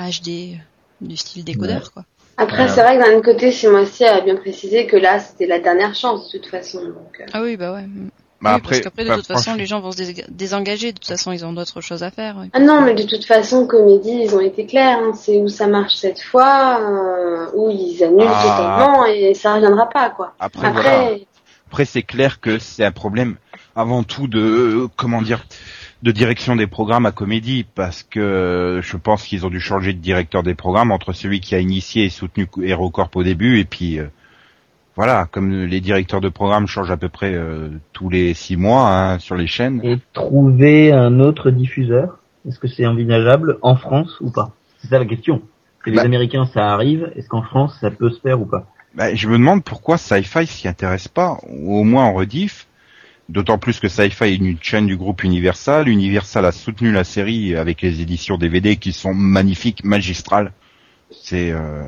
euh, 0.00 0.08
HD 0.10 0.56
du 1.02 1.16
style 1.18 1.44
décodeur 1.44 1.92
quoi. 1.92 2.04
Après, 2.38 2.66
c'est 2.66 2.80
vrai 2.82 2.96
que 2.96 3.04
d'un 3.04 3.18
autre 3.18 3.26
côté, 3.30 3.52
Simon 3.52 3.82
Astier 3.82 4.08
a 4.08 4.22
bien 4.22 4.36
précisé 4.36 4.86
que 4.86 4.96
là, 4.96 5.18
c'était 5.20 5.46
la 5.46 5.58
dernière 5.60 5.94
chance, 5.94 6.32
de 6.32 6.38
toute 6.38 6.46
façon. 6.48 6.82
Donc, 6.82 7.20
euh, 7.20 7.26
Ah 7.34 7.42
oui, 7.42 7.58
bah 7.58 7.74
ouais. 7.74 7.84
Bah 8.42 8.50
Oui, 8.50 8.56
après, 8.56 8.70
parce 8.70 8.80
qu'après 8.82 9.04
de 9.04 9.08
bah, 9.08 9.16
toute 9.16 9.26
façon 9.26 9.54
les 9.54 9.66
gens 9.66 9.80
vont 9.80 9.92
se 9.92 9.98
dés- 9.98 10.24
désengager, 10.28 10.92
de 10.92 10.98
toute 10.98 11.06
façon 11.06 11.30
ils 11.32 11.44
ont 11.46 11.52
d'autres 11.52 11.80
choses 11.80 12.02
à 12.02 12.10
faire. 12.10 12.36
Ah 12.52 12.58
non, 12.58 12.80
mais 12.82 12.94
de 12.94 13.04
toute 13.04 13.24
façon, 13.24 13.66
comédie, 13.66 14.22
ils 14.24 14.34
ont 14.34 14.40
été 14.40 14.66
clairs. 14.66 14.98
hein. 15.00 15.12
C'est 15.14 15.38
où 15.38 15.48
ça 15.48 15.68
marche 15.68 15.94
cette 15.94 16.20
fois, 16.20 16.80
euh, 16.80 17.46
où 17.54 17.70
ils 17.70 18.02
annulent 18.02 18.26
Ah. 18.28 18.42
totalement 18.42 19.06
et 19.06 19.34
ça 19.34 19.54
reviendra 19.54 19.88
pas, 19.88 20.10
quoi. 20.10 20.34
Après, 20.40 20.66
Après, 20.68 20.82
voilà. 20.82 21.16
Après, 21.68 21.84
c'est 21.84 22.02
clair 22.02 22.40
que 22.40 22.58
c'est 22.58 22.84
un 22.84 22.90
problème 22.92 23.36
avant 23.76 24.02
tout 24.02 24.26
de 24.26 24.40
euh, 24.40 24.88
comment 24.96 25.22
dire 25.22 25.46
de 26.02 26.10
direction 26.10 26.56
des 26.56 26.66
programmes 26.66 27.06
à 27.06 27.12
comédie 27.12 27.64
parce 27.76 28.02
que 28.02 28.18
euh, 28.20 28.82
je 28.82 28.96
pense 28.96 29.22
qu'ils 29.22 29.46
ont 29.46 29.50
dû 29.50 29.60
changer 29.60 29.92
de 29.92 29.98
directeur 30.00 30.42
des 30.42 30.54
programmes 30.56 30.90
entre 30.90 31.12
celui 31.12 31.40
qui 31.40 31.54
a 31.54 31.60
initié 31.60 32.04
et 32.06 32.10
soutenu 32.10 32.48
HeroCorp 32.62 33.10
au 33.14 33.22
début 33.22 33.60
et 33.60 33.64
puis 33.64 34.00
euh, 34.00 34.06
voilà 34.96 35.26
comme 35.30 35.64
les 35.64 35.80
directeurs 35.80 36.20
de 36.20 36.28
programme 36.28 36.66
changent 36.66 36.90
à 36.90 36.96
peu 36.96 37.08
près 37.08 37.34
euh, 37.34 37.68
tous 37.92 38.08
les 38.08 38.34
six 38.34 38.56
mois 38.56 38.88
hein, 38.90 39.18
sur 39.18 39.36
les 39.36 39.46
chaînes. 39.46 39.80
Et 39.82 39.98
trouver 40.12 40.92
un 40.92 41.20
autre 41.20 41.50
diffuseur, 41.50 42.18
est-ce 42.46 42.58
que 42.58 42.68
c'est 42.68 42.86
envisageable 42.86 43.58
en 43.62 43.76
France 43.76 44.18
ou 44.20 44.30
pas? 44.30 44.52
C'est 44.78 44.88
ça 44.88 44.98
la 44.98 45.06
question. 45.06 45.42
Que 45.84 45.90
les 45.90 45.96
Bah. 45.96 46.02
Américains 46.02 46.46
ça 46.46 46.72
arrive, 46.72 47.10
est-ce 47.16 47.28
qu'en 47.28 47.42
France 47.42 47.76
ça 47.80 47.90
peut 47.90 48.10
se 48.10 48.20
faire 48.20 48.40
ou 48.40 48.46
pas? 48.46 48.66
Bah, 48.94 49.14
je 49.14 49.26
me 49.28 49.38
demande 49.38 49.64
pourquoi 49.64 49.96
Sci-Fi 49.96 50.46
s'y 50.46 50.68
intéresse 50.68 51.08
pas, 51.08 51.38
ou 51.48 51.76
au 51.78 51.84
moins 51.84 52.04
en 52.04 52.12
rediff, 52.12 52.66
D'autant 53.28 53.56
plus 53.56 53.80
que 53.80 53.88
Sci-Fi 53.88 54.24
est 54.24 54.36
une 54.36 54.58
chaîne 54.60 54.86
du 54.86 54.96
groupe 54.96 55.22
Universal. 55.24 55.88
Universal 55.88 56.44
a 56.44 56.52
soutenu 56.52 56.92
la 56.92 57.04
série 57.04 57.56
avec 57.56 57.80
les 57.80 58.02
éditions 58.02 58.36
DVD 58.36 58.76
qui 58.76 58.92
sont 58.92 59.14
magnifiques, 59.14 59.84
magistrales. 59.84 60.52
C'est 61.22 61.50
euh, 61.52 61.82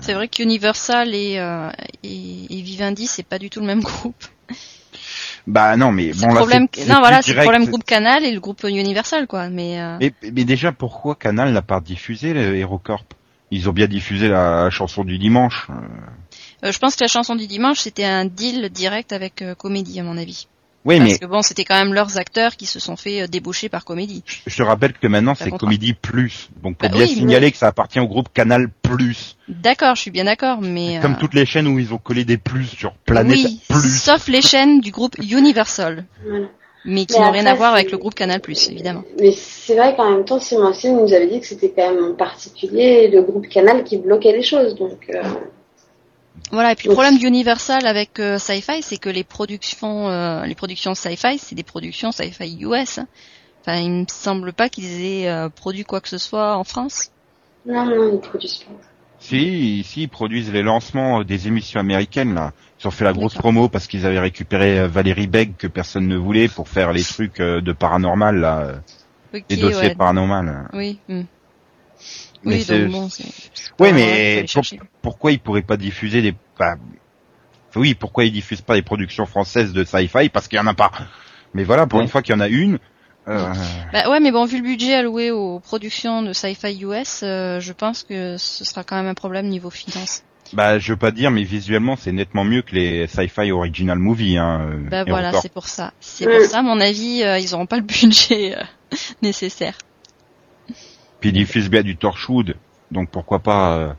C'est 0.00 0.14
vrai 0.14 0.28
qu'Universal 0.28 1.14
et, 1.14 1.38
euh, 1.38 1.70
et, 2.02 2.58
et 2.58 2.62
Vivendi, 2.62 3.06
c'est 3.06 3.22
pas 3.22 3.38
du 3.38 3.50
tout 3.50 3.60
le 3.60 3.66
même 3.66 3.80
groupe. 3.82 4.24
bah 5.46 5.76
non 5.76 5.90
mais 5.92 6.12
bon 6.12 6.28
le 6.28 6.34
là 6.34 6.40
problème, 6.40 6.66
c'est- 6.72 6.82
c'est 6.82 6.88
non 6.88 6.98
voilà, 7.00 7.22
c'est 7.22 7.32
le 7.34 7.40
problème 7.42 7.64
groupe 7.66 7.84
Canal 7.84 8.24
et 8.24 8.32
le 8.32 8.40
groupe 8.40 8.62
Universal 8.64 9.26
quoi. 9.26 9.48
Mais 9.48 9.80
euh, 9.80 9.96
Mais, 10.00 10.12
mais 10.32 10.44
déjà 10.44 10.72
pourquoi 10.72 11.14
Canal 11.14 11.52
n'a 11.52 11.62
pas 11.62 11.80
diffusé 11.80 12.32
le 12.34 12.56
HeroCorp 12.56 13.04
Ils 13.50 13.68
ont 13.68 13.72
bien 13.72 13.86
diffusé 13.86 14.28
la 14.28 14.68
chanson 14.70 15.04
du 15.04 15.18
dimanche. 15.18 15.68
Euh, 15.70 16.66
euh, 16.66 16.72
je 16.72 16.78
pense 16.78 16.94
que 16.96 17.04
la 17.04 17.08
chanson 17.08 17.36
du 17.36 17.46
dimanche 17.46 17.80
c'était 17.80 18.04
un 18.04 18.24
deal 18.26 18.68
direct 18.70 19.12
avec 19.12 19.42
euh, 19.42 19.54
Comédie 19.54 19.98
à 20.00 20.02
mon 20.04 20.16
avis. 20.18 20.46
Oui 20.86 20.98
Parce 20.98 21.10
mais 21.10 21.18
que 21.18 21.26
bon, 21.26 21.42
c'était 21.42 21.64
quand 21.64 21.74
même 21.74 21.92
leurs 21.92 22.16
acteurs 22.16 22.56
qui 22.56 22.64
se 22.66 22.80
sont 22.80 22.96
fait 22.96 23.22
euh, 23.22 23.26
débaucher 23.26 23.68
par 23.68 23.84
Comédie. 23.84 24.24
je 24.46 24.56
te 24.56 24.62
rappelle 24.62 24.94
que 24.94 25.06
maintenant 25.06 25.34
c'est. 25.34 25.50
Comédie 25.50 25.92
Plus. 25.92 26.48
Donc 26.62 26.78
pour 26.78 26.88
Bah 26.88 26.94
bien 26.96 27.04
oui, 27.06 27.14
signaler 27.14 27.50
que 27.52 27.58
ça 27.58 27.66
appartient 27.68 28.00
au 28.00 28.06
groupe 28.06 28.28
Canal 28.32 28.68
Plus. 28.82 29.36
D'accord, 29.48 29.94
je 29.94 30.00
suis 30.02 30.10
bien 30.10 30.24
d'accord, 30.24 30.60
mais 30.62 30.98
Comme 31.02 31.12
euh, 31.12 31.20
toutes 31.20 31.34
les 31.34 31.44
chaînes 31.44 31.68
où 31.68 31.78
ils 31.78 31.92
ont 31.92 31.98
collé 31.98 32.24
des 32.24 32.38
plus 32.38 32.66
sur 32.66 32.92
Planète 32.94 33.36
oui, 33.44 33.60
Plus. 33.68 34.00
sauf 34.02 34.28
les 34.28 34.40
chaînes 34.42 34.80
du 34.80 34.90
groupe 34.90 35.16
Universal, 35.18 36.06
Voilà. 36.26 36.46
mais 36.86 37.04
qui 37.04 37.20
n'ont 37.20 37.30
rien 37.30 37.46
à 37.46 37.54
voir 37.54 37.74
avec 37.74 37.90
le 37.90 37.98
groupe 37.98 38.14
Canal 38.14 38.40
évidemment. 38.48 39.02
Mais 39.20 39.32
c'est 39.32 39.76
vrai 39.76 39.94
qu'en 39.96 40.10
même 40.10 40.24
temps, 40.24 40.40
Simon 40.40 40.68
Astier 40.68 40.92
nous 40.92 41.12
avait 41.12 41.26
dit 41.28 41.40
que 41.40 41.46
c'était 41.46 41.72
quand 41.76 41.92
même 41.94 42.04
en 42.12 42.14
particulier 42.14 43.08
le 43.08 43.20
groupe 43.22 43.48
Canal 43.48 43.84
qui 43.84 43.98
bloquait 43.98 44.32
les 44.32 44.42
choses. 44.42 44.76
Donc, 44.76 44.98
euh, 45.14 45.22
Voilà, 46.52 46.72
et 46.72 46.74
puis 46.74 46.88
le 46.88 46.94
problème 46.94 47.18
d'Universal 47.18 47.86
avec 47.86 48.18
euh, 48.18 48.38
Sci-Fi, 48.38 48.82
c'est 48.82 48.98
que 48.98 49.08
les 49.08 49.24
productions, 49.24 50.08
euh, 50.08 50.44
les 50.46 50.54
productions 50.54 50.94
Sci-Fi, 50.94 51.38
c'est 51.38 51.54
des 51.54 51.62
productions 51.62 52.12
Sci-Fi 52.12 52.58
US. 52.62 52.98
hein. 52.98 53.06
Enfin, 53.60 53.78
il 53.78 53.90
me 53.90 54.04
semble 54.08 54.52
pas 54.52 54.68
qu'ils 54.68 55.04
aient 55.04 55.28
euh, 55.28 55.48
produit 55.48 55.84
quoi 55.84 56.00
que 56.00 56.08
ce 56.08 56.18
soit 56.18 56.56
en 56.56 56.64
France. 56.64 57.10
non, 57.66 57.84
non, 57.84 58.14
ils 58.14 58.20
produisent 58.20 58.58
pas. 58.58 58.72
Si, 59.18 59.78
ici 59.80 60.02
ils 60.02 60.08
produisent 60.08 60.50
les 60.50 60.62
lancements 60.62 61.20
euh, 61.20 61.24
des 61.24 61.46
émissions 61.46 61.78
américaines 61.78 62.34
là. 62.34 62.52
Ils 62.82 62.88
ont 62.88 62.90
fait 62.90 63.04
la 63.04 63.12
grosse 63.12 63.34
promo 63.34 63.68
parce 63.68 63.86
qu'ils 63.86 64.06
avaient 64.06 64.18
récupéré 64.18 64.88
Valérie 64.88 65.26
Begg 65.26 65.56
que 65.58 65.66
personne 65.66 66.08
ne 66.08 66.16
voulait 66.16 66.48
pour 66.48 66.68
faire 66.68 66.94
les 66.94 67.02
trucs 67.02 67.36
de 67.36 67.72
paranormal 67.72 68.36
là, 68.40 68.80
les 69.34 69.56
dossiers 69.58 69.88
ouais. 69.88 69.94
paranormal. 69.94 70.70
Oui. 70.72 70.98
hmm. 71.08 71.24
Mais 72.44 72.56
Oui, 72.56 72.64
donc 72.64 72.90
bon, 72.90 73.08
Oui, 73.78 73.92
mais 73.92 74.44
pour- 74.52 74.64
pourquoi 75.02 75.32
ils 75.32 75.38
pourraient 75.40 75.62
pas 75.62 75.76
diffuser 75.76 76.22
des 76.22 76.32
bah, 76.58 76.76
enfin, 76.76 76.78
oui, 77.76 77.94
pourquoi 77.94 78.24
ils 78.24 78.32
diffusent 78.32 78.62
pas 78.62 78.74
des 78.74 78.82
productions 78.82 79.26
françaises 79.26 79.72
de 79.72 79.84
sci-fi? 79.84 80.28
Parce 80.28 80.48
qu'il 80.48 80.56
y 80.56 80.60
en 80.60 80.66
a 80.66 80.74
pas. 80.74 80.90
Mais 81.54 81.64
voilà, 81.64 81.86
pour 81.86 81.98
Ouais. 81.98 82.04
une 82.04 82.10
fois 82.10 82.22
qu'il 82.22 82.34
y 82.34 82.36
en 82.38 82.40
a 82.40 82.48
une, 82.48 82.78
euh, 83.28 83.52
Bah 83.92 84.08
ouais, 84.10 84.20
mais 84.20 84.32
bon, 84.32 84.44
vu 84.44 84.58
le 84.58 84.62
budget 84.62 84.94
alloué 84.94 85.30
aux 85.30 85.60
productions 85.60 86.22
de 86.22 86.32
Sci-Fi 86.32 86.82
US, 86.84 87.20
euh, 87.22 87.60
je 87.60 87.72
pense 87.72 88.02
que 88.04 88.36
ce 88.38 88.64
sera 88.64 88.84
quand 88.84 88.96
même 88.96 89.06
un 89.08 89.14
problème 89.14 89.46
niveau 89.48 89.70
finance. 89.70 90.22
bah 90.52 90.78
je 90.78 90.92
veux 90.92 90.98
pas 90.98 91.10
dire, 91.12 91.30
mais 91.30 91.44
visuellement 91.44 91.96
c'est 91.96 92.10
nettement 92.12 92.44
mieux 92.44 92.62
que 92.62 92.74
les 92.74 93.06
sci-fi 93.06 93.52
original 93.52 93.98
movie. 93.98 94.36
Hein, 94.38 94.62
euh, 94.72 94.88
Bah 94.90 95.04
voilà, 95.04 95.32
c'est 95.40 95.52
pour 95.52 95.68
ça. 95.68 95.92
C'est 96.00 96.24
pour 96.26 96.40
ça, 96.46 96.58
à 96.58 96.62
mon 96.62 96.80
avis, 96.80 97.22
euh, 97.22 97.38
ils 97.38 97.54
auront 97.54 97.66
pas 97.66 97.76
le 97.76 97.82
budget 97.82 98.56
euh, 98.56 98.62
nécessaire. 99.22 99.74
Puis 101.20 101.30
ils 101.30 101.32
diffusent 101.32 101.70
bien 101.70 101.82
du 101.82 101.96
Torchwood, 101.96 102.56
donc 102.90 103.10
pourquoi 103.10 103.38
pas, 103.40 103.76
euh, 103.76 103.92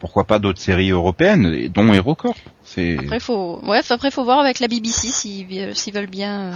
pourquoi 0.00 0.24
pas 0.24 0.38
d'autres 0.38 0.60
séries 0.60 0.90
européennes, 0.90 1.46
et 1.46 1.68
dont 1.68 1.92
HeroCorp. 1.92 2.36
C'est 2.64 2.98
Après, 2.98 3.20
faut, 3.20 3.60
ouais, 3.64 3.82
faut- 3.82 3.94
après, 3.94 4.10
faut 4.10 4.24
voir 4.24 4.40
avec 4.40 4.60
la 4.60 4.68
BBC 4.68 5.08
s'ils 5.08 5.46
vi- 5.46 5.74
s'ils 5.74 5.94
veulent 5.94 6.06
bien 6.08 6.40
euh, 6.40 6.52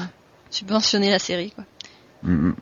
subventionner 0.50 1.10
la 1.10 1.18
série, 1.18 1.52
quoi. 1.52 1.64
Mm. 2.22 2.52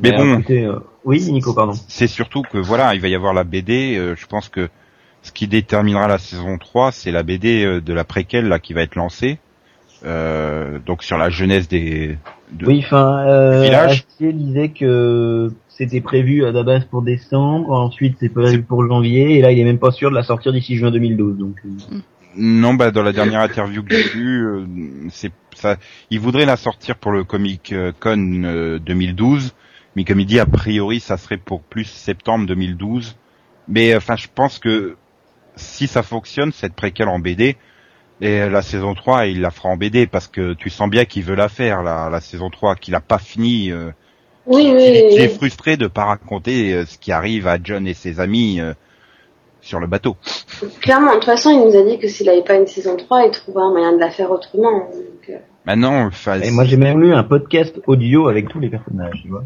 Mais 0.00 0.10
Mais 0.10 0.16
bon, 0.16 0.34
écoutez, 0.38 0.64
euh, 0.64 0.78
oui, 1.04 1.20
Nico, 1.30 1.52
pardon. 1.54 1.72
c'est 1.88 2.06
surtout 2.06 2.42
que 2.42 2.58
voilà, 2.58 2.94
il 2.94 3.00
va 3.00 3.08
y 3.08 3.14
avoir 3.14 3.32
la 3.34 3.44
BD. 3.44 3.96
euh, 3.96 4.14
je 4.16 4.26
pense 4.26 4.48
que 4.48 4.68
ce 5.22 5.30
qui 5.30 5.46
déterminera 5.46 6.08
la 6.08 6.18
saison 6.18 6.58
3, 6.58 6.90
c'est 6.92 7.12
la 7.12 7.22
BD 7.22 7.64
euh, 7.64 7.80
de 7.80 7.92
la 7.92 8.04
préquelle 8.04 8.48
là 8.48 8.58
qui 8.58 8.72
va 8.72 8.82
être 8.82 8.96
lancée. 8.96 9.38
Euh, 10.04 10.78
donc 10.84 11.02
sur 11.02 11.16
la 11.18 11.30
jeunesse 11.30 11.68
des. 11.68 12.18
de- 12.52 12.66
Oui, 12.66 12.82
enfin, 12.84 13.24
euh, 13.26 13.62
Village. 13.62 14.04
Disait 14.20 14.68
que 14.70 15.50
c'était 15.68 16.00
prévu 16.00 16.44
à 16.44 16.52
la 16.52 16.62
base 16.62 16.84
pour 16.84 17.02
décembre, 17.02 17.70
ensuite 17.72 18.16
c'est 18.20 18.28
prévu 18.28 18.62
pour 18.62 18.86
janvier, 18.86 19.38
et 19.38 19.42
là 19.42 19.52
il 19.52 19.58
est 19.58 19.64
même 19.64 19.78
pas 19.78 19.90
sûr 19.92 20.10
de 20.10 20.14
la 20.16 20.22
sortir 20.22 20.52
d'ici 20.52 20.76
juin 20.76 20.90
2012. 20.90 21.38
Donc, 21.38 21.56
euh, 21.64 21.96
Non, 22.36 22.74
bah 22.74 22.90
dans 22.90 23.02
la 23.02 23.12
dernière 23.12 23.40
interview 23.40 23.82
que 23.82 23.94
j'ai 23.94 24.08
vue, 24.08 24.46
euh, 24.46 24.64
c'est 25.10 25.32
ça. 25.54 25.76
Il 26.10 26.20
voudrait 26.20 26.46
la 26.46 26.56
sortir 26.56 26.96
pour 26.96 27.12
le 27.12 27.24
Comic 27.24 27.72
euh, 27.72 27.92
Con 27.98 28.42
euh, 28.44 28.78
2012, 28.78 29.54
mais 29.96 30.04
comme 30.04 30.20
il 30.20 30.26
dit 30.26 30.40
a 30.40 30.46
priori, 30.46 30.98
ça 31.00 31.16
serait 31.16 31.36
pour 31.36 31.62
plus 31.62 31.84
septembre 31.84 32.46
2012. 32.46 33.16
Mais 33.68 33.94
enfin, 33.96 34.16
je 34.16 34.26
pense 34.34 34.58
que 34.58 34.96
si 35.56 35.86
ça 35.86 36.02
fonctionne 36.02 36.50
cette 36.52 36.74
préquelle 36.74 37.08
en 37.08 37.18
BD 37.18 37.56
et 38.22 38.40
euh, 38.42 38.48
la 38.48 38.62
saison 38.62 38.94
3, 38.94 39.26
il 39.26 39.40
la 39.42 39.50
fera 39.50 39.68
en 39.68 39.76
BD 39.76 40.06
parce 40.06 40.28
que 40.28 40.54
tu 40.54 40.70
sens 40.70 40.88
bien 40.88 41.04
qu'il 41.04 41.24
veut 41.24 41.34
la 41.34 41.48
faire 41.48 41.82
la, 41.82 42.08
la 42.08 42.20
saison 42.20 42.48
3, 42.50 42.76
qu'il 42.76 42.94
a 42.94 43.00
pas 43.00 43.18
fini. 43.18 43.70
euh, 43.70 43.90
Oui, 44.46 44.62
qu'il 44.64 44.74
oui, 44.76 45.02
oui. 45.10 45.16
est 45.18 45.28
frustré 45.28 45.76
de 45.76 45.86
pas 45.88 46.04
raconter 46.04 46.72
euh, 46.72 46.86
ce 46.86 46.96
qui 46.98 47.12
arrive 47.12 47.46
à 47.46 47.58
John 47.62 47.86
et 47.86 47.94
ses 47.94 48.20
amis 48.20 48.60
euh, 48.60 48.72
sur 49.60 49.80
le 49.80 49.86
bateau. 49.86 50.16
Clairement, 50.80 51.10
de 51.10 51.16
toute 51.16 51.24
façon, 51.24 51.50
il 51.50 51.68
nous 51.68 51.76
a 51.76 51.84
dit 51.84 51.98
que 51.98 52.08
s'il 52.08 52.28
avait 52.28 52.42
pas 52.44 52.54
une 52.54 52.66
saison 52.66 52.96
3, 52.96 53.24
il 53.26 53.30
trouverait 53.32 53.64
un 53.64 53.70
moyen 53.70 53.92
de 53.92 53.98
la 54.00 54.10
faire 54.10 54.30
autrement. 54.30 54.78
Donc, 54.90 55.28
euh, 55.28 55.36
Maintenant, 55.66 56.06
enfin, 56.06 56.40
Et 56.40 56.50
moi 56.50 56.64
j'ai 56.64 56.76
même 56.76 57.00
lu 57.00 57.12
un 57.14 57.22
podcast 57.24 57.80
audio 57.86 58.26
avec 58.28 58.48
tous 58.48 58.58
les 58.60 58.68
personnages, 58.68 59.20
tu 59.22 59.28
vois. 59.28 59.44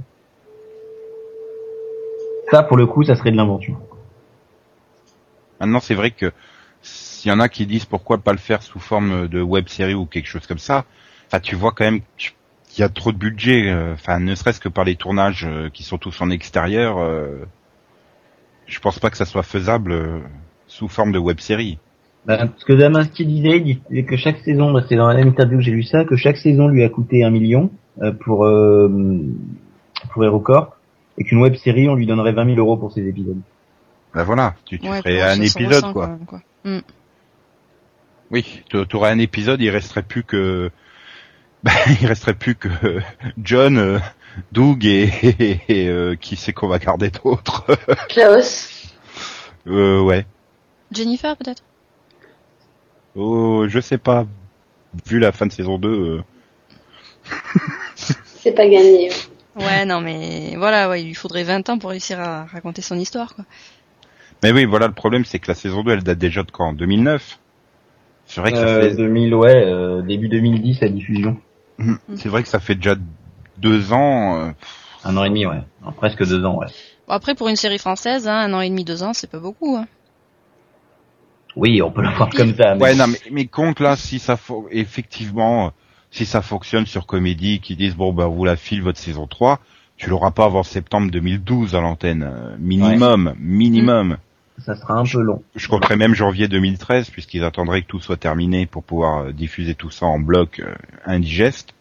Ça 2.50 2.62
pour 2.62 2.76
le 2.76 2.86
coup, 2.86 3.02
ça 3.04 3.16
serait 3.16 3.32
de 3.32 3.36
l'invention. 3.36 3.76
Maintenant, 5.60 5.80
c'est 5.80 5.94
vrai 5.94 6.10
que 6.10 6.32
s'il 7.26 7.32
y 7.32 7.34
en 7.34 7.40
a 7.40 7.48
qui 7.48 7.66
disent 7.66 7.86
pourquoi 7.86 8.18
pas 8.18 8.30
le 8.30 8.38
faire 8.38 8.62
sous 8.62 8.78
forme 8.78 9.26
de 9.26 9.42
web 9.42 9.66
série 9.66 9.94
ou 9.94 10.06
quelque 10.06 10.28
chose 10.28 10.46
comme 10.46 10.60
ça, 10.60 10.84
enfin, 11.26 11.40
tu 11.40 11.56
vois 11.56 11.72
quand 11.72 11.82
même 11.82 12.02
qu'il 12.16 12.32
y 12.78 12.84
a 12.84 12.88
trop 12.88 13.10
de 13.10 13.16
budget, 13.18 13.68
euh, 13.68 13.94
enfin, 13.94 14.20
ne 14.20 14.32
serait-ce 14.36 14.60
que 14.60 14.68
par 14.68 14.84
les 14.84 14.94
tournages 14.94 15.44
euh, 15.44 15.68
qui 15.68 15.82
sont 15.82 15.98
tous 15.98 16.20
en 16.20 16.30
extérieur, 16.30 16.98
euh, 16.98 17.44
je 18.68 18.78
pense 18.78 19.00
pas 19.00 19.10
que 19.10 19.16
ça 19.16 19.24
soit 19.24 19.42
faisable 19.42 20.22
sous 20.68 20.86
forme 20.86 21.10
de 21.10 21.18
web 21.18 21.40
série. 21.40 21.80
Ben, 22.26 22.48
ce 22.58 22.64
que 22.64 22.72
Damasky 22.74 23.26
disait, 23.26 23.56
il 23.58 23.80
disait 23.90 24.04
que 24.04 24.16
chaque 24.16 24.38
saison, 24.44 24.70
bah, 24.70 24.84
c'est 24.88 24.94
dans 24.94 25.08
la 25.08 25.16
même 25.16 25.30
interview 25.30 25.58
que 25.58 25.64
j'ai 25.64 25.72
lu 25.72 25.82
ça, 25.82 26.04
que 26.04 26.14
chaque 26.14 26.36
saison 26.36 26.68
lui 26.68 26.84
a 26.84 26.88
coûté 26.88 27.24
un 27.24 27.30
million 27.30 27.72
pour 28.20 28.44
euh, 28.44 28.88
pour 30.12 30.24
HeroCorp, 30.24 30.76
et 31.18 31.24
qu'une 31.24 31.38
web 31.38 31.56
série 31.56 31.88
on 31.88 31.96
lui 31.96 32.06
donnerait 32.06 32.32
20 32.32 32.54
000 32.54 32.58
euros 32.58 32.76
pour 32.76 32.92
ses 32.92 33.04
épisodes. 33.08 33.40
Ben 34.14 34.22
voilà, 34.22 34.54
tu, 34.64 34.78
tu 34.78 34.88
Ouais, 34.88 34.98
ferais 34.98 35.20
un 35.22 35.40
épisode 35.40 35.92
quoi. 35.92 36.06
quand 36.06 36.08
même, 36.12 36.24
quoi. 36.24 36.40
Mm. 36.64 36.78
Oui, 38.30 38.62
tu 38.68 38.96
aurais 38.96 39.10
un 39.10 39.18
épisode, 39.18 39.60
il 39.60 39.70
resterait 39.70 40.02
plus 40.02 40.24
que, 40.24 40.70
ben, 41.64 41.72
il 42.00 42.06
resterait 42.06 42.34
plus 42.34 42.54
que 42.54 42.68
John, 43.38 43.78
euh, 43.78 43.98
Doug 44.52 44.84
et, 44.84 45.10
et, 45.22 45.60
et, 45.68 45.88
euh, 45.88 46.16
qui 46.16 46.36
c'est 46.36 46.52
qu'on 46.52 46.68
va 46.68 46.78
garder 46.78 47.10
d'autres. 47.10 47.64
Klaus, 48.08 48.94
euh, 49.66 50.00
ouais. 50.00 50.26
Jennifer, 50.92 51.36
peut-être? 51.36 51.62
Oh, 53.14 53.66
je 53.68 53.80
sais 53.80 53.98
pas. 53.98 54.26
Vu 55.06 55.18
la 55.18 55.32
fin 55.32 55.46
de 55.46 55.52
saison 55.52 55.78
2, 55.78 55.88
euh, 55.88 56.22
c'est 58.24 58.52
pas 58.52 58.66
gagné. 58.66 59.10
Ouais, 59.56 59.84
non, 59.84 60.00
mais 60.00 60.54
voilà, 60.56 60.88
ouais, 60.88 61.02
il 61.02 61.08
lui 61.08 61.14
faudrait 61.14 61.42
20 61.42 61.68
ans 61.70 61.78
pour 61.78 61.90
réussir 61.90 62.20
à 62.20 62.44
raconter 62.44 62.82
son 62.82 62.98
histoire, 62.98 63.34
quoi. 63.34 63.44
Mais 64.42 64.52
oui, 64.52 64.64
voilà, 64.64 64.86
le 64.86 64.92
problème, 64.92 65.24
c'est 65.24 65.38
que 65.38 65.48
la 65.48 65.54
saison 65.54 65.82
2, 65.82 65.92
elle 65.92 66.02
date 66.02 66.18
déjà 66.18 66.42
de 66.42 66.50
quand? 66.50 66.72
2009 66.74 67.38
C'est 68.26 68.40
vrai 68.40 68.52
que 68.52 68.58
ça 68.58 68.64
Euh, 68.66 68.90
fait, 68.90 68.96
2000, 68.96 69.34
ouais, 69.34 69.64
euh, 69.64 70.02
début 70.02 70.28
2010 70.28 70.80
la 70.80 70.88
diffusion. 70.88 71.36
c'est 72.16 72.28
vrai 72.28 72.42
que 72.42 72.48
ça 72.48 72.60
fait 72.60 72.74
déjà 72.74 72.94
deux 73.58 73.92
ans. 73.92 74.36
euh, 74.40 74.50
Un 75.04 75.16
an 75.16 75.24
et 75.24 75.28
demi, 75.28 75.46
ouais. 75.46 75.62
Non, 75.84 75.92
presque 75.92 76.26
deux 76.26 76.44
ans, 76.44 76.56
ouais. 76.58 76.66
Bon, 77.06 77.14
après, 77.14 77.34
pour 77.34 77.48
une 77.48 77.56
série 77.56 77.78
française, 77.78 78.26
hein, 78.26 78.36
un 78.38 78.52
an 78.52 78.60
et 78.60 78.68
demi, 78.68 78.84
deux 78.84 79.02
ans, 79.02 79.12
c'est 79.12 79.30
pas 79.30 79.38
beaucoup, 79.38 79.76
hein. 79.76 79.86
Oui, 81.54 81.80
on 81.80 81.90
peut 81.90 82.02
le 82.02 82.10
voir 82.10 82.28
comme 82.30 82.54
ça. 82.54 82.74
Mais... 82.74 82.82
Ouais, 82.82 82.94
non, 82.94 83.06
mais, 83.06 83.20
mais 83.30 83.46
compte 83.46 83.80
là, 83.80 83.96
si 83.96 84.18
ça, 84.18 84.34
fo- 84.34 84.66
effectivement, 84.70 85.72
si 86.10 86.26
ça 86.26 86.42
fonctionne 86.42 86.84
sur 86.86 87.06
Comédie, 87.06 87.60
qui 87.60 87.76
disent, 87.76 87.96
bon, 87.96 88.12
bah, 88.12 88.26
vous 88.26 88.44
la 88.44 88.56
file 88.56 88.82
votre 88.82 88.98
saison 88.98 89.26
3, 89.26 89.60
tu 89.96 90.10
l'auras 90.10 90.32
pas 90.32 90.44
avant 90.44 90.62
septembre 90.62 91.10
2012 91.10 91.74
à 91.74 91.80
l'antenne. 91.80 92.30
Minimum, 92.58 93.34
minimum. 93.38 94.18
Ça 94.64 94.74
sera 94.74 94.94
un 94.94 95.04
peu 95.04 95.20
long. 95.20 95.42
Je 95.54 95.68
compterais 95.68 95.96
même 95.96 96.14
janvier 96.14 96.48
2013, 96.48 97.10
puisqu'ils 97.10 97.44
attendraient 97.44 97.82
que 97.82 97.86
tout 97.88 98.00
soit 98.00 98.16
terminé 98.16 98.66
pour 98.66 98.82
pouvoir 98.82 99.24
euh, 99.24 99.32
diffuser 99.32 99.74
tout 99.74 99.90
ça 99.90 100.06
en 100.06 100.18
bloc 100.18 100.60
euh, 100.60 100.74
indigeste. 101.04 101.74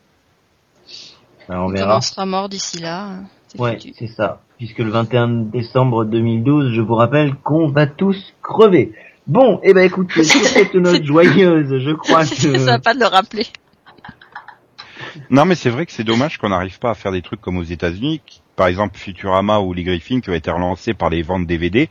Ben, 1.48 1.60
on 1.60 1.66
Comme 1.68 1.76
verra. 1.76 1.98
on 1.98 2.02
sera 2.02 2.26
mort 2.26 2.50
d'ici 2.50 2.80
là, 2.80 3.06
hein, 3.06 3.24
c'est 3.48 3.60
Ouais, 3.60 3.78
c'est 3.98 4.08
ça. 4.08 4.42
Puisque 4.58 4.80
le 4.80 4.90
21 4.90 5.28
décembre 5.28 6.06
2012, 6.06 6.74
je 6.74 6.82
vous 6.82 6.96
rappelle 6.96 7.36
qu'on 7.36 7.68
va 7.68 7.88
tous 7.88 8.34
crever. 8.42 8.94
Bon, 9.28 9.60
eh 9.64 9.74
ben 9.74 9.84
écoutez, 9.84 10.24
sur 10.24 10.44
cette 10.46 10.76
note 10.76 11.04
joyeuse, 11.04 11.80
je 11.80 11.92
crois 11.92 12.26
C'est 12.26 12.52
que 12.52 12.60
sympa 12.60 12.94
de 12.94 13.00
le 13.00 13.08
rappeler. 13.08 13.48
Non, 15.30 15.46
mais 15.46 15.56
c'est 15.56 15.70
vrai 15.70 15.86
que 15.86 15.92
c'est 15.92 16.04
dommage 16.04 16.38
qu'on 16.38 16.50
n'arrive 16.50 16.78
pas 16.80 16.92
à 16.92 16.94
faire 16.94 17.12
des 17.12 17.22
trucs 17.22 17.42
comme 17.42 17.58
aux 17.58 17.64
États-Unis. 17.64 18.22
Par 18.56 18.68
exemple, 18.68 18.98
Futurama 18.98 19.60
ou 19.60 19.74
Les 19.74 19.84
Griffins 19.84 20.20
qui 20.20 20.30
ont 20.30 20.34
été 20.34 20.52
relancés 20.52 20.94
par 20.94 21.10
les 21.10 21.22
ventes 21.22 21.48
DVD, 21.48 21.90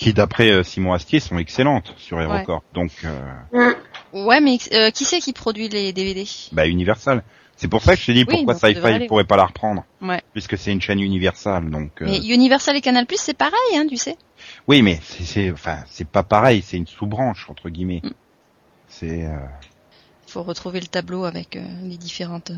qui 0.00 0.14
d'après 0.14 0.50
euh, 0.50 0.62
Simon 0.62 0.94
Astier 0.94 1.20
sont 1.20 1.36
excellentes 1.38 1.92
sur 1.98 2.16
Ouais. 2.16 2.24
HeroCorp. 2.24 2.64
Donc, 2.72 2.90
euh, 3.04 3.74
Ouais, 4.14 4.40
mais 4.40 4.56
euh, 4.72 4.90
qui 4.90 5.04
c'est 5.04 5.20
qui 5.20 5.34
produit 5.34 5.68
les 5.68 5.92
DVD 5.92 6.24
bah 6.52 6.66
Universal. 6.66 7.22
C'est 7.56 7.68
pour 7.68 7.82
ça 7.82 7.94
que 7.94 8.00
je 8.00 8.06
te 8.06 8.12
dis 8.12 8.24
Oui, 8.26 8.36
pourquoi 8.46 8.54
Sci-Fi 8.54 8.80
aller. 8.86 9.06
pourrait 9.06 9.24
pas 9.24 9.36
la 9.36 9.44
reprendre, 9.44 9.84
Ouais. 10.00 10.22
puisque 10.32 10.56
c'est 10.56 10.72
une 10.72 10.80
chaîne 10.80 11.00
Universal. 11.00 11.70
Donc, 11.70 12.00
euh, 12.00 12.06
Mais 12.06 12.16
Universal 12.18 12.76
et 12.76 12.80
Canal 12.80 13.04
c'est 13.16 13.36
pareil, 13.36 13.52
hein, 13.76 13.84
tu 13.86 13.98
sais. 13.98 14.16
oui, 14.66 14.80
mais 14.80 14.98
c'est, 15.02 15.50
enfin, 15.52 15.80
c'est 15.86 16.08
pas 16.08 16.22
pareil. 16.22 16.62
C'est 16.66 16.78
une 16.78 16.86
sous-branche 16.86 17.50
entre 17.50 17.68
guillemets. 17.68 18.00
Mm. 18.02 18.10
C'est, 18.88 19.26
euh, 19.26 19.36
faut 20.26 20.42
retrouver 20.42 20.80
le 20.80 20.86
tableau 20.86 21.24
avec 21.24 21.56
euh, 21.56 21.62
les 21.82 21.98
différentes, 21.98 22.52
euh, 22.52 22.56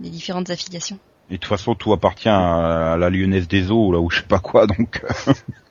les 0.00 0.10
différentes 0.10 0.48
affiliations. 0.50 1.00
et 1.28 1.34
de 1.34 1.38
toute 1.38 1.48
façon, 1.48 1.74
tout 1.74 1.92
appartient 1.92 2.28
à, 2.28 2.92
à 2.92 2.96
la 2.96 3.10
Lyonnaise 3.10 3.48
des 3.48 3.72
Eaux, 3.72 3.90
là 3.92 3.98
où 3.98 4.08
je 4.10 4.18
sais 4.20 4.26
pas 4.28 4.38
quoi. 4.38 4.68
Donc, 4.68 5.02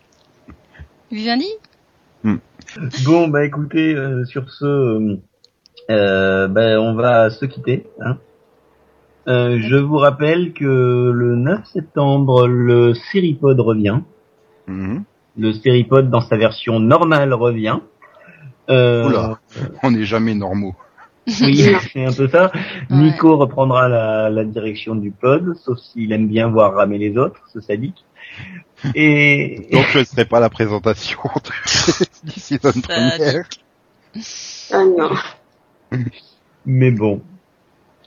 Vivendi 1.12 1.48
Bon, 3.06 3.30
bah 3.30 3.46
écoutez, 3.46 3.96
euh, 3.96 4.26
sur 4.26 4.50
ce, 4.52 4.66
euh, 4.66 5.16
euh, 5.90 6.48
bah, 6.50 6.80
on 6.82 6.96
va 6.96 7.30
se 7.30 7.46
quitter. 7.46 7.88
Hein. 8.02 8.18
Euh, 9.28 9.58
je 9.62 9.78
vous 9.78 9.98
rappelle 9.98 10.54
que 10.54 10.66
le 11.14 11.36
9 11.36 11.66
septembre, 11.66 12.48
le 12.48 12.94
Seripod 12.94 13.60
revient. 13.60 14.00
mhm. 14.68 15.04
Le 15.40 15.54
Seripod 15.54 16.10
dans 16.10 16.22
sa 16.22 16.36
version 16.36 16.80
normale 16.80 17.34
revient. 17.34 17.80
Euh, 18.70 19.08
Oula. 19.08 19.40
on 19.84 19.92
n'est 19.92 20.04
jamais 20.04 20.34
normaux. 20.34 20.76
Oui, 21.42 21.64
c'est 21.94 22.06
un 22.06 22.12
peu 22.12 22.28
ça. 22.28 22.52
Nico 22.90 23.38
reprendra 23.38 23.88
la, 23.88 24.30
la 24.30 24.44
direction 24.44 24.96
du 24.96 25.12
pod, 25.12 25.56
sauf 25.64 25.78
s'il 25.80 26.12
aime 26.12 26.28
bien 26.28 26.50
voir 26.50 26.74
ramer 26.74 26.98
les 26.98 27.18
autres, 27.18 27.40
ce 27.54 27.62
sadique. 27.62 28.04
Et, 28.96 29.68
Donc, 29.72 29.86
je 29.92 30.00
ne 30.00 30.04
serai 30.04 30.26
pas 30.26 30.38
à 30.38 30.42
la 30.42 30.50
présentation 30.50 31.20
du 32.24 32.32
season 32.40 32.72
première. 32.82 33.48
Ah 34.72 34.84
non. 34.84 35.12
mais 36.66 36.92
bon, 36.92 37.22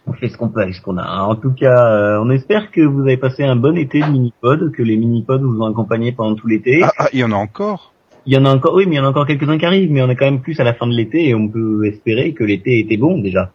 on 0.06 0.12
fait 0.12 0.28
ce 0.28 0.36
qu'on 0.36 0.48
peut 0.48 0.62
avec 0.62 0.74
ce 0.74 0.80
qu'on 0.80 0.98
a. 0.98 1.22
En 1.22 1.36
tout 1.36 1.52
cas, 1.52 1.86
euh, 1.86 2.20
on 2.22 2.30
espère 2.30 2.70
que 2.70 2.80
vous 2.80 3.02
avez 3.02 3.16
passé 3.16 3.44
un 3.44 3.56
bon 3.56 3.76
été 3.76 4.00
de 4.00 4.06
mini-pod, 4.06 4.72
que 4.72 4.82
les 4.82 4.96
mini-pods 4.96 5.38
vous 5.38 5.60
ont 5.60 5.70
accompagné 5.70 6.12
pendant 6.12 6.34
tout 6.34 6.46
l'été. 6.46 6.80
Ah, 6.82 6.92
ah, 6.98 7.08
il 7.12 7.20
y 7.20 7.24
en 7.24 7.32
a 7.32 7.36
encore 7.36 7.92
Il 8.26 8.32
y 8.32 8.36
en 8.36 8.44
a 8.44 8.54
encore, 8.54 8.74
oui, 8.74 8.86
mais 8.86 8.96
il 8.96 8.98
y 8.98 9.00
en 9.00 9.04
a 9.04 9.08
encore 9.08 9.26
quelques-uns 9.26 9.58
qui 9.58 9.66
arrivent, 9.66 9.90
mais 9.90 10.02
on 10.02 10.10
est 10.10 10.16
quand 10.16 10.24
même 10.24 10.40
plus 10.40 10.58
à 10.60 10.64
la 10.64 10.74
fin 10.74 10.86
de 10.86 10.94
l'été 10.94 11.28
et 11.28 11.34
on 11.34 11.48
peut 11.48 11.86
espérer 11.86 12.32
que 12.32 12.44
l'été 12.44 12.80
était 12.80 12.96
bon 12.96 13.18
déjà. 13.18 13.52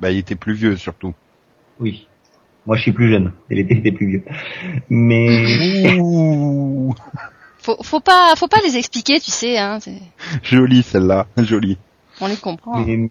Bah, 0.00 0.10
il 0.10 0.18
était 0.18 0.36
plus 0.36 0.54
vieux 0.54 0.76
surtout. 0.76 1.14
Oui. 1.78 2.08
Moi, 2.66 2.76
je 2.76 2.82
suis 2.82 2.92
plus 2.92 3.10
jeune 3.10 3.32
et 3.50 3.56
l'été 3.56 3.76
était 3.78 3.92
plus 3.92 4.06
vieux. 4.06 4.24
Mais 4.88 5.96
Faut, 7.58 7.76
faut 7.82 8.00
pas, 8.00 8.34
faut 8.36 8.48
pas 8.48 8.58
les 8.64 8.76
expliquer, 8.76 9.20
tu 9.20 9.30
sais, 9.30 9.58
hein. 9.58 9.78
jolie 10.42 10.82
celle-là, 10.82 11.26
jolie. 11.38 11.78
On 12.20 12.26
les 12.26 12.36
comprend. 12.36 12.78
Mais, 12.84 13.08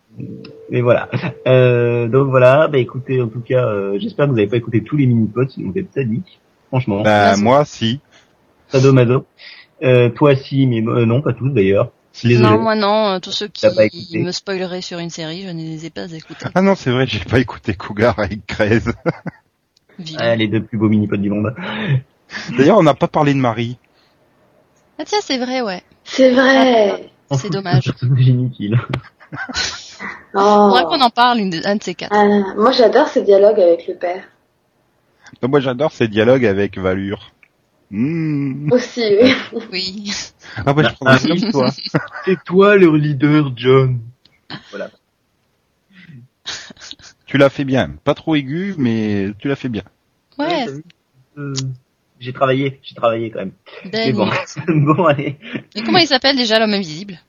mais 0.69 0.81
voilà. 0.81 1.09
Euh, 1.47 2.07
donc 2.07 2.29
voilà, 2.29 2.67
bah 2.67 2.77
écoutez, 2.77 3.21
en 3.21 3.27
tout 3.27 3.41
cas, 3.41 3.65
euh, 3.65 3.97
j'espère 3.99 4.25
que 4.25 4.31
vous 4.31 4.35
n'avez 4.37 4.47
pas 4.49 4.57
écouté 4.57 4.83
tous 4.83 4.95
les 4.97 5.05
mini-pods, 5.05 5.49
sinon 5.49 5.71
vous 5.71 5.77
êtes 5.79 5.93
sadiques. 5.93 6.39
Franchement, 6.69 7.01
Bah, 7.01 7.35
moi, 7.37 7.65
si. 7.65 7.99
sadomaso. 8.69 9.25
Euh, 9.83 10.09
toi 10.09 10.35
si, 10.35 10.67
mais 10.67 10.81
euh, 10.81 11.05
non, 11.05 11.21
pas 11.21 11.33
tous 11.33 11.49
d'ailleurs. 11.49 11.91
Désolé. 12.23 12.49
Non, 12.49 12.59
moi 12.61 12.75
non. 12.75 13.07
euh, 13.15 13.19
Tous 13.19 13.31
ceux 13.31 13.47
qui 13.47 13.65
me 14.19 14.31
spoileraient 14.31 14.81
sur 14.81 14.99
une 14.99 15.09
série, 15.09 15.43
je 15.43 15.47
ne 15.49 15.61
les 15.61 15.85
ai 15.85 15.89
pas 15.89 16.11
écoutés. 16.11 16.45
Ah 16.53 16.61
non, 16.61 16.75
c'est 16.75 16.91
vrai, 16.91 17.07
j'ai 17.07 17.19
pas 17.23 17.39
écouté 17.39 17.73
Cougar 17.73 18.19
avec 18.19 18.45
13. 18.47 18.93
Ah, 20.17 20.35
les 20.35 20.47
deux 20.47 20.63
plus 20.63 20.77
beaux 20.77 20.89
mini-pods 20.89 21.17
du 21.17 21.29
monde. 21.29 21.53
D'ailleurs, 22.57 22.77
on 22.77 22.83
n'a 22.83 22.93
pas 22.93 23.07
parlé 23.07 23.33
de 23.33 23.39
Marie. 23.39 23.77
Ah 24.99 25.03
tiens, 25.05 25.19
c'est 25.21 25.37
vrai, 25.37 25.61
ouais. 25.61 25.81
C'est 26.03 26.31
vrai. 26.31 27.11
C'est 27.31 27.49
dommage. 27.51 27.91
C'est 27.97 28.05
inutile. 28.07 28.79
Oh. 30.33 30.73
qu'on 30.87 30.99
en 31.01 31.09
parle 31.09 31.39
une 31.39 31.49
de, 31.51 31.61
un 31.63 31.75
de 31.75 31.83
ces 31.83 31.93
quatre. 31.93 32.11
Ah, 32.15 32.25
moi 32.55 32.71
j'adore 32.71 33.07
ce 33.09 33.19
dialogue 33.19 33.59
avec 33.59 33.85
le 33.87 33.95
père. 33.95 34.23
Non, 35.41 35.49
moi, 35.49 35.59
j'adore 35.59 35.91
ces 35.91 36.07
dialogues 36.07 36.45
avec 36.45 36.77
Valure. 36.77 37.31
Mmh. 37.89 38.71
Aussi, 38.71 39.03
oui. 39.21 39.33
Oui. 39.71 40.11
Ah 40.65 40.73
bah, 40.73 40.83
je 40.83 40.95
prends 40.95 41.17
comme 41.17 41.51
toi. 41.51 41.69
C'est 42.25 42.43
toi 42.43 42.75
le 42.77 42.95
leader, 42.95 43.51
John. 43.55 43.99
Voilà. 44.69 44.89
Tu 47.31 47.37
l'as 47.37 47.49
fait 47.49 47.63
bien. 47.63 47.91
Pas 48.03 48.13
trop 48.13 48.35
aigu, 48.35 48.75
mais 48.77 49.29
tu 49.39 49.47
l'as 49.47 49.55
fait 49.55 49.69
bien. 49.69 49.83
Ouais. 50.37 50.65
Euh, 51.37 51.53
j'ai 52.19 52.33
travaillé, 52.33 52.81
j'ai 52.83 52.93
travaillé 52.93 53.31
quand 53.31 53.39
même. 53.39 53.53
Mais 53.93 54.11
bon, 54.11 54.29
bon 54.67 55.05
allez. 55.05 55.37
Et 55.73 55.81
comment 55.81 55.99
il 55.99 56.07
s'appelle 56.07 56.35
déjà 56.35 56.59
l'homme 56.59 56.73
invisible? 56.73 57.21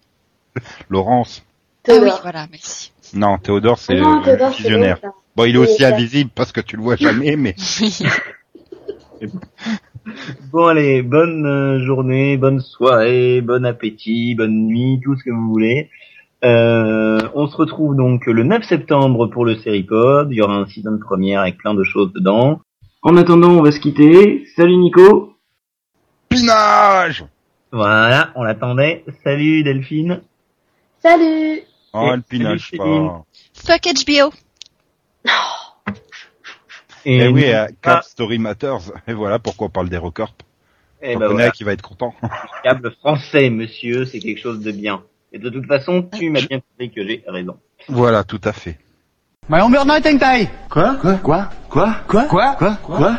Laurence. 0.90 1.44
Ah 1.86 1.92
oui, 1.92 2.00
Théodore. 2.00 2.18
voilà, 2.20 2.48
merci. 2.50 2.90
Non, 3.14 3.38
Théodore, 3.38 3.78
c'est 3.78 3.94
le 3.94 4.24
Théodore, 4.24 4.50
visionnaire. 4.50 4.98
Bon, 5.36 5.44
il 5.44 5.55
est 5.55 5.59
aussi 5.59 5.82
ça. 5.82 5.94
invisible 5.94 6.30
parce 6.34 6.50
que 6.50 6.61
tu 6.61 6.76
le 6.76 6.82
vois 6.82 6.96
jamais, 6.96 7.36
mais 7.36 7.55
Oui. 9.20 9.30
Bon 10.50 10.66
allez, 10.66 11.03
bonne 11.03 11.46
euh, 11.46 11.84
journée, 11.84 12.36
bonne 12.36 12.59
soirée, 12.59 13.40
bon 13.40 13.64
appétit, 13.64 14.34
bonne 14.34 14.66
nuit, 14.66 14.98
tout 15.00 15.16
ce 15.16 15.22
que 15.22 15.30
vous 15.30 15.48
voulez. 15.48 15.90
Euh, 16.45 17.20
on 17.34 17.47
se 17.47 17.57
retrouve 17.57 17.95
donc 17.97 18.26
le 18.26 18.43
9 18.43 18.64
septembre 18.64 19.26
pour 19.28 19.45
le 19.45 19.57
Seripod. 19.57 20.28
Il 20.30 20.36
y 20.36 20.43
aura 20.43 20.57
un 20.57 20.66
season 20.66 20.99
première 20.99 21.40
avec 21.43 21.59
plein 21.59 21.74
de 21.74 21.84
choses 21.84 22.12
dedans. 22.12 22.61
En 23.03 23.16
attendant, 23.16 23.51
on 23.51 23.62
va 23.62 23.70
se 23.72 23.80
quitter. 23.80 24.45
Salut 24.57 24.76
Nico. 24.76 25.34
pinage 26.28 27.24
Voilà, 27.70 28.32
on 28.34 28.43
l'attendait. 28.43 29.05
Salut 29.24 29.62
Delphine. 29.62 30.22
Salut. 31.01 31.61
Oh, 31.93 32.11
Et 32.12 32.16
le 32.16 32.22
pinage 32.22 32.70
salut, 32.70 32.82
Céline. 32.82 33.09
pas. 33.09 33.24
Fuck 33.55 33.82
HBO. 34.07 34.32
Eh 37.05 37.26
oui, 37.28 37.43
nous- 37.47 37.49
euh, 37.53 37.66
Cap 37.82 38.05
Story 38.05 38.38
Matters. 38.38 38.93
Et 39.09 39.12
voilà 39.12 39.38
pourquoi 39.38 39.66
on 39.68 39.70
parle 39.70 39.88
d'Hérocorp. 39.88 40.34
eh 41.03 41.16
On 41.16 41.18
ben 41.18 41.26
connaît 41.26 41.34
voilà, 41.34 41.51
qui 41.51 41.64
va 41.64 41.72
être 41.72 41.82
content. 41.82 42.14
câble 42.62 42.93
français, 43.01 43.51
monsieur, 43.51 44.05
c'est 44.07 44.20
quelque 44.20 44.40
chose 44.40 44.61
de 44.61 44.70
bien. 44.72 45.03
Et 45.33 45.39
de 45.39 45.49
toute 45.49 45.66
façon, 45.66 46.03
tu 46.03 46.28
m'as 46.30 46.43
bien 46.43 46.61
compris 46.61 46.91
que 46.91 47.07
j'ai 47.07 47.24
raison. 47.26 47.57
Voilà, 47.89 48.22
tout 48.24 48.41
à 48.45 48.53
fait. 48.53 48.78
Humber 49.51 49.85
Nightingale 49.85 50.47
Quoi 50.70 50.97
Quoi 51.01 51.14
Quoi 51.14 51.51
Quoi 51.68 51.95
Quoi 52.07 52.55
Quoi 52.57 52.76
Quoi 52.83 53.18